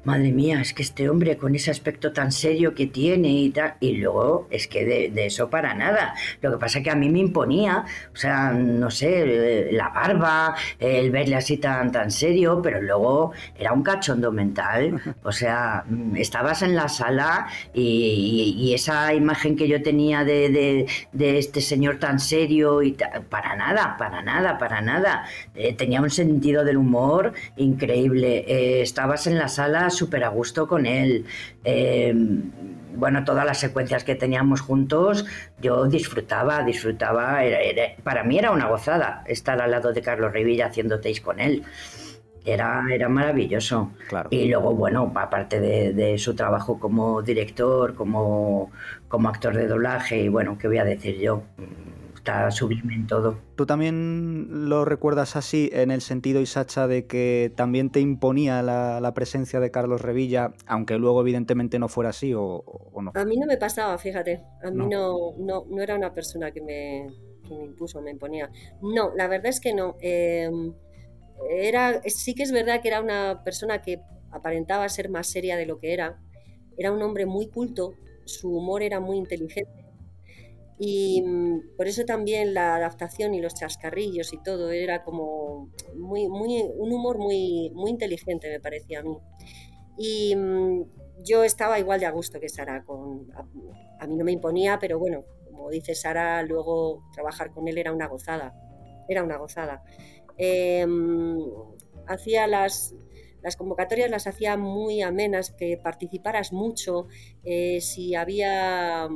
madre 0.04 0.32
mía, 0.32 0.62
es 0.62 0.74
que 0.74 0.84
este 0.84 1.10
hombre 1.10 1.36
con 1.36 1.56
ese 1.56 1.72
aspecto 1.72 2.14
tan 2.14 2.32
serio 2.32 2.76
que 2.76 2.86
tiene 2.88 3.30
y 3.30 3.50
tal, 3.50 3.74
y 3.80 3.98
luego 3.98 4.48
es 4.52 4.68
que 4.68 4.86
de, 4.86 5.26
eso 5.26 5.50
para 5.50 5.74
nada. 5.74 6.14
Lo 6.42 6.52
que 6.52 6.58
pasa 6.58 6.78
es 6.78 6.84
que 6.84 6.92
a 6.92 6.96
mí 6.96 7.10
me 7.10 7.20
imponía, 7.20 7.86
o 8.14 8.16
sea, 8.16 8.52
no 8.52 8.92
sé, 8.92 9.70
la 9.72 9.90
barba, 9.90 10.56
el 10.80 11.10
verle 11.10 11.36
así 11.36 11.58
tan, 11.58 11.92
tan 11.92 12.12
serio, 12.12 12.62
pero 12.62 12.80
luego 12.82 13.32
era 13.58 13.74
un 13.74 13.82
cachondo 13.82 14.32
mental, 14.32 15.02
o 15.24 15.32
sea, 15.32 15.86
estabas 16.16 16.62
en 16.62 16.76
la 16.76 16.88
sala 16.88 17.48
y, 17.74 18.72
esa 18.74 19.14
imagen 19.14 19.56
que 19.56 19.68
yo 19.68 19.82
tenía 19.84 20.24
de, 20.24 20.86
este 21.14 21.62
señor 21.62 21.98
tan 22.00 22.20
serio 22.20 22.82
y 22.82 22.96
para 23.30 23.56
nada, 23.56 23.96
para 23.98 24.22
nada, 24.22 24.58
para 24.58 24.82
nada. 24.82 25.26
Eh, 25.56 25.74
tenía 25.74 26.02
un 26.02 26.10
sentido 26.10 26.64
del 26.64 26.78
humor 26.78 27.23
increíble. 27.56 28.46
Eh, 28.48 28.82
estabas 28.82 29.28
en 29.28 29.38
la 29.38 29.48
sala 29.48 29.90
súper 29.90 30.24
a 30.24 30.30
gusto 30.30 30.68
con 30.68 30.86
él. 30.86 31.26
Em, 31.64 32.52
bueno, 32.96 33.24
todas 33.24 33.46
las 33.46 33.60
secuencias 33.60 34.04
que 34.04 34.16
teníamos 34.16 34.62
juntos, 34.62 35.26
yo 35.62 35.86
disfrutaba, 35.88 36.64
disfrutaba. 36.64 37.40
para 38.04 38.24
mí 38.24 38.38
era 38.38 38.52
una 38.52 38.68
gozada 38.68 39.24
estar 39.28 39.62
al 39.62 39.72
lado 39.72 39.94
de 39.94 40.02
Carlos 40.02 40.32
Revilla 40.32 40.68
haciendo 40.68 41.00
taste 41.00 41.22
con 41.22 41.40
él. 41.40 41.64
Era, 42.46 42.84
era 42.92 43.08
maravilloso. 43.08 43.92
Y 44.30 44.50
luego, 44.50 44.76
bueno, 44.76 45.12
aparte 45.16 45.60
de, 45.60 46.18
su 46.18 46.36
trabajo 46.36 46.78
como 46.80 47.22
director, 47.22 47.96
como, 47.96 48.72
como 49.08 49.30
actor 49.30 49.56
de 49.56 49.68
doblaje, 49.68 50.20
y 50.20 50.28
bueno, 50.28 50.58
¿qué 50.58 50.68
voy 50.68 50.78
a 50.78 50.84
decir 50.84 51.18
yo? 51.20 51.44
Sublime 52.52 52.96
en 52.96 53.08
todo. 53.08 53.38
¿Tú 53.56 53.66
también 53.66 54.70
lo 54.70 54.86
recuerdas 54.86 55.36
así 55.36 55.70
en 55.74 55.92
el 55.92 56.02
sentido, 56.02 56.42
Isacha, 56.42 56.88
de 56.88 57.06
que 57.06 57.52
también 57.56 57.90
te 57.90 58.00
imponía 58.00 58.62
la, 58.62 59.14
presencia 59.14 59.60
de 59.60 59.72
Carlos 59.72 60.02
Revilla, 60.02 60.54
aunque 60.66 60.98
luego 60.98 61.22
evidentemente 61.22 61.80
no 61.80 61.88
fuera 61.88 62.10
así 62.12 62.34
o, 62.34 62.64
no? 63.02 63.12
A 63.14 63.26
mí 63.26 63.38
no 63.38 63.46
me 63.46 63.58
pasaba, 63.58 63.98
fíjate. 63.98 64.44
A 64.64 64.72
mí 64.72 64.86
no, 64.88 65.34
no, 65.38 65.66
no, 65.70 65.82
era 65.82 65.96
una 65.96 66.14
persona 66.14 66.52
que 66.52 66.62
me, 66.62 67.08
que 67.48 67.56
me, 67.56 67.66
impuso, 67.66 68.02
me 68.02 68.12
imponía. 68.12 68.50
No, 68.82 69.14
la 69.16 69.28
verdad 69.28 69.48
es 69.48 69.60
que 69.60 69.74
no. 69.74 69.98
Em, 70.00 70.74
era, 71.50 72.02
sí 72.06 72.34
que 72.34 72.44
es 72.44 72.52
verdad 72.52 72.82
que 72.82 72.88
era 72.88 73.02
una 73.02 73.44
persona 73.44 73.82
que 73.82 74.02
aparentaba 74.32 74.88
ser 74.90 75.10
más 75.10 75.28
seria 75.28 75.58
de 75.58 75.66
lo 75.66 75.80
que 75.80 75.94
era. 75.94 76.20
Era 76.78 76.92
un 76.92 77.02
hombre 77.04 77.26
muy 77.26 77.50
culto, 77.50 77.94
su 78.26 78.50
humor 78.56 78.82
era 78.82 79.00
muy 79.00 79.18
inteligente 79.18 79.83
y 80.86 81.22
mm, 81.22 81.78
por 81.78 81.88
eso 81.88 82.04
también 82.04 82.54
la 82.54 82.76
adaptación 82.76 83.34
y 83.34 83.40
los 83.40 83.54
chascarrillos 83.54 84.34
y 84.34 84.44
todo 84.44 84.70
era 84.70 85.02
como 85.06 85.72
muy, 85.96 86.28
muy, 86.28 86.62
un 86.76 86.92
humor 86.92 87.18
muy, 87.20 87.72
muy 87.74 87.90
inteligente, 87.90 88.50
me 88.50 88.60
parecía 88.60 89.00
a 89.00 89.04
mí. 89.04 89.18
Y 89.98 90.36
mm, 90.36 90.84
yo 91.24 91.46
estaba 91.46 91.80
igual 91.80 92.02
de 92.02 92.06
a 92.06 92.12
gusto 92.12 92.38
que 92.42 92.50
Sara. 92.50 92.84
Con, 92.84 93.32
a, 93.98 94.08
mí 94.08 94.18
no 94.18 94.26
me 94.26 94.34
imponía, 94.34 94.78
pero 94.78 95.00
bueno, 95.00 95.24
como 95.46 95.70
dice 95.70 95.96
Sara, 95.96 96.44
luego 96.44 97.06
trabajar 97.14 97.52
con 97.52 97.70
él 97.70 97.78
era 97.78 97.94
una 97.94 98.08
gozada. 98.08 98.54
Era 99.08 99.24
una 99.24 99.38
gozada. 99.38 99.86
Em, 100.38 101.40
hacía 102.08 102.46
las, 102.46 102.94
las 103.42 103.56
convocatorias 103.56 104.12
las 104.12 104.28
hacía 104.28 104.58
muy 104.58 105.02
amenas, 105.02 105.52
que 105.52 105.78
participaras 105.78 106.52
mucho. 106.52 107.08
Eh, 107.46 107.80
si 107.80 108.16
había 108.16 109.08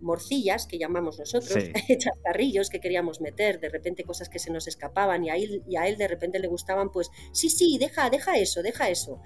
morcillas, 0.00 0.66
que 0.66 0.78
llamamos 0.78 1.18
nosotros, 1.18 1.64
chascarrillos 1.98 2.70
que 2.70 2.80
queríamos 2.80 3.20
meter, 3.20 3.60
de 3.60 3.68
repente 3.68 4.04
cosas 4.04 4.28
que 4.28 4.38
se 4.38 4.50
nos 4.50 4.68
escapaban 4.68 5.24
y 5.24 5.30
a 5.30 5.36
él, 5.36 5.62
y 5.66 5.76
a 5.76 5.86
él 5.88 5.96
de 5.96 6.08
repente 6.08 6.38
le 6.38 6.48
gustaban, 6.48 6.90
pues 6.90 7.10
sí, 7.32 7.48
sí, 7.48 7.78
deja, 7.78 8.10
deja 8.10 8.36
eso, 8.36 8.62
deja 8.62 8.88
eso. 8.88 9.20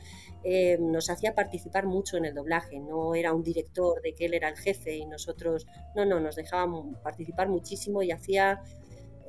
Eh, 0.45 0.79
nos 0.81 1.11
hacía 1.11 1.35
participar 1.35 1.87
mucho 1.87 2.17
en 2.17 2.25
el 2.25 2.35
doblaje, 2.35 2.79
no 2.79 3.15
era 3.15 3.33
un 3.35 3.43
director 3.43 4.01
de 4.03 4.15
que 4.15 4.27
él 4.27 4.35
era 4.35 4.49
el 4.49 4.57
jefe 4.57 4.97
y 4.97 5.07
nosotros, 5.07 5.67
no, 5.95 6.05
no, 6.05 6.21
nos 6.21 6.37
dejaba 6.37 6.71
participar 7.03 7.49
muchísimo 7.49 8.03
y 8.03 8.11
hacía 8.11 8.63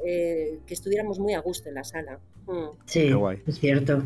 eh, 0.06 0.60
que 0.66 0.74
estuviéramos 0.74 1.20
muy 1.20 1.34
a 1.34 1.40
gusto 1.40 1.70
en 1.70 1.76
la 1.76 1.84
sala. 1.84 2.20
Mm. 2.48 2.70
Sí, 2.86 3.12
es 3.46 3.60
cierto. 3.60 4.04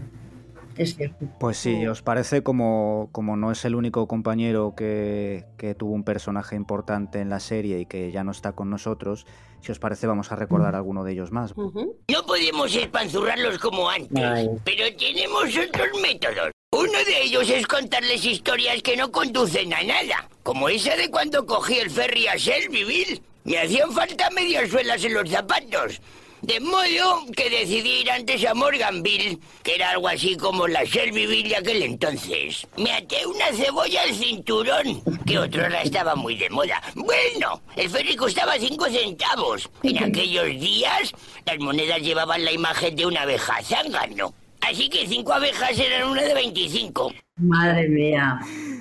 Pues 1.39 1.57
sí, 1.57 1.87
¿os 1.87 2.01
parece 2.01 2.43
como, 2.43 3.09
como 3.11 3.37
no 3.37 3.51
es 3.51 3.63
el 3.65 3.75
único 3.75 4.07
compañero 4.07 4.73
que, 4.75 5.45
tuvo 5.77 5.93
un 5.93 6.03
personaje 6.03 6.55
importante 6.55 7.19
en 7.19 7.29
la 7.29 7.39
serie 7.39 7.79
y 7.79 7.85
que 7.85 8.11
ya 8.11 8.23
no 8.23 8.31
está 8.31 8.53
con 8.53 8.69
nosotros? 8.69 9.25
Si 9.61 9.71
os 9.71 9.79
parece, 9.79 10.05
vamos 10.05 10.31
a 10.31 10.35
recordar 10.35 10.75
alguno 10.75 11.03
de 11.03 11.13
ellos 11.13 11.31
más. 11.31 11.55
No 11.55 12.25
podemos 12.27 12.75
espanzurrarlos 12.75 13.57
como 13.59 13.89
antes, 13.89 14.49
pero 14.63 14.85
tenemos 14.97 15.57
otros 15.57 15.87
métodos. 16.01 16.51
Uno 16.71 16.99
de 17.05 17.21
ellos 17.23 17.49
es 17.49 17.65
contarles 17.67 18.25
historias 18.25 18.81
que 18.81 18.97
no 18.97 19.09
conducen 19.11 19.73
a 19.73 19.81
nada, 19.81 20.29
como 20.43 20.67
esa 20.67 20.95
de 20.97 21.09
cuando 21.09 21.45
cogí 21.45 21.79
el 21.79 21.89
ferry 21.89 22.27
a 22.27 22.35
Shelbyville. 22.35 23.21
Me 23.45 23.59
hacían 23.59 23.91
falta 23.91 24.29
medias 24.31 24.69
suelas 24.69 25.03
en 25.05 25.13
los 25.13 25.29
zapatos. 25.29 26.01
De 26.41 26.59
modo 26.59 27.25
que 27.35 27.49
decidí 27.49 28.01
ir 28.01 28.11
antes 28.11 28.45
a 28.45 28.53
Morganville, 28.53 29.39
que 29.63 29.75
era 29.75 29.91
algo 29.91 30.07
así 30.07 30.37
como 30.37 30.67
la 30.67 30.83
Shelbyville 30.83 31.49
de 31.49 31.55
aquel 31.55 31.83
entonces. 31.83 32.67
Me 32.77 32.91
até 32.91 33.25
una 33.25 33.47
cebolla 33.53 34.01
al 34.03 34.13
cinturón, 34.13 35.01
que 35.25 35.39
otro 35.39 35.65
hora 35.65 35.81
estaba 35.81 36.15
muy 36.15 36.35
de 36.35 36.49
moda. 36.49 36.81
Bueno, 36.93 37.61
el 37.75 37.89
ferry 37.89 38.15
costaba 38.15 38.59
cinco 38.59 38.85
centavos. 38.85 39.69
En 39.83 40.03
aquellos 40.03 40.47
días, 40.47 41.13
las 41.45 41.57
monedas 41.59 42.01
llevaban 42.01 42.45
la 42.45 42.51
imagen 42.51 42.95
de 42.95 43.05
una 43.05 43.23
abeja 43.23 43.61
zángano. 43.63 44.33
Así 44.61 44.89
que 44.89 45.05
cinco 45.07 45.33
abejas 45.33 45.77
eran 45.79 46.09
una 46.09 46.23
de 46.23 46.33
25. 46.33 47.11
Madre 47.37 47.87
mía. 47.89 48.39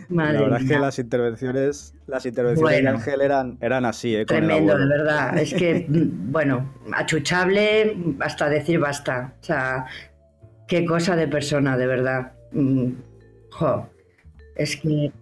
Madre 0.08 0.34
la 0.34 0.40
verdad 0.42 0.58
mía. 0.60 0.66
es 0.66 0.72
que 0.72 0.78
las 0.78 0.98
intervenciones, 0.98 1.94
las 2.06 2.26
intervenciones 2.26 2.72
Bueno. 2.72 2.90
de 2.90 2.96
Ángel 2.96 3.20
eran, 3.20 3.58
eran 3.60 3.84
así, 3.84 4.14
¿eh? 4.14 4.24
Con 4.26 4.36
Tremendo, 4.38 4.78
de 4.78 4.86
verdad. 4.86 5.36
Es 5.38 5.52
que, 5.54 5.86
mm, 5.88 6.32
bueno, 6.32 6.72
achuchable 6.94 7.96
hasta 8.20 8.48
decir 8.48 8.78
basta. 8.78 9.34
O 9.40 9.44
sea, 9.44 9.86
qué 10.68 10.84
cosa 10.84 11.16
de 11.16 11.28
persona, 11.28 11.76
de 11.76 11.86
verdad. 11.86 12.32
Mm, 12.52 12.92
Jo, 13.50 13.88
es 14.56 14.76
que 14.76 15.12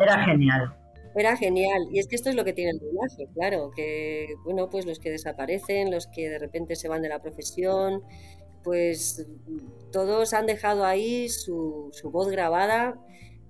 era 0.00 0.24
genial. 0.24 0.74
Era 1.16 1.36
genial. 1.36 1.88
Y 1.92 1.98
es 1.98 2.06
que 2.06 2.14
esto 2.16 2.30
es 2.30 2.36
lo 2.36 2.44
que 2.44 2.52
tiene 2.52 2.70
el 2.70 2.78
doblaje, 2.78 3.26
claro, 3.34 3.70
que 3.74 4.28
bueno, 4.44 4.70
pues 4.70 4.86
los 4.86 5.00
que 5.00 5.10
desaparecen, 5.10 5.90
los 5.90 6.06
que 6.06 6.28
de 6.28 6.38
repente 6.38 6.76
se 6.76 6.88
van 6.88 7.02
de 7.02 7.08
la 7.08 7.20
profesión, 7.20 8.02
pues 8.62 9.26
todos 9.92 10.32
han 10.34 10.46
dejado 10.46 10.84
ahí 10.84 11.28
su, 11.28 11.90
su 11.92 12.10
voz 12.10 12.28
grabada. 12.30 12.98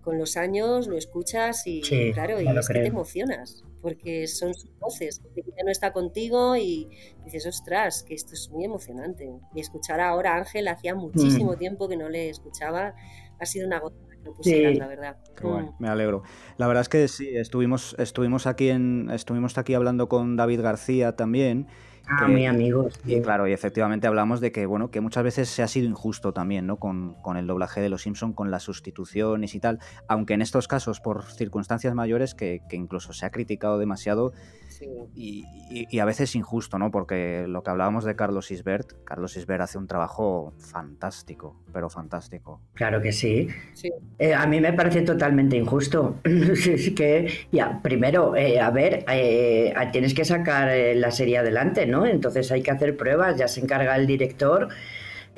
Con 0.02 0.18
los 0.18 0.38
años 0.38 0.86
lo 0.86 0.96
escuchas 0.96 1.66
y 1.66 1.82
Sí, 1.82 2.12
claro, 2.14 2.40
y 2.40 2.46
que 2.46 2.72
te 2.72 2.86
emocionas, 2.86 3.62
porque 3.82 4.26
son 4.26 4.54
sus 4.54 4.70
voces, 4.78 5.20
que 5.34 5.42
ya 5.42 5.62
no 5.62 5.70
está 5.70 5.92
contigo 5.92 6.56
y 6.56 6.88
dices, 7.26 7.44
ostras, 7.46 8.02
que 8.02 8.14
esto 8.14 8.32
es 8.32 8.48
muy 8.50 8.64
emocionante. 8.64 9.30
Y 9.54 9.60
escuchar 9.60 10.00
ahora 10.00 10.34
a 10.34 10.38
Ángel 10.38 10.68
hacía 10.68 10.94
muchísimo 10.94 11.56
tiempo 11.58 11.86
que 11.86 11.98
no 11.98 12.08
le 12.08 12.30
escuchaba, 12.30 12.94
ha 13.38 13.44
sido 13.46 13.66
una 13.66 13.80
que 13.80 14.24
lo 14.24 14.32
pusieras, 14.34 14.72
Sí. 14.72 14.78
la 14.78 14.86
verdad. 14.86 15.16
Qué 15.36 15.46
guay, 15.46 15.64
Mm. 15.66 15.74
me 15.78 15.88
alegro. 15.88 16.22
La 16.56 16.66
verdad 16.66 16.80
es 16.80 16.88
que 16.88 17.06
sí, 17.06 17.28
estuvimos, 17.36 17.94
estuvimos 17.98 18.46
aquí 18.46 18.70
en, 18.70 19.10
estuvimos 19.10 19.58
aquí 19.58 19.74
hablando 19.74 20.08
con 20.08 20.34
David 20.36 20.62
García 20.62 21.14
también. 21.14 21.66
Ah, 22.10 22.26
que- 22.26 22.32
muy 22.32 22.46
amigos. 22.46 22.98
Y 23.06 23.20
claro, 23.20 23.46
y 23.46 23.52
efectivamente 23.52 24.06
hablamos 24.06 24.40
de 24.40 24.50
que, 24.52 24.66
bueno, 24.66 24.90
que 24.90 25.00
muchas 25.00 25.22
veces 25.24 25.48
se 25.48 25.62
ha 25.62 25.68
sido 25.68 25.86
injusto 25.86 26.32
también, 26.32 26.66
¿no? 26.66 26.76
Con, 26.76 27.14
con 27.22 27.36
el 27.36 27.46
doblaje 27.46 27.80
de 27.80 27.88
los 27.88 28.02
Simpson, 28.02 28.32
con 28.32 28.50
las 28.50 28.62
sustituciones 28.64 29.54
y 29.54 29.60
tal. 29.60 29.78
Aunque 30.08 30.34
en 30.34 30.42
estos 30.42 30.66
casos, 30.68 31.00
por 31.00 31.24
circunstancias 31.24 31.94
mayores, 31.94 32.34
que, 32.34 32.62
que 32.68 32.76
incluso 32.76 33.12
se 33.12 33.26
ha 33.26 33.30
criticado 33.30 33.78
demasiado 33.78 34.32
Sí. 34.80 34.86
y, 35.14 35.44
y- 35.70 35.86
y 35.90 35.98
a 35.98 36.04
veces 36.06 36.34
injusto, 36.34 36.78
¿no? 36.78 36.90
Porque 36.90 37.44
lo 37.46 37.62
que 37.62 37.70
hablábamos 37.70 38.04
de 38.04 38.16
Carlos 38.16 38.50
Isbert, 38.50 39.04
Carlos 39.04 39.36
Isbert 39.36 39.60
hace 39.60 39.76
un 39.78 39.86
trabajo 39.86 40.54
fantástico, 40.58 41.54
pero 41.72 41.90
fantástico. 41.90 42.60
Claro 42.74 43.02
que 43.02 43.12
sí. 43.12 43.48
Sí. 43.74 43.92
Eh, 44.18 44.32
a 44.34 44.46
mí 44.46 44.58
me 44.60 44.72
parece 44.72 45.02
totalmente 45.02 45.56
injusto. 45.56 46.16
es 46.24 46.90
que, 46.92 47.30
ya, 47.52 47.80
primero, 47.82 48.34
eh, 48.36 48.58
a 48.58 48.70
ver, 48.70 49.04
eh, 49.12 49.74
tienes 49.92 50.14
que 50.14 50.24
sacar 50.24 50.70
eh, 50.70 50.94
la 50.94 51.10
serie 51.10 51.38
adelante, 51.38 51.86
¿no? 51.86 52.06
Entonces 52.06 52.50
hay 52.50 52.62
que 52.62 52.70
hacer 52.70 52.96
pruebas, 52.96 53.36
ya 53.36 53.46
se 53.48 53.60
encarga 53.60 53.94
el 53.96 54.06
director 54.06 54.68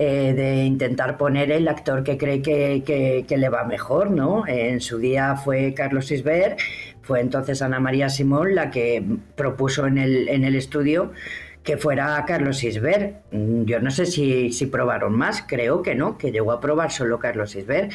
eh, 0.03 0.35
de 0.35 0.65
intentar 0.65 1.17
poner 1.17 1.51
el 1.53 1.69
actor 1.69 2.03
que 2.05 2.17
cree 2.19 2.43
que, 2.43 2.83
que- 2.87 3.37
le 3.37 3.49
va 3.49 3.65
mejor, 3.65 4.11
¿no? 4.11 4.47
En 4.47 4.81
su 4.81 4.99
día 4.99 5.37
fue 5.37 5.75
Carlos 5.75 6.11
Isbert, 6.11 6.59
fue 7.03 7.21
entonces 7.21 7.63
Ana 7.63 7.81
María 7.81 8.09
Simón 8.09 8.55
la 8.55 8.71
que 8.71 9.03
propuso 9.37 9.87
en 9.87 9.99
el, 9.99 10.29
en 10.29 10.45
el 10.45 10.55
estudio 10.57 11.13
que 11.65 11.77
fuera 11.77 12.25
Carlos 12.27 12.63
Isbert. 12.65 13.17
Mm, 13.33 13.65
Yo 13.65 13.81
no 13.81 13.91
sé 13.91 14.07
si, 14.07 14.53
si 14.53 14.67
probaron 14.67 15.15
más, 15.17 15.43
creo 15.47 15.83
que 15.83 15.95
no, 15.95 16.19
que 16.19 16.33
llegó 16.33 16.53
a 16.53 16.61
probar 16.61 16.91
solo 16.91 17.19
Carlos 17.19 17.55
Isbert. 17.57 17.93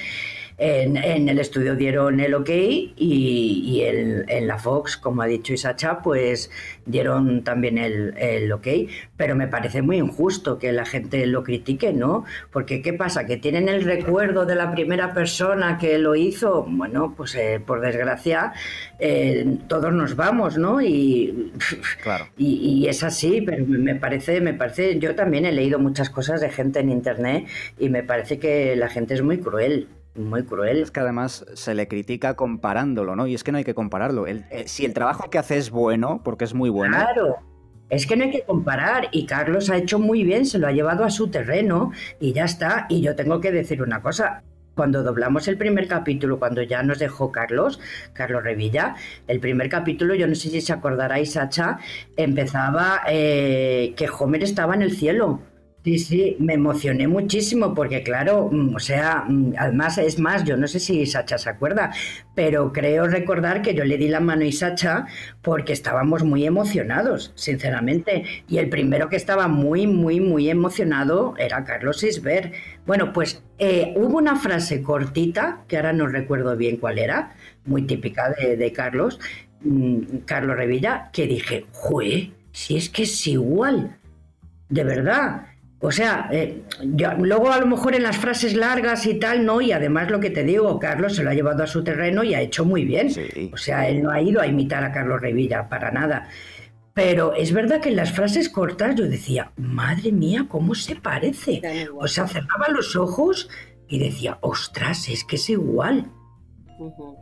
En, 0.60 0.98
en 0.98 1.30
el 1.30 1.38
estudio 1.39 1.76
dieron 1.76 2.20
el 2.20 2.34
ok 2.34 2.50
y, 2.50 3.62
y 3.65 3.82
el- 3.84 4.26
en 4.28 4.48
la 4.48 4.58
Fox, 4.58 4.98
como 4.98 5.22
ha 5.22 5.28
dicho 5.28 5.54
Isacha, 5.54 6.00
pues 6.02 6.50
dieron 6.86 7.43
también 7.43 7.78
el, 7.78 8.15
el 8.17 8.52
ok. 8.52 8.67
Pero 9.17 9.36
me 9.36 9.48
parece 9.48 9.82
muy 9.84 9.98
injusto 9.98 10.58
que 10.58 10.72
la 10.72 10.86
gente 10.86 11.26
lo 11.28 11.43
critique, 11.43 11.93
¿no? 11.93 12.26
Porque 12.52 12.82
¿qué 12.82 12.93
pasa? 12.93 13.26
¿Que 13.26 13.38
tienen 13.38 13.70
el 13.70 13.84
recuerdo 13.84 14.46
de 14.46 14.56
la 14.56 14.72
primera 14.72 15.13
persona 15.13 15.78
que 15.78 15.98
lo 16.00 16.15
hizo? 16.15 16.63
Bueno, 16.67 17.13
pues 17.15 17.36
eh, 17.36 17.62
por 17.65 17.82
desgracia 17.82 18.54
eh, 19.00 19.58
todos 19.67 19.93
nos 19.93 20.15
vamos, 20.15 20.58
¿no? 20.58 20.82
Y 20.82 21.52
Claro. 22.04 22.28
y, 22.38 22.56
y 22.84 22.88
es 22.88 23.04
así, 23.04 23.41
pero 23.41 23.65
me 23.65 23.78
me 23.78 23.96
parece, 23.96 24.41
me 24.41 24.54
parece, 24.54 25.00
yo 25.00 25.15
también 25.15 25.46
he 25.46 25.52
leído 25.52 25.80
muchas 25.80 26.10
cosas 26.10 26.41
de 26.41 26.50
gente 26.50 26.80
en 26.80 26.89
internet 26.91 27.46
y 27.80 27.89
me 27.89 28.04
parece 28.04 28.38
que 28.39 28.76
la 28.76 28.89
gente 28.89 29.13
es 29.13 29.22
muy 29.22 29.38
cruel, 29.39 29.88
muy 30.18 30.44
cruel. 30.44 30.82
Es 30.82 30.92
que 30.92 31.00
además 31.00 31.46
se 31.54 31.74
le 31.76 31.88
critica 31.88 32.36
comparándolo, 32.36 33.16
¿no? 33.16 33.28
Y 33.28 33.36
es 33.36 33.44
que 33.44 33.52
no 33.52 33.58
hay 33.58 33.64
que 33.64 33.74
compararlo. 33.76 34.28
El- 34.28 34.46
eh, 34.52 34.64
si 34.68 34.86
el 34.86 34.94
trabajo 34.94 35.30
que 35.30 35.38
hace 35.38 35.58
es 35.58 35.70
bueno, 35.72 36.22
porque 36.24 36.46
es 36.46 36.54
muy 36.54 36.70
bueno, 36.70 36.98
Claro. 36.98 37.38
Es 37.90 38.06
que 38.06 38.18
no 38.18 38.26
hay 38.26 38.32
que 38.32 38.44
comparar 38.44 39.08
y 39.14 39.26
Carlos 39.26 39.70
ha 39.70 39.78
hecho 39.78 39.98
muy 39.98 40.26
bien, 40.26 40.46
se 40.46 40.60
lo 40.60 40.68
ha 40.68 40.74
llevado 40.74 41.06
a 41.06 41.10
su 41.10 41.30
terreno 41.30 41.94
y 42.20 42.34
ya 42.34 42.44
está. 42.44 42.86
Y 42.90 43.00
yo 43.02 43.16
tengo 43.16 43.40
que 43.40 43.50
decir 43.54 43.82
una 43.82 44.02
cosa, 44.02 44.44
cuando 44.76 45.04
doblamos 45.04 45.48
el 45.48 45.58
primer 45.58 45.88
capítulo, 45.88 46.38
cuando 46.38 46.62
ya 46.62 46.84
nos 46.84 47.00
dejó 47.00 47.32
Carlos, 47.32 47.80
Carlos 48.12 48.44
Revilla, 48.44 48.96
el 49.28 49.40
primer 49.40 49.70
capítulo, 49.70 50.16
yo 50.16 50.28
no 50.28 50.36
sé 50.36 50.50
si 50.50 50.60
se 50.60 50.74
acordaráis, 50.74 51.32
Sacha, 51.32 51.80
empezaba 52.18 53.02
eh, 53.08 53.94
que 53.96 54.10
Homer 54.10 54.44
estaba 54.44 54.76
en 54.76 54.82
el 54.82 54.92
cielo. 54.92 55.40
Sí, 55.84 56.00
sí, 56.00 56.36
me 56.40 56.56
emocioné 56.56 57.08
muchísimo 57.08 57.74
porque 57.74 58.04
claro, 58.04 58.50
mm, 58.52 58.76
o 58.76 58.80
sea, 58.80 59.24
mm, 59.28 59.54
además 59.58 59.98
es 59.98 60.20
más, 60.20 60.44
yo 60.44 60.58
no 60.58 60.68
sé 60.68 60.82
si 60.82 61.06
Sacha 61.06 61.38
se 61.38 61.50
acuerda, 61.50 61.94
pero 62.36 62.74
creo 62.74 63.08
recordar 63.08 63.62
que 63.62 63.74
yo 63.74 63.86
le 63.86 63.98
di 63.98 64.10
la 64.10 64.20
mano 64.20 64.46
a 64.46 64.52
Sacha 64.52 65.06
porque 65.42 65.72
estábamos 65.72 66.24
muy 66.24 66.46
emocionados, 66.46 67.32
sinceramente. 67.36 68.24
Y 68.50 68.58
el 68.58 68.68
primero 68.68 69.08
que 69.08 69.16
estaba 69.16 69.48
muy, 69.48 69.88
muy, 69.88 70.20
muy 70.20 70.50
emocionado 70.50 71.36
era 71.38 71.63
Carlos 71.63 72.04
Isber. 72.04 72.52
Bueno, 72.86 73.13
pues 73.13 73.42
eh, 73.58 73.94
hubo 73.96 74.18
una 74.18 74.36
frase 74.36 74.82
cortita, 74.84 75.63
que 75.70 75.78
ahora 75.78 75.94
no 75.94 76.08
recuerdo 76.08 76.58
bien 76.58 76.78
cuál 76.78 77.00
era, 77.00 77.36
muy 77.66 77.84
típica 77.84 78.30
de, 78.32 78.72
Carlos, 78.74 79.20
mm, 79.62 80.18
Carlos 80.26 80.58
Revilla, 80.58 81.10
que 81.13 81.28
dije, 81.28 81.66
¡jue! 81.72 82.34
Si 82.52 82.76
es 82.76 82.90
que 82.90 83.04
es 83.04 83.28
igual, 83.28 83.98
de 84.70 84.84
verdad. 84.84 85.48
O 85.80 85.92
sea, 85.92 86.28
eh, 86.32 86.63
yo- 86.82 87.13
luego 87.20 87.52
a 87.52 87.60
lo 87.60 87.68
mejor 87.68 87.94
en 87.96 88.02
las 88.04 88.18
frases 88.18 88.56
largas 88.56 89.06
y 89.06 89.16
tal, 89.20 89.46
no, 89.46 89.62
y 89.62 89.72
además 89.72 90.10
lo 90.10 90.20
que 90.20 90.32
te 90.32 90.44
digo, 90.44 90.80
Carlos 90.80 91.16
se 91.16 91.24
lo 91.24 91.30
ha 91.30 91.34
llevado 91.36 91.63
a 91.63 91.68
su 91.68 91.84
terreno 91.84 92.24
y 92.24 92.34
ha 92.34 92.42
hecho 92.42 92.66
muy 92.66 92.84
bien. 92.84 93.12
Sí. 93.12 93.52
O 93.54 93.58
sea, 93.58 93.88
él 93.88 94.02
no 94.02 94.10
ha 94.10 94.20
ido 94.22 94.42
a 94.42 94.48
imitar 94.48 94.84
a 94.84 94.92
Carlos 94.92 95.22
Revilla 95.22 95.70
para 95.70 95.92
nada. 95.92 96.30
Pero 96.94 97.36
es 97.36 97.54
verdad 97.54 97.80
que 97.80 97.90
en 97.90 97.96
las 97.96 98.12
frases 98.12 98.50
cortas 98.50 98.96
yo 98.96 99.08
decía, 99.08 99.52
madre 99.56 100.12
mía, 100.12 100.46
¿cómo 100.50 100.74
se 100.74 100.96
parece? 100.96 101.62
O 102.00 102.08
sea, 102.08 102.28
cerraba 102.28 102.70
los 102.70 102.96
ojos 102.96 103.48
y 103.88 104.00
decía, 104.00 104.40
ostras, 104.42 105.08
es 105.10 105.24
que 105.24 105.36
es 105.36 105.48
igual. 105.52 106.08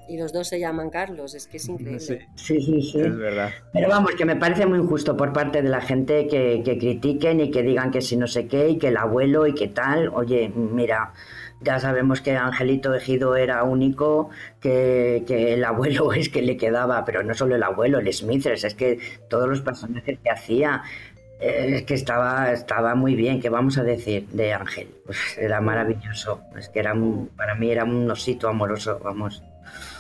Y 0.08 0.18
los 0.18 0.34
dos 0.34 0.48
se 0.48 0.60
llaman 0.60 0.89
Carlos, 0.89 1.34
es 1.34 1.48
que 1.48 1.58
es 1.58 1.68
increíble. 1.70 2.00
Sí, 2.00 2.18
Sí, 2.36 2.62
sí, 2.62 2.82
sí. 2.82 3.00
es 3.00 3.18
verdad. 3.18 3.52
Pero 3.74 3.89
vamos, 3.89 4.12
que 4.15 4.26
me 4.26 4.36
parece 4.36 4.65
muy 4.65 4.80
injusto 4.80 5.15
por 5.15 5.34
parte 5.34 5.62
de 5.62 5.70
la 5.70 5.82
gente 5.82 6.28
que, 6.28 6.62
que 6.63 6.78
critiquen 6.78 7.39
y 7.39 7.52
que 7.52 7.63
digan 7.63 7.91
que 7.91 8.02
si 8.02 8.18
no 8.18 8.28
sé 8.28 8.48
qué 8.48 8.70
y 8.70 8.78
que 8.78 8.89
el 8.89 8.98
abuelo 8.98 9.48
y 9.48 9.54
que 9.54 9.68
tal. 9.68 10.10
Oye, 10.10 10.50
mira, 10.50 11.13
ya 11.62 11.80
sabemos 11.80 12.22
que 12.22 12.36
Angelito 12.36 12.94
Ejido 12.94 13.36
era 13.36 13.63
único, 13.63 14.30
que, 14.60 15.24
que 15.26 15.54
el 15.54 15.63
abuelo 15.63 16.13
es 16.13 16.30
que 16.30 16.41
le 16.41 16.58
quedaba, 16.58 17.06
pero 17.06 17.24
no 17.24 17.34
solo 17.34 17.56
el 17.56 17.63
abuelo, 17.63 18.00
el 18.00 18.12
Smithers, 18.13 18.63
es 18.65 18.76
que 18.76 19.00
todos 19.30 19.48
los 19.48 19.62
personajes 19.62 20.20
que 20.24 20.30
hacía. 20.30 20.84
Eh, 21.39 21.76
Es 21.76 21.84
que 21.84 21.93
estaba, 21.93 22.52
estaba 22.52 22.95
muy 22.95 23.15
bien, 23.15 23.39
¿qué 23.41 23.50
vamos 23.50 23.78
a 23.78 23.84
decir 23.84 24.28
de 24.30 24.54
Ángel? 24.54 24.89
Pues 25.06 25.17
era 25.38 25.62
maravilloso, 25.62 26.41
es 26.58 26.69
que 26.69 26.80
era 26.80 26.93
un- 26.93 27.30
para 27.36 27.56
mí 27.56 27.69
era 27.71 27.84
un 27.84 28.10
osito 28.10 28.48
amoroso, 28.50 29.00
vamos. 29.04 29.43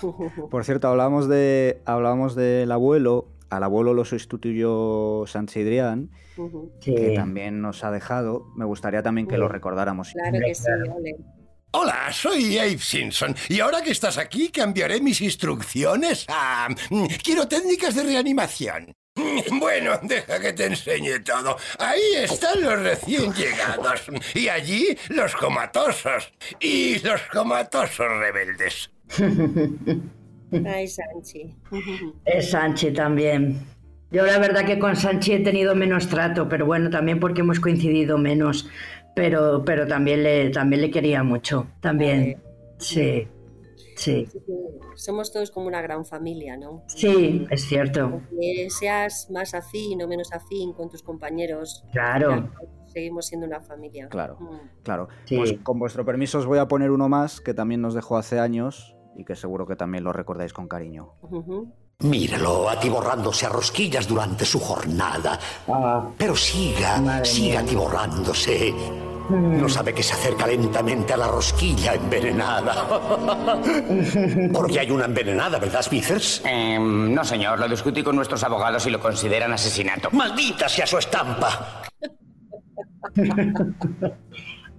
Por 0.51 0.63
cierto, 0.65 0.87
hablábamos 0.87 1.27
de 1.27 1.81
hablábamos 1.85 2.35
del 2.35 2.71
abuelo. 2.71 3.27
Al 3.49 3.63
abuelo 3.63 3.93
lo 3.93 4.05
sustituyó 4.05 5.25
Sánchez 5.27 5.57
Idrián, 5.63 6.09
Ujú. 6.35 6.71
Sí. 6.81 6.95
que 6.95 7.11
también 7.15 7.61
nos 7.61 7.83
ha 7.83 7.91
dejado. 7.91 8.47
Me 8.55 8.65
gustaría 8.65 9.03
también 9.03 9.27
que 9.27 9.37
lo 9.37 9.47
recordáramos. 9.47 10.11
Claro 10.11 10.39
que 10.45 10.55
sí, 10.55 10.65
ole. 10.95 11.15
Hola, 11.71 12.11
soy 12.11 12.57
Abe 12.57 12.77
Simpson 12.79 13.35
y 13.49 13.59
ahora 13.59 13.81
que 13.81 13.91
estás 13.91 14.17
aquí 14.17 14.49
cambiaré 14.49 14.99
mis 15.01 15.21
instrucciones 15.21 16.25
a... 16.29 16.69
mm, 16.89 17.05
Quiero 17.23 17.47
técnicas 17.47 17.95
de 17.95 18.03
reanimación. 18.03 18.93
Bueno, 19.59 19.91
deja 20.03 20.39
que 20.39 20.53
te 20.53 20.65
enseñe 20.65 21.19
todo. 21.23 21.57
Ahí 21.79 22.01
están 22.17 22.61
los 22.61 22.79
recién 22.81 23.33
llegados 23.33 24.07
y 24.33 24.49
allí 24.49 24.97
los 25.09 25.35
comatosos 25.35 26.31
y 26.59 26.99
los 26.99 27.21
comatosos 27.31 28.07
rebeldes. 28.19 28.91
Ay, 30.65 30.87
Sanchi. 30.87 31.55
Es 32.25 32.51
Sanchi 32.51 32.91
también. 32.91 33.59
Yo 34.11 34.25
la 34.25 34.37
verdad 34.37 34.65
que 34.65 34.79
con 34.79 34.95
Sanchi 34.95 35.33
he 35.33 35.39
tenido 35.39 35.75
menos 35.75 36.07
trato, 36.07 36.47
pero 36.47 36.65
bueno, 36.65 36.89
también 36.89 37.19
porque 37.19 37.41
hemos 37.41 37.59
coincidido 37.59 38.17
menos. 38.17 38.69
Pero, 39.15 39.63
pero 39.65 39.87
también 39.87 40.23
le, 40.23 40.49
también 40.49 40.81
le 40.81 40.91
quería 40.91 41.23
mucho. 41.23 41.67
También. 41.79 42.37
Sí. 42.77 43.27
Sí. 43.95 44.27
Somos 44.95 45.31
todos 45.31 45.51
como 45.51 45.67
una 45.67 45.81
gran 45.81 46.05
familia, 46.05 46.57
¿no? 46.57 46.83
Sí, 46.87 47.45
es 47.49 47.65
cierto. 47.65 48.21
Que 48.39 48.69
seas 48.69 49.29
más 49.31 49.53
afín 49.53 50.01
o 50.01 50.07
menos 50.07 50.31
afín 50.33 50.73
con 50.73 50.89
tus 50.89 51.01
compañeros. 51.03 51.83
Claro. 51.91 52.51
seguimos 52.87 53.25
siendo 53.25 53.45
una 53.45 53.59
familia. 53.59 54.07
Claro, 54.07 54.37
Mm. 54.39 54.59
claro. 54.83 55.09
Sí. 55.25 55.35
Pues 55.35 55.53
con 55.63 55.79
vuestro 55.79 56.05
permiso 56.05 56.37
os 56.37 56.45
voy 56.45 56.59
a 56.59 56.67
poner 56.69 56.91
uno 56.91 57.09
más 57.09 57.41
que 57.41 57.53
también 57.53 57.81
nos 57.81 57.93
dejó 57.93 58.15
hace 58.15 58.39
años 58.39 58.95
y 59.17 59.25
que 59.25 59.35
seguro 59.35 59.67
que 59.67 59.75
también 59.75 60.05
lo 60.05 60.13
recordáis 60.13 60.53
con 60.53 60.69
cariño. 60.69 61.11
Ujú. 61.23 61.73
Míralo 61.99 62.69
atiborrándose 62.69 63.45
a 63.47 63.49
rosquillas 63.49 64.07
durante 64.07 64.45
su 64.45 64.59
jornada. 64.61 65.37
Ah, 65.67 66.09
Pero 66.17 66.37
siga, 66.37 67.01
Madre 67.01 67.25
siga 67.25 67.59
mía. 67.61 67.67
atiborrándose. 67.67 68.73
Mm, 69.29 69.61
No 69.61 69.69
sabe 69.69 69.93
que 69.93 70.03
se 70.03 70.13
acerca 70.13 70.47
lentamente 70.47 71.13
a 71.13 71.17
la 71.17 71.27
rosquilla 71.27 71.93
envenenada. 71.93 72.87
Porque 74.53 74.79
hay 74.79 74.91
una 74.91 75.05
envenenada, 75.05 75.59
¿verdad, 75.59 75.81
Smithers? 75.81 76.41
Em, 76.45 77.13
no, 77.13 77.23
señor, 77.23 77.59
lo 77.59 77.67
discutí 77.67 78.03
con 78.03 78.15
nuestros 78.15 78.43
abogados 78.43 78.85
y 78.87 78.89
lo 78.89 78.99
consideran 78.99 79.53
asesinato. 79.53 80.09
¡Maldita 80.11 80.67
sea 80.69 80.85
su 80.87 80.97
estampa! 80.97 81.81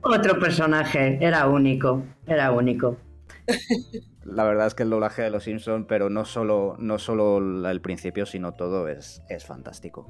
Otro 0.03 0.39
personaje, 0.39 1.19
era 1.21 1.47
único, 1.49 2.03
era 2.27 2.51
único. 2.53 2.97
La 4.27 4.45
verdad 4.45 4.67
es 4.67 4.75
que 4.75 4.83
el 4.83 4.91
doblaje 4.91 5.23
de 5.23 5.31
Los 5.31 5.45
Simpson, 5.45 5.87
pero 5.87 6.11
no 6.11 6.25
solo, 6.25 6.77
no 6.79 6.99
solo 6.99 7.39
el 7.71 7.81
principio, 7.81 8.27
sino 8.27 8.53
todo 8.53 8.89
es, 8.89 9.23
es 9.29 9.45
fantástico. 9.45 10.09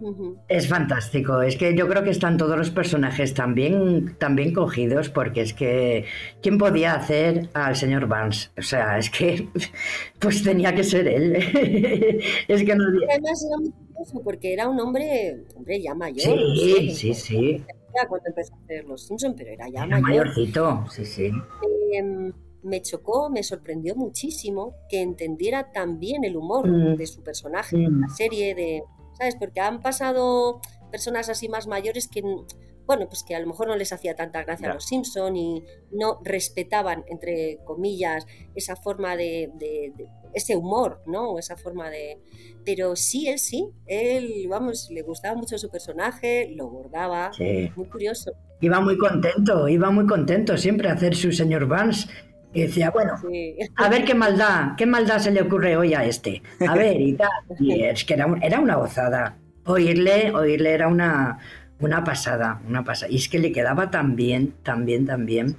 Es 0.49 0.69
fantástico, 0.69 1.43
es 1.43 1.57
que 1.57 1.77
yo 1.77 1.89
creo 1.89 2.03
que 2.03 2.11
están 2.11 2.37
todos 2.37 2.57
los 2.57 2.71
personajes 2.71 3.35
tan 3.35 3.55
bien, 3.55 4.17
tan 4.19 4.37
bien 4.37 4.53
cogidos, 4.55 5.09
porque 5.11 5.43
es 5.43 5.53
que 5.53 6.05
¿quién 6.43 6.59
podía 6.59 6.95
hacer 6.95 7.49
al 7.55 7.77
señor 7.77 8.07
Barnes? 8.07 8.53
O 8.59 8.63
sea, 8.63 8.99
es 8.99 9.11
que 9.11 9.49
pues 10.21 10.43
tenía 10.43 10.75
que 10.75 10.85
ser 10.85 11.07
él. 11.09 11.37
es 12.49 12.65
que 12.65 12.75
no... 12.75 12.85
Además 13.11 13.45
era 13.47 13.57
muy 13.59 13.71
curioso 13.71 14.23
porque 14.25 14.53
era 14.53 14.69
un 14.69 14.81
hombre, 14.81 15.45
hombre 15.55 15.81
ya 15.83 15.95
mayor. 15.95 16.21
Sí, 16.21 16.31
no 16.31 16.55
sé, 16.57 16.95
sí, 16.95 17.15
sí. 17.15 17.65
ya 17.95 18.09
cuando 18.09 18.29
empezó 18.29 18.55
a 18.55 18.59
hacer 18.65 18.85
Los 18.85 19.07
Simpson, 19.07 19.35
pero 19.37 19.51
era 19.51 19.69
ya 19.69 19.85
Era 19.85 20.01
mayor. 20.01 20.27
mayorcito, 20.27 20.85
sí, 20.91 21.05
sí. 21.05 21.31
Em, 21.93 22.33
me 22.67 22.83
chocó, 22.83 23.31
me 23.31 23.43
sorprendió 23.43 23.95
muchísimo 23.95 24.75
que 24.89 25.01
entendiera 25.01 25.73
tan 25.73 25.99
bien 25.99 26.25
el 26.25 26.37
humor 26.37 26.69
Mm. 26.69 26.97
de 26.97 27.07
su 27.07 27.23
personaje, 27.23 27.77
Mm. 27.77 28.01
la 28.03 28.09
serie 28.09 28.55
de, 28.55 28.83
¿sabes? 29.19 29.37
Porque 29.37 29.61
han 29.61 29.81
pasado 29.81 30.61
personas 30.91 31.29
así 31.29 31.49
más 31.49 31.67
mayores 31.67 32.09
que, 32.09 32.23
bueno, 32.87 33.09
pues 33.09 33.23
que 33.25 33.35
a 33.35 33.41
lo 33.41 33.47
mejor 33.49 33.67
no 33.69 33.77
les 33.77 33.93
hacía 33.93 34.15
tanta 34.15 34.45
gracia 34.45 34.71
a 34.71 34.75
los 34.75 34.85
Simpson 34.87 35.37
y 35.37 35.65
no 35.93 36.21
respetaban, 36.23 37.05
entre 37.09 37.59
comillas, 37.65 38.27
esa 38.55 38.77
forma 38.77 39.17
de, 39.17 39.51
de- 39.55 39.93
de- 39.97 40.07
ese 40.35 40.55
humor, 40.55 41.01
¿no? 41.07 41.31
O 41.31 41.39
esa 41.39 41.57
forma 41.57 41.89
de... 41.89 42.19
Pero 42.65 42.95
sí, 42.95 43.27
él 43.27 43.39
sí, 43.39 43.71
él, 43.87 44.47
vamos, 44.49 44.89
le 44.91 45.01
gustaba 45.03 45.35
mucho 45.35 45.57
su 45.57 45.71
personaje, 45.71 46.53
lo 46.55 46.69
bordaba, 46.69 47.33
Sí. 47.33 47.71
muy 47.75 47.87
curioso. 47.87 48.33
Iba 48.61 48.81
muy 48.81 48.99
contento, 48.99 49.67
iba 49.69 49.91
muy 49.91 50.07
contento 50.07 50.57
siempre 50.59 50.89
a 50.91 50.93
hacer 50.93 51.15
su 51.17 51.33
señor 51.33 51.67
Barnes. 51.67 52.09
Y 52.53 52.63
decía, 52.63 52.91
bueno, 52.91 53.13
Sí. 53.21 53.57
a 53.77 53.89
ver 53.89 54.05
qué 54.05 54.15
maldad, 54.15 54.77
qué 54.77 54.87
maldad 54.87 55.19
se 55.19 55.31
le 55.31 55.43
ocurre 55.43 55.77
hoy 55.77 55.95
a 55.95 56.05
este. 56.05 56.43
A 56.67 56.75
ver, 56.75 57.01
y 57.01 57.13
tal. 57.15 57.29
Y 57.61 57.83
es 57.85 58.05
que 58.05 58.15
era, 58.15 58.27
un- 58.27 58.43
era 58.43 58.61
una 58.61 58.77
gozada. 58.77 59.37
Oírle, 59.65 60.33
oírle 60.35 60.73
era 60.73 60.89
una, 60.89 61.39
una 61.81 62.05
pasada, 62.05 62.61
una 62.69 62.85
pasada. 62.85 63.11
Y 63.13 63.17
es 63.17 63.29
que 63.29 63.39
le 63.39 63.53
quedaba 63.53 63.91
tan 63.91 64.17
bien, 64.17 64.55
tan 64.63 64.87
bien, 64.87 65.07
tan 65.07 65.27
bien. 65.27 65.57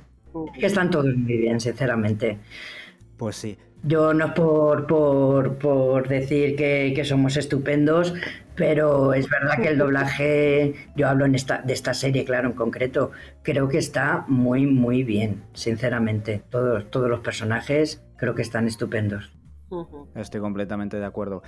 Es 0.53 0.59
que 0.59 0.65
están 0.67 0.89
todos 0.89 1.15
muy 1.15 1.37
bien, 1.37 1.59
sinceramente. 1.59 2.39
Pues 3.17 3.35
sí. 3.35 3.57
Yo 3.83 4.13
no 4.13 4.25
es 4.25 4.31
por, 4.33 4.87
por, 4.87 5.57
por 5.57 6.07
decir 6.07 6.55
que, 6.55 6.93
que 6.95 7.05
somos 7.05 7.37
estupendos, 7.37 8.13
pero 8.55 9.13
es 9.13 9.29
verdad 9.29 9.61
que 9.61 9.69
el 9.69 9.77
doblaje, 9.77 10.73
yo 10.95 11.07
hablo 11.07 11.25
en 11.25 11.35
esta, 11.35 11.61
de 11.61 11.73
esta 11.73 11.93
serie, 11.93 12.25
claro, 12.25 12.49
en 12.49 12.55
concreto, 12.55 13.11
creo 13.43 13.69
que 13.69 13.77
está 13.77 14.25
muy, 14.27 14.65
muy 14.65 15.03
bien, 15.03 15.43
sinceramente. 15.53 16.41
Todos, 16.49 16.89
todos 16.89 17.09
los 17.09 17.19
personajes 17.19 18.03
creo 18.17 18.33
que 18.33 18.41
están 18.41 18.67
estupendos. 18.67 19.31
Estoy 20.15 20.41
completamente 20.41 20.97
de 20.97 21.05
acuerdo. 21.05 21.43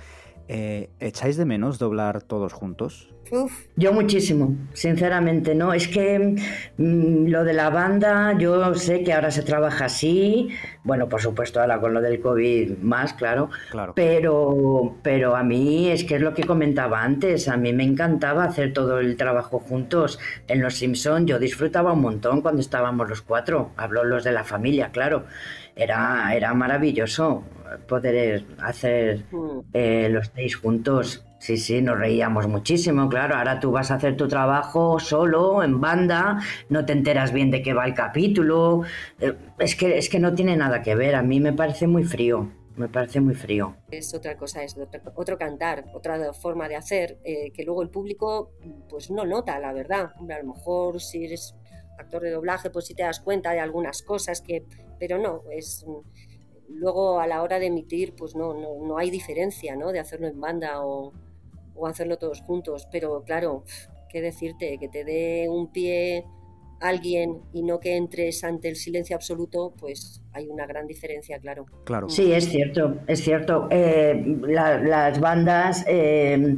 Eh, 0.52 0.90
¿Echáis 0.98 1.36
de 1.36 1.44
menos 1.44 1.78
doblar 1.78 2.22
todos 2.22 2.52
juntos? 2.52 3.14
Uf, 3.30 3.66
Yo 3.76 3.92
muchísimo, 3.92 4.56
sinceramente, 4.72 5.54
¿no? 5.54 5.72
Es 5.72 5.86
que 5.86 6.34
mm, 6.76 7.26
lo 7.28 7.44
de 7.44 7.52
la 7.52 7.70
banda, 7.70 8.36
yo 8.36 8.74
sé 8.74 9.04
que 9.04 9.12
ahora 9.12 9.30
se 9.30 9.44
trabaja 9.44 9.84
así, 9.84 10.48
bueno, 10.82 11.08
por 11.08 11.20
supuesto 11.22 11.60
ahora 11.60 11.80
con 11.80 11.94
lo 11.94 12.00
del 12.00 12.20
COVID 12.20 12.78
más, 12.78 13.12
claro, 13.12 13.50
Claro. 13.70 13.92
Pero, 13.94 14.96
pero 15.04 15.36
a 15.36 15.44
mí 15.44 15.88
es 15.88 16.02
que 16.02 16.16
es 16.16 16.20
lo 16.20 16.34
que 16.34 16.42
comentaba 16.42 17.04
antes, 17.04 17.46
a 17.46 17.56
mí 17.56 17.72
me 17.72 17.84
encantaba 17.84 18.42
hacer 18.42 18.72
todo 18.72 18.98
el 18.98 19.16
trabajo 19.16 19.60
juntos. 19.60 20.18
En 20.48 20.60
Los 20.60 20.74
Simpson 20.78 21.28
yo 21.28 21.38
disfrutaba 21.38 21.92
un 21.92 22.00
montón 22.00 22.42
cuando 22.42 22.60
estábamos 22.60 23.08
los 23.08 23.22
cuatro, 23.22 23.70
hablo 23.76 24.02
los 24.02 24.24
de 24.24 24.32
la 24.32 24.42
familia, 24.42 24.90
claro. 24.90 25.26
Era, 25.76 26.34
era 26.34 26.52
maravilloso 26.54 27.44
poder 27.86 28.44
hacer 28.58 29.24
mm. 29.30 29.60
eh, 29.72 30.08
los 30.10 30.30
seis 30.34 30.56
juntos. 30.56 31.24
Sí, 31.38 31.56
sí, 31.56 31.80
nos 31.80 31.98
reíamos 31.98 32.46
muchísimo, 32.48 33.08
claro. 33.08 33.34
Ahora 33.34 33.60
tú 33.60 33.70
vas 33.70 33.90
a 33.90 33.94
hacer 33.94 34.14
tu 34.16 34.28
trabajo 34.28 34.98
solo, 35.00 35.62
en 35.62 35.80
banda, 35.80 36.38
no 36.68 36.84
te 36.84 36.92
enteras 36.92 37.32
bien 37.32 37.50
de 37.50 37.62
qué 37.62 37.72
va 37.72 37.86
el 37.86 37.94
capítulo. 37.94 38.82
Eh, 39.18 39.34
Es 39.58 39.74
que, 39.74 39.96
es 39.96 40.10
que 40.10 40.18
no 40.18 40.34
tiene 40.34 40.56
nada 40.56 40.82
que 40.82 40.94
ver, 40.94 41.14
a 41.14 41.22
mí 41.22 41.40
me 41.40 41.54
parece 41.54 41.86
muy 41.86 42.04
frío, 42.04 42.50
me 42.76 42.88
parece 42.88 43.20
muy 43.20 43.34
frío. 43.34 43.74
es 43.90 44.12
otra 44.14 44.36
cosa, 44.36 44.62
es 44.62 44.76
otro, 44.76 45.00
otro 45.14 45.38
cantar, 45.38 45.86
otra 45.94 46.32
forma 46.34 46.68
de 46.68 46.76
hacer, 46.76 47.18
eh, 47.24 47.50
que 47.52 47.64
luego 47.64 47.82
el 47.82 47.88
público 47.88 48.52
pues 48.90 49.10
no 49.10 49.24
nota, 49.24 49.58
la 49.58 49.72
verdad. 49.72 50.10
Hombre, 50.18 50.36
a 50.36 50.42
lo 50.42 50.52
mejor 50.54 51.00
si 51.00 51.24
eres 51.24 51.54
actor 51.98 52.22
de 52.22 52.30
doblaje, 52.32 52.68
pues 52.70 52.86
sí 52.86 52.94
te 52.94 53.02
das 53.02 53.20
cuenta 53.20 53.52
de 53.52 53.60
algunas 53.60 54.02
cosas 54.02 54.40
que, 54.42 54.64
pero 54.98 55.18
no, 55.18 55.42
es 55.50 55.84
luego 56.70 57.20
a 57.20 57.26
la 57.26 57.42
hora 57.42 57.58
de 57.58 57.66
emitir, 57.66 58.14
pues 58.14 58.34
no, 58.36 58.54
no, 58.54 58.86
no 58.86 58.96
hay 58.98 59.10
diferencia, 59.10 59.76
¿no? 59.76 59.92
De 59.92 59.98
hacerlo 59.98 60.26
en 60.28 60.40
banda 60.40 60.84
o, 60.84 61.12
o 61.74 61.86
hacerlo 61.86 62.16
todos 62.18 62.40
juntos. 62.42 62.88
Pero 62.90 63.22
claro, 63.24 63.64
qué 64.08 64.20
decirte, 64.20 64.78
que 64.78 64.88
te 64.88 65.04
dé 65.04 65.48
un 65.48 65.72
pie 65.72 66.24
alguien 66.80 67.42
y 67.52 67.62
no 67.62 67.78
que 67.78 67.96
entres 67.96 68.42
ante 68.42 68.68
el 68.68 68.76
silencio 68.76 69.14
absoluto, 69.14 69.74
pues 69.78 70.22
hay 70.32 70.48
una 70.48 70.66
gran 70.66 70.86
diferencia, 70.86 71.38
claro. 71.38 71.66
Claro. 71.84 72.08
Sí, 72.08 72.32
es 72.32 72.48
cierto, 72.48 72.96
es 73.06 73.20
cierto. 73.22 73.68
Eh, 73.70 74.38
la- 74.46 74.78
las 74.80 75.20
bandas, 75.20 75.84
eh, 75.86 76.56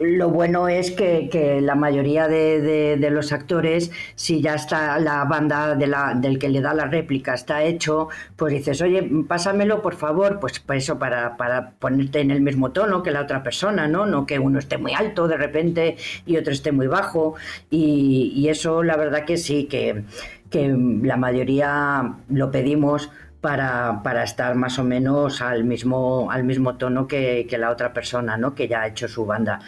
lo 0.00 0.28
bueno 0.28 0.66
es 0.68 0.90
que, 0.90 1.28
que 1.30 1.60
la 1.60 1.76
mayoría 1.76 2.26
de, 2.26 2.60
de- 2.60 2.96
de 2.96 3.10
los 3.10 3.32
actores, 3.32 3.92
si 4.16 4.40
ya 4.42 4.54
está 4.56 4.98
la 4.98 5.24
banda 5.24 5.76
de 5.76 5.86
la, 5.86 6.14
del 6.14 6.38
que 6.38 6.48
le 6.48 6.60
da 6.60 6.74
la 6.74 6.86
réplica 6.86 7.32
está 7.34 7.62
hecho, 7.62 8.08
pues 8.36 8.52
dices, 8.52 8.82
oye, 8.82 9.08
pásamelo 9.28 9.82
por 9.82 9.94
favor, 9.94 10.40
pues 10.40 10.58
para 10.60 10.78
eso, 10.78 10.98
para, 10.98 11.36
para 11.36 11.70
ponerte 11.78 12.20
en 12.20 12.32
el 12.32 12.40
mismo 12.40 12.72
tono 12.72 13.02
que 13.04 13.12
la 13.12 13.20
otra 13.22 13.42
persona, 13.44 13.86
¿no? 13.86 14.04
No 14.04 14.26
que 14.26 14.38
uno 14.40 14.58
esté 14.58 14.78
muy 14.78 14.92
alto 14.94 15.28
de 15.28 15.36
repente 15.36 15.96
y 16.26 16.36
otro 16.38 16.52
esté 16.52 16.72
muy 16.72 16.88
bajo. 16.88 17.34
Y, 17.70 18.32
y 18.34 18.48
eso 18.48 18.82
la 18.82 18.96
verdad 18.96 19.24
que 19.24 19.36
sí, 19.36 19.64
que, 19.66 20.04
que 20.50 20.68
la 21.02 21.16
mayoría 21.16 22.16
lo 22.28 22.50
pedimos 22.50 23.10
para, 23.44 24.00
para 24.02 24.24
estar 24.24 24.54
más 24.54 24.78
o 24.78 24.84
menos 24.84 25.42
al 25.42 25.64
mismo, 25.64 26.30
al 26.30 26.44
mismo 26.44 26.78
tono 26.78 27.06
que, 27.06 27.46
que 27.46 27.58
la 27.58 27.68
otra 27.68 27.92
persona, 27.92 28.38
¿no? 28.38 28.54
Que 28.54 28.68
ya 28.68 28.80
ha 28.80 28.86
hecho 28.86 29.06
su 29.06 29.26
banda. 29.26 29.60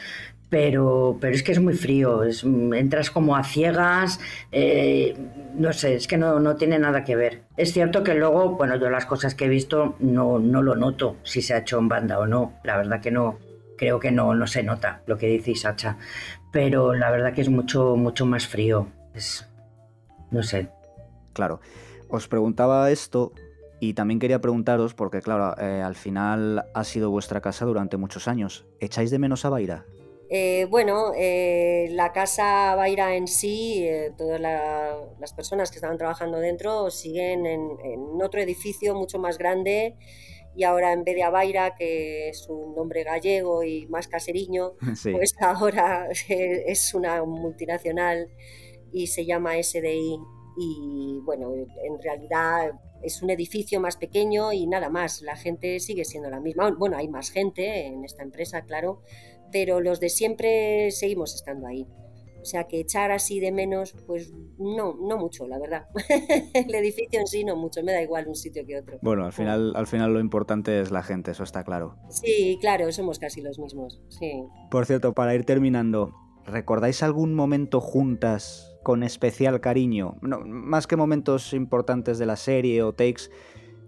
Pero, 0.48 1.18
pero 1.20 1.34
es 1.34 1.42
que 1.42 1.52
es 1.52 1.60
muy 1.60 1.74
frío, 1.74 2.22
entras 2.72 3.10
como 3.10 3.36
a 3.36 3.44
ciegas, 3.44 4.18
eh, 4.50 5.14
no 5.58 5.74
sé, 5.74 5.96
es 5.96 6.06
que 6.06 6.16
no, 6.16 6.40
no 6.40 6.56
tiene 6.56 6.78
nada 6.78 7.04
que 7.04 7.16
ver. 7.16 7.42
Es 7.58 7.74
cierto 7.74 8.02
que 8.02 8.14
luego, 8.14 8.56
bueno, 8.56 8.76
yo 8.76 8.88
las 8.88 9.04
cosas 9.04 9.34
que 9.34 9.44
he 9.44 9.48
visto 9.48 9.96
no, 9.98 10.38
no 10.38 10.62
lo 10.62 10.74
noto 10.74 11.16
si 11.22 11.42
se 11.42 11.52
ha 11.52 11.58
hecho 11.58 11.78
en 11.78 11.88
banda 11.88 12.18
o 12.18 12.26
no, 12.26 12.54
la 12.64 12.78
verdad 12.78 13.02
que 13.02 13.10
no, 13.10 13.38
creo 13.76 14.00
que 14.00 14.10
no, 14.10 14.34
no 14.34 14.46
se 14.46 14.62
nota 14.62 15.02
lo 15.06 15.18
que 15.18 15.26
dice 15.26 15.50
Isacha, 15.50 15.98
pero 16.50 16.94
la 16.94 17.10
verdad 17.10 17.34
que 17.34 17.42
es 17.42 17.50
mucho, 17.50 17.94
mucho 17.96 18.24
más 18.24 18.46
frío, 18.46 18.86
es, 19.14 19.46
no 20.30 20.42
sé, 20.42 20.70
Claro. 21.34 21.60
Os 22.08 22.28
preguntaba 22.28 22.90
esto 22.90 23.32
y 23.80 23.94
también 23.94 24.18
quería 24.20 24.40
preguntaros, 24.40 24.94
porque 24.94 25.20
claro, 25.20 25.54
eh, 25.60 25.82
al 25.82 25.94
final 25.94 26.64
ha 26.74 26.84
sido 26.84 27.10
vuestra 27.10 27.40
casa 27.40 27.64
durante 27.64 27.96
muchos 27.96 28.28
años. 28.28 28.64
¿Echáis 28.80 29.10
de 29.10 29.18
menos 29.18 29.44
a 29.44 29.50
Baira? 29.50 29.84
Eh, 30.28 30.66
bueno, 30.70 31.12
eh, 31.16 31.86
la 31.92 32.10
casa 32.12 32.74
Baira 32.74 33.14
en 33.14 33.28
sí, 33.28 33.84
eh, 33.86 34.10
todas 34.18 34.40
la- 34.40 34.96
las 35.20 35.32
personas 35.34 35.70
que 35.70 35.76
estaban 35.76 35.98
trabajando 35.98 36.38
dentro 36.38 36.90
siguen 36.90 37.46
en, 37.46 37.60
en 37.84 38.00
otro 38.22 38.40
edificio 38.40 38.94
mucho 38.96 39.18
más 39.20 39.38
grande 39.38 39.94
y 40.56 40.64
ahora 40.64 40.92
en 40.92 41.04
vez 41.04 41.14
de 41.14 41.30
Baira, 41.30 41.76
que 41.76 42.30
es 42.30 42.48
un 42.48 42.74
nombre 42.74 43.04
gallego 43.04 43.62
y 43.62 43.86
más 43.86 44.08
caseriño, 44.08 44.72
Sí. 44.96 45.12
pues 45.12 45.32
ahora 45.40 46.08
es 46.28 46.92
una 46.94 47.22
multinacional 47.22 48.26
y 48.92 49.06
se 49.06 49.26
llama 49.26 49.58
SDI 49.58 50.18
y 50.58 51.20
bueno, 51.24 51.52
en 51.54 52.02
realidad 52.02 52.72
es 53.02 53.22
un 53.22 53.30
edificio 53.30 53.80
más 53.80 53.96
pequeño 53.96 54.52
y 54.52 54.66
nada 54.66 54.88
más, 54.88 55.22
la 55.22 55.36
gente 55.36 55.80
sigue 55.80 56.04
siendo 56.04 56.30
la 56.30 56.40
misma. 56.40 56.70
Bueno, 56.70 56.96
hay 56.96 57.08
más 57.08 57.30
gente 57.30 57.86
en 57.86 58.04
esta 58.04 58.22
empresa, 58.22 58.62
claro, 58.62 59.02
pero 59.52 59.80
los 59.80 60.00
de 60.00 60.08
siempre 60.08 60.90
seguimos 60.90 61.34
estando 61.34 61.66
ahí. 61.66 61.86
O 62.40 62.48
sea, 62.48 62.68
que 62.68 62.78
echar 62.78 63.10
así 63.10 63.40
de 63.40 63.50
menos, 63.50 63.96
pues 64.06 64.32
no, 64.56 64.94
no 64.94 65.18
mucho, 65.18 65.48
la 65.48 65.58
verdad. 65.58 65.88
el 66.54 66.74
edificio 66.76 67.18
en 67.18 67.26
sí 67.26 67.44
no 67.44 67.56
mucho, 67.56 67.82
me 67.82 67.92
da 67.92 68.00
igual 68.00 68.28
un 68.28 68.36
sitio 68.36 68.64
que 68.64 68.78
otro. 68.78 68.98
Bueno, 69.02 69.24
al 69.24 69.32
final, 69.32 69.72
al 69.74 69.88
final 69.88 70.14
lo 70.14 70.20
importante 70.20 70.80
es 70.80 70.92
la 70.92 71.02
gente, 71.02 71.32
eso 71.32 71.42
está 71.42 71.64
claro. 71.64 71.96
Sí, 72.08 72.56
claro, 72.60 72.92
somos 72.92 73.18
casi 73.18 73.40
los 73.40 73.58
mismos, 73.58 74.00
sí. 74.10 74.44
Por 74.70 74.86
cierto, 74.86 75.12
para 75.12 75.34
ir 75.34 75.44
terminando, 75.44 76.14
¿recordáis 76.44 77.02
algún 77.02 77.34
momento 77.34 77.80
juntas 77.80 78.75
con 78.86 79.02
especial 79.02 79.60
cariño? 79.60 80.14
No, 80.22 80.38
más 80.46 80.86
que 80.86 80.94
momentos 80.94 81.52
importantes 81.54 82.20
de 82.20 82.26
la 82.26 82.36
serie 82.36 82.84
o 82.84 82.92
takes. 82.92 83.22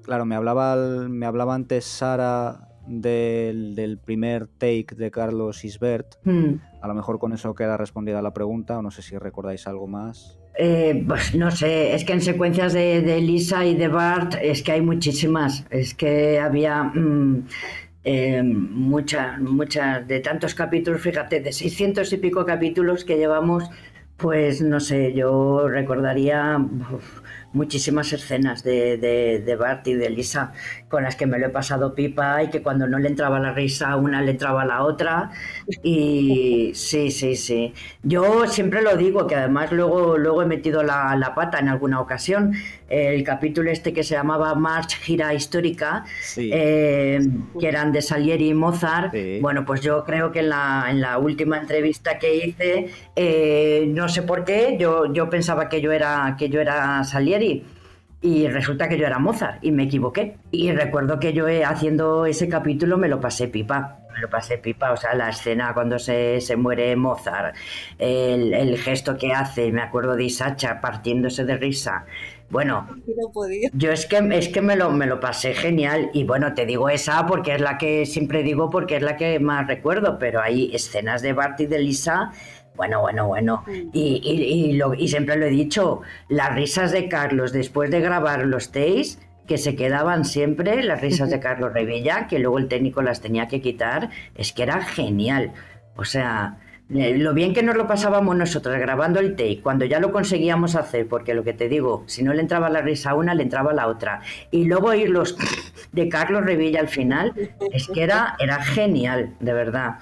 Claro, 0.02 0.24
me 0.24 0.34
hablaba, 0.34 0.74
me 1.08 1.24
hablaba 1.24 1.54
antes 1.54 1.84
Sara 1.84 2.68
del, 2.88 4.00
primer 4.04 4.48
take 4.48 4.96
de 4.96 5.12
Carlos 5.12 5.64
Isbert. 5.64 6.16
Hmm. 6.24 6.54
A 6.82 6.88
lo 6.88 6.94
mejor 6.94 7.20
con 7.20 7.32
eso 7.32 7.54
queda 7.54 7.76
respondida 7.76 8.20
la 8.22 8.34
pregunta, 8.34 8.76
o 8.76 8.82
no 8.82 8.90
sé 8.90 9.02
si 9.02 9.16
recordáis 9.16 9.68
algo 9.68 9.86
más. 9.86 10.40
Eh, 10.58 11.04
pues 11.06 11.32
no 11.32 11.52
sé, 11.52 11.94
es 11.94 12.04
que 12.04 12.14
en 12.14 12.20
secuencias 12.20 12.72
de, 12.72 13.20
Lisa 13.20 13.64
y 13.64 13.76
de 13.76 13.86
Bart 13.86 14.34
es 14.42 14.64
que 14.64 14.72
hay 14.72 14.80
muchísimas. 14.80 15.64
Es 15.70 15.94
que 15.94 16.40
había 16.40 16.82
mm, 16.82 17.46
eh, 18.02 18.42
muchas, 18.42 19.40
muchas, 19.40 20.08
de 20.08 20.18
tantos 20.18 20.56
capítulos, 20.56 21.00
fíjate, 21.00 21.38
de 21.38 21.52
600 21.52 22.12
y 22.12 22.16
pico 22.16 22.44
capítulos 22.44 23.04
que 23.04 23.16
llevamos, 23.16 23.70
pues 24.18 24.60
no 24.60 24.80
sé, 24.80 25.14
yo 25.14 25.68
recordaría 25.68 26.58
muchísimas 27.52 28.12
escenas 28.12 28.62
de, 28.62 28.96
de, 28.98 29.56
Bart 29.56 29.86
y 29.86 29.94
de 29.94 30.10
Lisa 30.10 30.52
con 30.88 31.02
las 31.02 31.16
que 31.16 31.26
me 31.26 31.38
lo 31.38 31.46
he 31.46 31.50
pasado 31.50 31.94
pipa 31.94 32.42
y 32.42 32.50
que 32.50 32.62
cuando 32.62 32.86
no 32.86 32.98
le 32.98 33.08
entraba 33.08 33.40
la 33.40 33.52
risa 33.52 33.96
una 33.96 34.22
le 34.22 34.32
entraba 34.32 34.64
la 34.64 34.84
otra. 34.84 35.30
Y 35.82 36.72
sí, 36.74 37.10
sí, 37.10 37.36
sí. 37.36 37.72
Yo 38.02 38.46
siempre 38.46 38.82
lo 38.82 38.96
digo, 38.96 39.26
que 39.26 39.34
además 39.34 39.72
luego, 39.72 40.18
luego 40.18 40.42
he 40.42 40.46
metido 40.46 40.82
la, 40.82 41.16
la 41.16 41.34
pata 41.34 41.58
en 41.58 41.68
alguna 41.68 42.00
ocasión. 42.00 42.54
El 42.88 43.22
capítulo 43.22 43.70
este 43.70 43.92
que 43.92 44.02
se 44.02 44.14
llamaba 44.14 44.54
March 44.54 44.96
Gira 45.02 45.34
Histórica, 45.34 46.04
eh, 46.38 47.20
que 47.60 47.68
eran 47.68 47.92
de 47.92 48.00
Salieri 48.00 48.48
y 48.48 48.54
Mozart. 48.54 49.14
Bueno, 49.40 49.64
pues 49.66 49.82
yo 49.82 50.04
creo 50.04 50.32
que 50.32 50.40
en 50.40 50.48
la, 50.48 50.86
en 50.88 51.02
la 51.02 51.18
última 51.18 51.58
entrevista 51.58 52.18
que 52.18 52.36
hice, 52.36 52.90
eh, 53.14 53.84
no 53.88 54.08
sé 54.08 54.22
por 54.22 54.44
qué, 54.44 54.76
yo, 54.78 55.12
yo 55.12 55.28
pensaba 55.28 55.68
que 55.68 55.82
yo 55.82 55.92
era, 55.92 56.36
que 56.38 56.48
yo 56.48 56.60
era 56.60 57.04
Salieri 57.04 57.37
y 58.20 58.48
resulta 58.48 58.88
que 58.88 58.98
yo 58.98 59.06
era 59.06 59.18
Mozart 59.18 59.64
y 59.64 59.70
me 59.70 59.84
equivoqué. 59.84 60.36
Y 60.50 60.72
recuerdo 60.72 61.20
que 61.20 61.32
yo 61.32 61.46
eh, 61.48 61.64
haciendo 61.64 62.26
ese 62.26 62.48
capítulo 62.48 62.98
me 62.98 63.08
lo 63.08 63.20
pasé 63.20 63.48
pipa, 63.48 64.00
me 64.12 64.20
lo 64.20 64.28
pasé 64.28 64.58
pipa, 64.58 64.90
o 64.92 64.96
sea, 64.96 65.14
la 65.14 65.30
escena 65.30 65.72
cuando 65.72 65.98
se, 65.98 66.40
muere 66.56 66.96
Mozart, 66.96 67.54
el, 67.98 68.76
gesto 68.78 69.16
que 69.16 69.32
hace, 69.32 69.70
me 69.70 69.82
acuerdo 69.82 70.16
de 70.16 70.24
Isacha 70.24 70.80
partiéndose 70.80 71.44
de 71.44 71.56
risa. 71.56 72.06
Bueno, 72.50 72.88
yo 73.74 73.92
es 73.92 74.06
que, 74.06 74.16
es 74.32 74.48
que 74.48 74.62
me, 74.62 74.74
lo, 74.74 74.90
me 74.90 75.06
lo 75.06 75.20
pasé 75.20 75.54
genial 75.54 76.10
y 76.12 76.24
bueno, 76.24 76.54
te 76.54 76.66
digo 76.66 76.88
esa 76.88 77.24
porque 77.26 77.54
es 77.54 77.60
la 77.60 77.78
que 77.78 78.04
siempre 78.04 78.42
digo 78.42 78.68
porque 78.70 78.96
es 78.96 79.02
la 79.02 79.16
que 79.16 79.38
más 79.38 79.68
recuerdo, 79.68 80.18
pero 80.18 80.40
hay 80.40 80.74
escenas 80.74 81.22
de 81.22 81.34
Bart 81.34 81.60
y 81.60 81.66
de 81.66 81.78
Lisa 81.78 82.32
bueno, 82.78 83.02
bueno, 83.02 83.26
bueno. 83.26 83.64
Mm. 83.66 83.90
Y, 83.92 84.80
y, 84.98 85.08
siempre 85.08 85.36
lo 85.36 85.44
he 85.44 85.50
dicho, 85.50 86.00
las 86.28 86.54
risas 86.54 86.92
de 86.92 87.08
Carlos 87.08 87.52
después 87.52 87.90
de 87.90 88.00
grabar 88.00 88.46
los 88.46 88.72
takes, 88.72 89.18
que 89.46 89.58
se 89.58 89.74
quedaban 89.74 90.24
siempre, 90.24 90.82
las 90.82 91.00
risas 91.00 91.28
de 91.28 91.40
Carlos 91.40 91.72
Revilla, 91.74 92.26
que 92.28 92.38
luego 92.38 92.58
el 92.58 92.68
técnico 92.68 93.02
las 93.02 93.20
tenía 93.20 93.48
que 93.48 93.60
quitar, 93.60 94.10
es 94.34 94.52
que 94.52 94.62
era 94.62 94.80
genial. 94.82 95.52
O 95.96 96.04
sea, 96.04 96.58
eh, 96.94 97.18
lo 97.18 97.34
bien 97.34 97.52
que 97.52 97.62
nos 97.62 97.76
lo 97.76 97.86
pasábamos 97.86 98.36
nosotros 98.36 98.78
grabando 98.78 99.20
el 99.20 99.36
take, 99.36 99.60
cuando 99.60 99.84
ya 99.84 99.98
lo 99.98 100.12
conseguíamos 100.12 100.76
hacer, 100.76 101.08
porque 101.08 101.34
lo 101.34 101.42
que 101.42 101.52
te 101.52 101.68
digo, 101.68 102.04
si 102.06 102.22
no 102.22 102.32
le 102.32 102.40
entraba 102.40 102.70
la 102.70 102.80
risa 102.80 103.10
a 103.10 103.14
una, 103.14 103.34
le 103.34 103.42
entraba 103.42 103.72
la 103.72 103.88
otra. 103.88 104.20
Y 104.50 104.64
luego 104.64 104.94
los 104.94 105.36
de 105.92 106.08
Carlos 106.08 106.44
Revilla 106.44 106.80
al 106.80 106.88
final, 106.88 107.34
es 107.72 107.88
que 107.88 108.04
era, 108.04 108.36
era 108.38 108.62
genial, 108.62 109.34
de 109.40 109.52
verdad. 109.52 109.96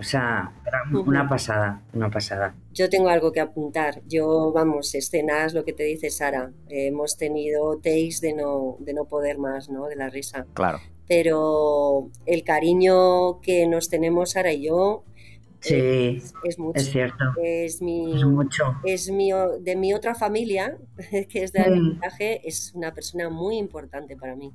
O 0.00 0.02
sea, 0.02 0.50
era 0.66 0.82
una 1.04 1.28
pasada, 1.28 1.82
una 1.92 2.10
pasada. 2.10 2.54
Yo 2.72 2.88
tengo 2.88 3.10
algo 3.10 3.32
que 3.32 3.40
apuntar. 3.40 4.00
Yo, 4.08 4.50
vamos, 4.50 4.94
escenas, 4.94 5.52
lo 5.52 5.62
que 5.62 5.74
te 5.74 5.82
dice 5.82 6.08
Sara. 6.08 6.52
hemos 6.70 7.18
tenido 7.18 7.76
takes 7.76 8.20
de 8.22 8.32
no, 8.32 8.78
de 8.80 8.94
no 8.94 9.04
poder 9.04 9.36
más, 9.36 9.68
¿no? 9.68 9.88
De 9.88 9.96
la 9.96 10.08
risa. 10.08 10.46
Claro. 10.54 10.78
Pero 11.06 12.08
el 12.24 12.44
cariño 12.44 13.42
que 13.42 13.66
nos 13.66 13.90
tenemos 13.90 14.30
Sara 14.30 14.54
y 14.54 14.68
yo 14.68 15.04
Sí, 15.60 16.22
es, 16.44 16.58
mucho. 16.58 16.80
Es 16.80 16.90
cierto. 16.90 17.24
Es, 17.42 17.82
mi, 17.82 18.16
es 18.16 18.24
mucho. 18.24 18.76
Es 18.82 19.10
mi, 19.10 19.30
de 19.60 19.76
mi 19.76 19.92
otra 19.92 20.14
familia, 20.14 20.78
que 21.28 21.44
es 21.44 21.52
de 21.52 21.70
mm. 21.70 22.00
es 22.42 22.72
una 22.74 22.94
persona 22.94 23.28
muy 23.28 23.58
importante 23.58 24.16
para 24.16 24.34
mí 24.34 24.54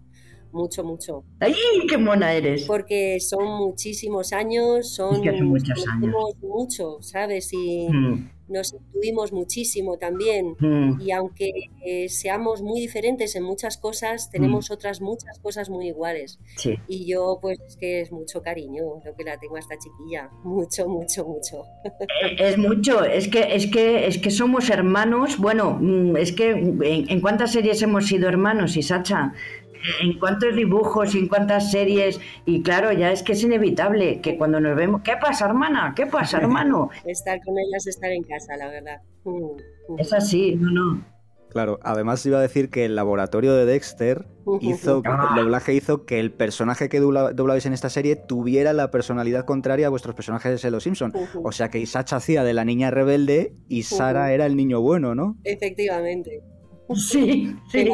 mucho, 0.51 0.83
mucho. 0.83 1.23
¡Ay, 1.39 1.53
qué 1.89 1.97
mona 1.97 2.33
eres! 2.33 2.65
Porque 2.65 3.19
son 3.19 3.45
muchísimos 3.45 4.33
años, 4.33 4.93
son, 4.93 5.21
muchos 5.43 5.85
años. 5.87 6.13
mucho, 6.41 6.97
¿sabes? 7.01 7.51
Y 7.53 7.87
mm. 7.89 8.29
nos 8.47 8.73
intuimos 8.73 9.31
muchísimo 9.31 9.97
también. 9.97 10.55
Mm. 10.59 11.01
Y 11.01 11.11
aunque 11.11 11.51
eh, 11.85 12.09
seamos 12.09 12.61
muy 12.61 12.79
diferentes 12.79 13.35
en 13.35 13.43
muchas 13.43 13.77
cosas, 13.77 14.29
tenemos 14.29 14.69
mm. 14.69 14.73
otras 14.73 15.01
muchas 15.01 15.39
cosas 15.39 15.69
muy 15.69 15.87
iguales. 15.87 16.39
Sí. 16.57 16.75
Y 16.87 17.05
yo, 17.05 17.39
pues, 17.41 17.59
es 17.67 17.75
que 17.77 18.01
es 18.01 18.11
mucho 18.11 18.41
cariño 18.41 18.83
lo 19.03 19.15
que 19.15 19.23
la 19.23 19.37
tengo 19.37 19.57
a 19.57 19.59
esta 19.59 19.75
chiquilla. 19.77 20.29
Mucho, 20.43 20.87
mucho, 20.87 21.25
mucho. 21.25 21.63
Eh, 21.83 22.35
es, 22.39 22.57
mucho. 22.57 23.03
Es 23.03 23.27
que, 23.27 23.55
es, 23.55 23.67
que, 23.67 24.07
es 24.07 24.17
que 24.17 24.31
somos 24.31 24.69
hermanos. 24.69 25.37
Bueno, 25.37 25.79
es 26.17 26.31
que 26.31 26.51
en, 26.51 27.09
en 27.09 27.21
cuántas 27.21 27.51
series 27.51 27.81
hemos 27.81 28.07
sido 28.07 28.29
hermanos, 28.29 28.77
Isacha 28.77 29.33
en 30.01 30.19
cuántos 30.19 30.55
dibujos 30.55 31.15
y 31.15 31.19
en 31.19 31.27
cuántas 31.27 31.71
series. 31.71 32.19
Y 32.45 32.61
claro, 32.63 32.91
ya 32.91 33.11
es 33.11 33.23
que 33.23 33.33
es 33.33 33.43
inevitable 33.43 34.21
que 34.21 34.37
cuando 34.37 34.59
nos 34.59 34.75
vemos, 34.75 35.01
¿qué 35.03 35.13
pasa, 35.19 35.45
hermana? 35.45 35.93
¿Qué 35.95 36.05
pasa, 36.05 36.37
hermano? 36.37 36.89
estar 37.05 37.39
con 37.43 37.57
ellas, 37.57 37.87
estar 37.87 38.11
en 38.11 38.23
casa, 38.23 38.57
la 38.57 38.67
verdad. 38.69 38.97
Mm, 39.23 39.93
mm. 39.93 39.99
Es 39.99 40.13
así, 40.13 40.55
no, 40.55 40.71
no. 40.71 41.15
Claro, 41.55 41.79
además 41.83 42.25
iba 42.25 42.39
a 42.39 42.41
decir 42.41 42.69
que 42.69 42.83
el 42.83 42.95
laboratorio 42.95 43.53
de 43.53 43.65
Dexter 43.65 44.27
hizo, 44.59 45.01
ah. 45.05 45.29
el 45.29 45.41
doblaje 45.41 45.73
hizo 45.73 46.05
que 46.05 46.19
el 46.19 46.33
personaje 46.33 46.89
que 46.89 46.99
doblabais 46.99 47.65
en 47.65 47.71
esta 47.71 47.89
serie 47.89 48.17
tuviera 48.17 48.73
la 48.73 48.91
personalidad 48.91 49.45
contraria 49.45 49.87
a 49.87 49.89
vuestros 49.89 50.15
personajes 50.15 50.61
de 50.61 50.69
Los 50.69 50.83
Simpson. 50.83 51.13
O 51.45 51.53
sea 51.53 51.69
que 51.69 51.79
Isacha 51.79 52.17
hacía 52.17 52.43
de 52.43 52.53
la 52.53 52.65
niña 52.65 52.91
rebelde 52.91 53.55
y 53.69 53.83
Sara 53.83 54.33
era 54.33 54.45
el 54.45 54.57
niño 54.57 54.81
bueno, 54.81 55.15
¿no? 55.15 55.37
Efectivamente. 55.45 56.43
Sí, 56.93 57.55
sí, 57.71 57.89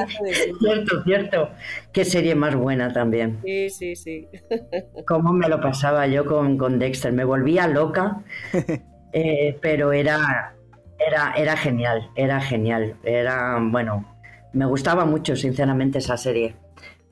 cierto, 0.60 1.04
cierto. 1.04 1.50
Qué 1.94 2.04
serie 2.04 2.36
más 2.36 2.56
buena 2.56 2.92
también. 2.92 3.40
Sí, 3.44 3.70
sí, 3.70 3.96
sí. 3.96 4.28
Cómo 5.08 5.32
me 5.34 5.48
lo 5.48 5.62
pasaba 5.62 6.08
yo 6.08 6.26
con, 6.26 6.58
con 6.58 6.78
Dexter. 6.78 7.14
Me 7.14 7.24
volvía 7.24 7.68
loca, 7.68 8.24
eh, 9.14 9.58
pero 9.62 9.94
era, 9.94 10.56
era, 11.00 11.34
era 11.38 11.56
genial, 11.56 12.10
era 12.16 12.42
genial. 12.42 12.98
Era, 13.04 13.60
bueno, 13.62 14.06
me 14.54 14.66
gustaba 14.66 15.06
mucho, 15.06 15.36
sinceramente, 15.36 16.00
esa 16.00 16.18
serie. 16.18 16.56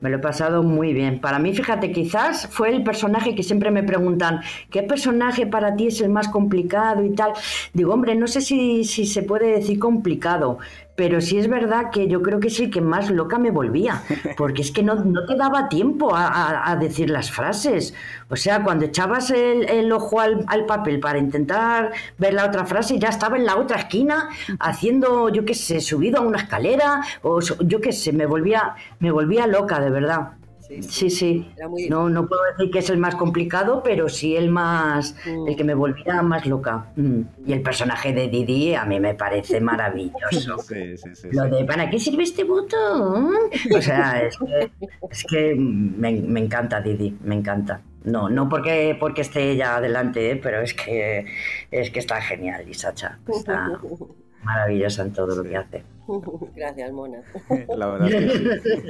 Me 0.02 0.10
lo 0.10 0.18
he 0.18 0.20
pasado 0.20 0.64
muy 0.64 0.94
bien. 0.94 1.20
Para 1.20 1.40
mí, 1.40 1.54
fíjate, 1.54 1.92
quizás 1.92 2.48
fue 2.48 2.70
el 2.70 2.84
personaje 2.84 3.36
que 3.36 3.44
siempre 3.44 3.70
me 3.70 3.84
preguntan, 3.84 4.40
¿qué 4.72 4.82
personaje 4.84 5.46
para 5.46 5.76
ti 5.76 5.88
es 5.88 6.00
el 6.00 6.10
más 6.10 6.30
complicado 6.30 7.04
y 7.04 7.14
tal? 7.16 7.34
Digo, 7.74 7.94
hombre, 7.94 8.16
no 8.16 8.28
sé 8.28 8.40
si, 8.40 8.86
si 8.86 9.06
se 9.06 9.24
puede 9.24 9.52
decir 9.52 9.78
complicado, 9.78 10.60
pero 11.00 11.22
sí 11.22 11.38
es 11.38 11.48
verdad 11.48 11.92
que 11.92 12.10
yo 12.10 12.22
creo 12.22 12.42
que 12.42 12.50
es 12.50 12.60
el 12.60 12.70
que 12.70 12.82
más 12.82 13.10
loca 13.10 13.40
me 13.40 13.52
volvía, 13.52 14.04
porque 14.38 14.62
es 14.62 14.70
que 14.70 14.84
no, 14.84 15.02
te 15.26 15.38
daba 15.38 15.70
tiempo 15.70 16.12
a, 16.14 16.76
decir 16.78 17.10
las 17.10 17.32
frases. 17.32 17.94
O 18.28 18.36
sea, 18.36 18.62
cuando 18.66 18.84
echabas 18.84 19.32
el, 19.32 19.90
ojo 19.94 20.20
al, 20.20 20.66
papel 20.68 21.00
para 21.00 21.18
intentar 21.18 21.94
ver 22.18 22.34
la 22.34 22.46
otra 22.46 22.66
frase, 22.66 23.00
ya 23.00 23.08
estaba 23.08 23.38
en 23.38 23.46
la 23.46 23.56
otra 23.56 23.78
esquina 23.78 24.28
haciendo, 24.60 25.30
yo 25.30 25.46
qué 25.46 25.54
sé, 25.54 25.80
subido 25.80 26.20
a 26.20 26.22
una 26.22 26.40
escalera, 26.40 27.00
o 27.22 27.40
yo 27.40 27.80
qué 27.80 27.94
sé, 27.94 28.12
me 28.12 28.26
volvía, 28.26 28.76
me 29.00 29.10
volvía 29.10 29.48
loca, 29.48 29.80
de 29.80 29.92
verdad. 29.92 30.34
Sí, 30.82 31.10
sí. 31.10 31.52
No, 31.90 32.10
no 32.10 32.28
puedo 32.28 32.42
decir 32.52 32.72
que 32.72 32.80
es 32.80 32.90
el 32.90 32.98
más 32.98 33.16
complicado, 33.16 33.82
pero 33.84 34.08
sí 34.08 34.36
el 34.36 34.50
más. 34.50 35.16
Mm. 35.26 35.48
el 35.48 35.56
que 35.56 35.64
me 35.64 35.74
volvía 35.74 36.22
más 36.22 36.46
loca. 36.46 36.92
Mm. 36.96 37.22
Y 37.46 37.54
el 37.54 37.62
personaje 37.62 38.14
de 38.14 38.28
Didi 38.28 38.76
a 38.76 38.86
mí 38.86 39.00
me 39.00 39.16
parece 39.16 39.60
maravilloso. 39.62 40.60
Sí, 40.60 40.98
sí, 40.98 41.10
sí, 41.16 41.28
Lo 41.32 41.46
de 41.46 41.66
¿para 41.66 41.90
qué 41.90 42.00
sirve 42.00 42.24
este 42.24 42.44
botón? 42.44 43.34
O 43.76 43.82
sea, 43.82 44.22
es 44.24 44.38
que, 44.38 44.72
es 45.10 45.24
que 45.24 45.56
me, 45.56 46.14
me, 46.14 46.40
encanta 46.40 46.82
Didi, 46.82 47.18
me 47.24 47.36
encanta. 47.36 47.82
No, 48.04 48.30
no 48.30 48.48
porque, 48.48 48.96
porque 49.00 49.22
esté 49.22 49.52
ella 49.52 49.78
adelante, 49.78 50.32
¿eh? 50.32 50.36
pero 50.36 50.62
es 50.62 50.74
que 50.74 51.26
es 51.72 51.90
que 51.90 52.00
está 52.00 52.22
genial, 52.22 52.68
Isacha. 52.70 53.20
Está 53.28 53.80
maravillosa 54.44 55.04
en 55.04 55.14
todo 55.14 55.36
lo 55.36 55.44
que 55.44 55.56
hace. 55.58 55.84
Gracias, 56.56 56.92
Mona. 56.92 57.22
La 57.78 57.88
verdad 57.88 58.08
que 58.08 58.90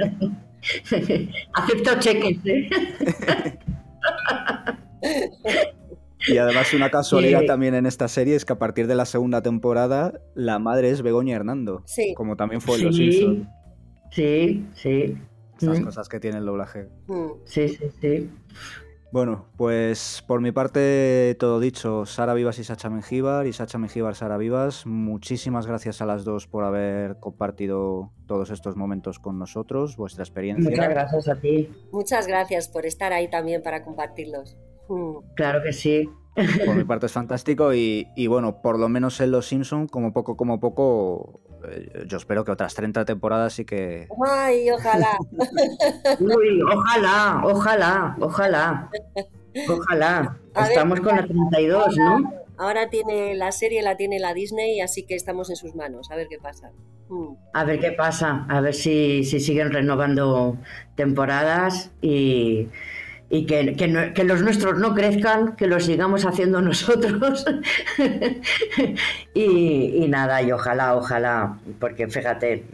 Acepto 1.53 1.99
cheques, 1.99 2.37
¿eh? 2.45 2.69
Y 6.27 6.37
además 6.37 6.73
una 6.73 6.89
casualidad 6.89 7.43
también 7.45 7.73
en 7.75 7.85
esta 7.85 8.07
serie 8.07 8.35
es 8.35 8.43
que 8.45 8.53
a 8.53 8.59
partir 8.59 8.87
de 8.87 8.95
la 8.95 9.05
segunda 9.05 9.41
temporada 9.41 10.19
la 10.35 10.59
madre 10.59 10.89
es 10.89 11.01
Begoña 11.01 11.35
Hernando, 11.35 11.81
Sí. 11.85 12.13
como 12.13 12.35
también 12.35 12.59
fue 12.61 12.75
en 12.75 12.79
Sí. 12.79 12.85
Los 12.85 12.95
Simpsons. 12.97 13.47
Sí, 14.11 14.65
sí. 14.73 15.17
Estas 15.59 15.79
Mm. 15.79 15.83
cosas 15.85 16.09
que 16.09 16.19
tiene 16.19 16.37
el 16.39 16.45
doblaje. 16.45 16.87
Mm. 17.07 17.27
Sí, 17.45 17.69
sí, 17.69 17.85
sí. 18.01 18.29
Bueno, 19.11 19.47
pues 19.57 20.23
por 20.27 20.39
mi 20.39 20.51
parte 20.51 21.35
todo 21.39 21.59
dicho, 21.59 22.05
Sara 22.05 22.35
Vivas 22.35 22.59
y 22.59 22.63
Sacha 22.63 22.89
Mengíbar 22.91 23.47
y 23.47 23.53
Sacha 23.53 23.79
Mengíbar, 23.79 24.13
Sara 24.13 24.37
Vivas, 24.37 24.85
muchísimas 24.85 25.65
gracias 25.65 26.01
a 26.01 26.05
las 26.05 26.23
dos 26.23 26.45
por 26.45 26.63
haber 26.63 27.17
compartido 27.19 28.11
todos 28.27 28.51
estos 28.51 28.75
momentos 28.75 29.17
con 29.17 29.39
nosotros, 29.39 29.97
vuestra 29.97 30.23
experiencia. 30.23 30.69
Muchas 30.69 30.89
gracias 30.89 31.27
a 31.27 31.35
ti. 31.35 31.69
Muchas 31.91 32.27
gracias 32.27 32.67
por 32.67 32.85
estar 32.85 33.11
ahí 33.11 33.27
también 33.29 33.63
para 33.63 33.83
compartirlos. 33.83 34.57
Claro 35.35 35.61
que 35.63 35.73
sí. 35.73 36.09
Por 36.35 36.75
mi 36.75 36.83
parte 36.83 37.07
es 37.07 37.11
fantástico 37.11 37.73
y, 37.73 38.07
y 38.15 38.27
bueno, 38.27 38.61
por 38.61 38.79
lo 38.79 38.87
menos 38.87 39.19
en 39.19 39.31
Los 39.31 39.47
Simpson, 39.47 39.87
como 39.87 40.13
poco, 40.13 40.37
como 40.37 40.59
poco, 40.59 41.41
eh, 41.67 42.05
yo 42.07 42.17
espero 42.17 42.45
que 42.45 42.51
otras 42.51 42.73
30 42.75 43.05
temporadas 43.05 43.53
sí 43.53 43.65
que... 43.65 44.07
Ay, 44.25 44.69
ojalá. 44.71 45.17
Uy, 46.19 46.61
ojalá, 46.61 47.41
ojalá, 47.43 48.17
ojalá. 48.19 48.89
Ojalá. 49.67 50.37
A 50.53 50.61
ver, 50.61 50.71
Estamos 50.71 50.99
con 51.01 51.15
la 51.15 51.25
32, 51.25 51.97
¿no? 51.97 52.33
Ahora 52.57 52.89
tiene 52.89 53.35
la 53.35 53.51
serie, 53.51 53.81
la 53.81 53.97
tiene 53.97 54.19
la 54.19 54.33
Disney, 54.33 54.81
así 54.81 55.05
que 55.05 55.15
estamos 55.15 55.49
en 55.49 55.55
sus 55.55 55.75
manos. 55.75 56.11
A 56.11 56.15
ver 56.15 56.27
qué 56.29 56.37
pasa. 56.37 56.71
Mm. 57.09 57.33
A 57.53 57.63
ver 57.63 57.79
qué 57.79 57.91
pasa, 57.91 58.45
a 58.49 58.61
ver 58.61 58.73
si, 58.73 59.23
si 59.23 59.39
siguen 59.39 59.71
renovando 59.71 60.57
temporadas 60.95 61.91
y, 62.01 62.67
y 63.29 63.45
que, 63.45 63.75
que 63.75 63.87
no- 63.87 64.13
que 64.13 64.23
los 64.23 64.41
nuestros 64.41 64.79
no 64.79 64.93
crezcan, 64.95 65.55
que 65.55 65.67
los 65.67 65.85
sigamos 65.85 66.25
haciendo 66.25 66.61
nosotros. 66.69 67.45
y, 69.33 70.03
y 70.03 70.07
nada, 70.07 70.41
y 70.41 70.51
ojalá, 70.51 70.95
ojalá, 70.95 71.57
porque 71.79 72.07
fíjate, 72.07 72.65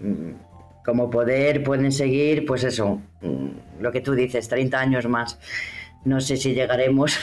como 0.85 1.09
poder 1.09 1.63
pueden 1.63 1.91
seguir, 1.91 2.45
pues 2.45 2.63
eso, 2.63 3.01
lo 3.79 3.91
que 3.91 4.01
tú 4.01 4.13
dices, 4.13 4.47
30 4.47 4.79
años 4.79 5.07
más. 5.07 5.39
No 6.05 6.21
sé 6.21 6.37
si 6.37 6.53
llegaremos, 6.53 7.19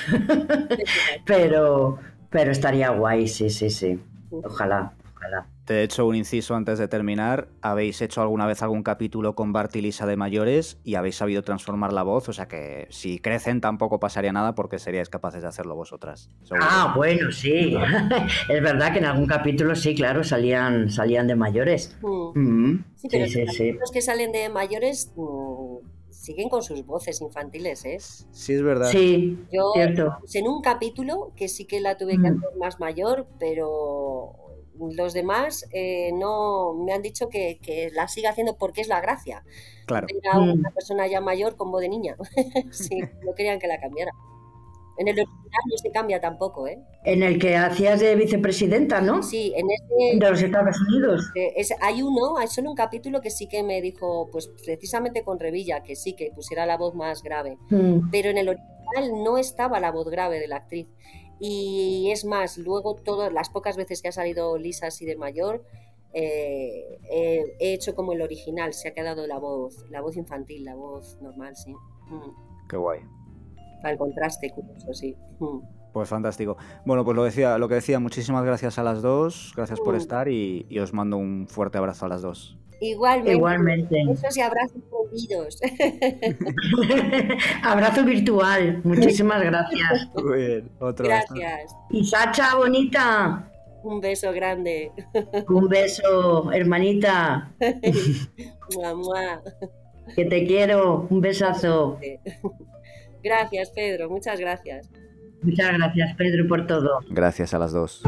pero, 1.25 1.99
pero 2.31 2.51
estaría 2.51 2.91
guay, 2.91 3.29
sí, 3.29 3.49
sí, 3.49 3.71
sí. 3.71 4.01
Ojalá, 4.31 4.93
ojalá. 5.15 5.47
Te 5.65 5.75
he 5.75 5.83
hecho 5.85 6.07
un 6.07 6.17
inciso 6.17 6.57
antes 6.57 6.81
de 6.81 6.89
terminar. 6.89 7.47
¿Habéis 7.61 8.03
hecho 8.03 8.21
alguna 8.21 8.47
vez 8.47 8.63
algún 8.63 8.83
capítulo 8.83 9.37
con 9.37 9.53
Bart 9.53 9.75
y 9.77 9.81
Lisa 9.81 10.07
de 10.07 10.17
mayores 10.17 10.79
y 10.83 10.97
habéis 10.97 11.15
sabido 11.15 11.43
transformar 11.43 11.93
la 11.93 12.03
voz? 12.03 12.29
O 12.29 12.33
sea 12.33 12.49
que 12.49 12.89
si 12.91 13.21
crecen 13.21 13.61
tampoco 13.61 14.01
pasaría 14.01 14.33
nada 14.33 14.57
porque 14.57 14.81
seríais 14.81 15.09
capaces 15.09 15.41
de 15.43 15.49
hacerlo 15.49 15.77
vosotras. 15.77 16.31
seguro. 16.43 16.67
Ah, 16.69 16.93
bueno, 16.97 17.31
sí. 17.31 17.77
es 18.49 18.63
verdad 18.63 18.93
que 18.93 18.99
en 18.99 19.05
algún 19.05 19.27
capítulo 19.27 19.77
sí, 19.77 19.95
claro, 19.95 20.25
salían, 20.25 20.91
salían 20.91 21.29
de 21.29 21.37
mayores. 21.37 21.97
Mm. 22.03 22.39
Mm, 22.41 22.85
Sí, 22.97 23.09
pero 23.11 23.27
sí, 23.27 23.47
sí, 23.47 23.47
sí. 23.57 23.73
los 23.73 23.91
que 23.93 24.03
salen 24.03 24.33
de 24.33 24.49
mayores 24.49 25.13
mm, 25.15 25.77
siguen 26.11 26.49
con 26.49 26.63
sus 26.65 26.85
voces 26.85 27.21
infantiles, 27.21 27.85
¿eh? 27.85 27.99
Sí, 28.01 28.55
es 28.55 28.63
verdad. 28.63 28.89
Sí, 28.91 29.39
Yo 29.53 29.71
cierto. 29.75 30.19
en 30.35 30.49
un 30.49 30.61
capítulo 30.61 31.33
que 31.37 31.47
sí 31.49 31.67
que 31.67 31.81
la 31.81 31.97
tuve 31.97 32.13
que 32.13 32.19
Mm. 32.33 32.37
hacer 32.39 32.51
más 32.59 32.81
mayor, 32.81 33.27
pero 33.39 34.33
los 34.79 35.13
demás 35.13 35.67
eh, 35.73 36.11
no 36.15 36.75
me 36.75 36.93
han 36.93 37.03
dicho 37.03 37.29
que, 37.29 37.59
que 37.63 37.91
la 37.93 38.09
siga 38.09 38.31
haciendo 38.31 38.57
porque 38.57 38.81
es 38.81 38.89
la 38.89 39.01
gracia. 39.01 39.45
Claro. 39.87 40.07
Era 40.23 40.39
Mm. 40.39 40.53
una 40.61 40.71
persona 40.71 41.07
ya 41.07 41.21
mayor 41.21 41.57
con 41.57 41.71
voz 41.71 41.81
de 41.83 41.89
niña. 41.89 42.17
sí, 42.71 43.01
no 43.25 43.35
querían 43.35 43.59
que 43.59 43.67
la 43.67 43.81
cambiara. 43.81 44.13
En 44.99 45.09
el 45.09 45.15
original 45.15 45.63
no 45.71 45.77
se 45.79 45.91
cambia 45.91 46.21
tampoco, 46.21 46.69
¿eh? 46.69 46.79
En 47.05 47.23
el 47.23 47.39
que 47.39 47.57
hacías 47.57 47.99
de 47.99 48.15
vicepresidenta, 48.15 49.01
¿no? 49.01 49.23
Sí, 49.23 49.53
en 49.57 49.67
este 49.71 50.19
De 50.25 50.31
los 50.31 50.43
Estados 50.43 50.77
Unidos. 50.89 51.31
Eh, 51.35 51.55
es- 51.57 51.75
hay 51.81 52.03
uno, 52.03 52.37
hay 52.37 52.47
solo 52.49 52.69
un 52.71 52.77
capítulo 52.77 53.21
que 53.23 53.31
sí 53.31 53.49
que 53.49 53.63
me 53.63 53.81
dijo, 53.81 54.29
pues 54.31 54.49
precisamente 54.65 55.25
con 55.25 55.41
Revilla, 55.41 55.83
que 55.83 55.97
sí, 55.97 56.13
que 56.15 56.31
pusiera 56.35 56.67
la 56.67 56.77
voz 56.77 56.95
más 56.95 57.23
grave. 57.23 57.57
Mm, 57.71 58.11
Pero 58.11 58.29
en 58.31 58.39
el 58.39 58.49
original 58.51 59.25
no 59.25 59.39
estaba 59.39 59.81
la 59.81 59.91
voz 59.91 60.09
grave 60.11 60.39
de 60.39 60.47
la 60.49 60.57
actriz. 60.57 60.87
Y 61.45 62.09
es 62.13 62.25
más, 62.25 62.57
luego 62.57 62.95
todas 62.95 63.33
las 63.33 63.51
pocas 63.51 63.77
veces 63.77 64.01
que 64.01 64.07
ha 64.07 64.13
salido 64.13 64.57
Lisa 64.59 64.87
así 64.87 65.05
de 65.05 65.17
mayor, 65.17 65.65
eh, 66.15 67.01
eh, 67.11 67.57
he 67.59 67.73
hecho 67.73 67.97
como 67.97 68.13
el 68.13 68.23
original, 68.23 68.73
se 68.75 68.87
ha 68.87 68.95
quedado 68.95 69.27
la 69.27 69.39
voz, 69.41 69.85
la 69.91 70.01
voz 70.01 70.17
infantil, 70.17 70.65
la 70.65 70.77
voz 70.77 71.19
normal, 71.21 71.57
sí. 71.57 71.73
Mm. 71.73 72.69
Qué 72.69 72.77
guay. 72.77 73.01
Para 73.83 73.91
el 73.91 73.99
contraste, 73.99 74.51
curioso, 74.51 74.95
sí. 74.95 75.17
Mm. 75.41 75.59
Pues 75.93 76.09
fantástico. 76.09 76.57
Bueno, 76.87 77.05
pues 77.05 77.17
lo 77.17 77.25
decía, 77.25 77.59
lo 77.59 77.69
que 77.69 77.75
decía, 77.75 77.99
muchísimas 78.01 78.45
gracias 78.45 78.79
a 78.79 78.83
las 78.83 79.03
dos, 79.03 79.53
gracias 79.57 79.79
por 79.81 79.95
Mm. 79.95 79.99
estar 79.99 80.29
y, 80.29 80.65
y 80.69 80.79
os 80.79 80.93
mando 80.95 81.17
un 81.19 81.47
fuerte 81.49 81.77
abrazo 81.79 82.07
a 82.07 82.09
las 82.09 82.23
dos. 82.23 82.57
Igualmente. 82.81 83.33
Igualmente. 83.35 83.97
Besos 84.09 84.37
y 84.37 84.41
abrazos 84.41 84.83
prohibidos. 84.91 85.61
Abrazo 87.63 88.05
virtual. 88.05 88.81
Muchísimas 88.83 89.43
gracias. 89.43 90.09
Muy 90.15 90.39
bien, 90.47 90.71
otro. 90.81 91.07
Gracias. 91.07 91.77
Y 91.91 92.05
Sacha, 92.05 92.57
bonita. 92.57 93.49
Un 93.85 94.01
beso 94.01 94.33
grande. 94.33 94.91
Un 95.49 95.69
beso, 95.69 96.51
hermanita. 96.53 97.53
Mua. 98.97 99.43
Que 100.17 100.25
te 100.25 100.45
quiero. 100.47 101.07
Un 101.11 101.21
besazo. 101.21 101.99
Gracias, 103.23 103.71
Pedro. 103.71 104.11
Muchas 104.11 104.41
gracias. 104.41 104.89
Muchas 105.43 105.73
gracias, 105.73 106.17
Pedro, 106.17 106.47
por 106.47 106.67
todo. 106.67 107.01
Gracias 107.09 107.53
a 107.55 107.59
las 107.59 107.73
dos. 107.73 108.03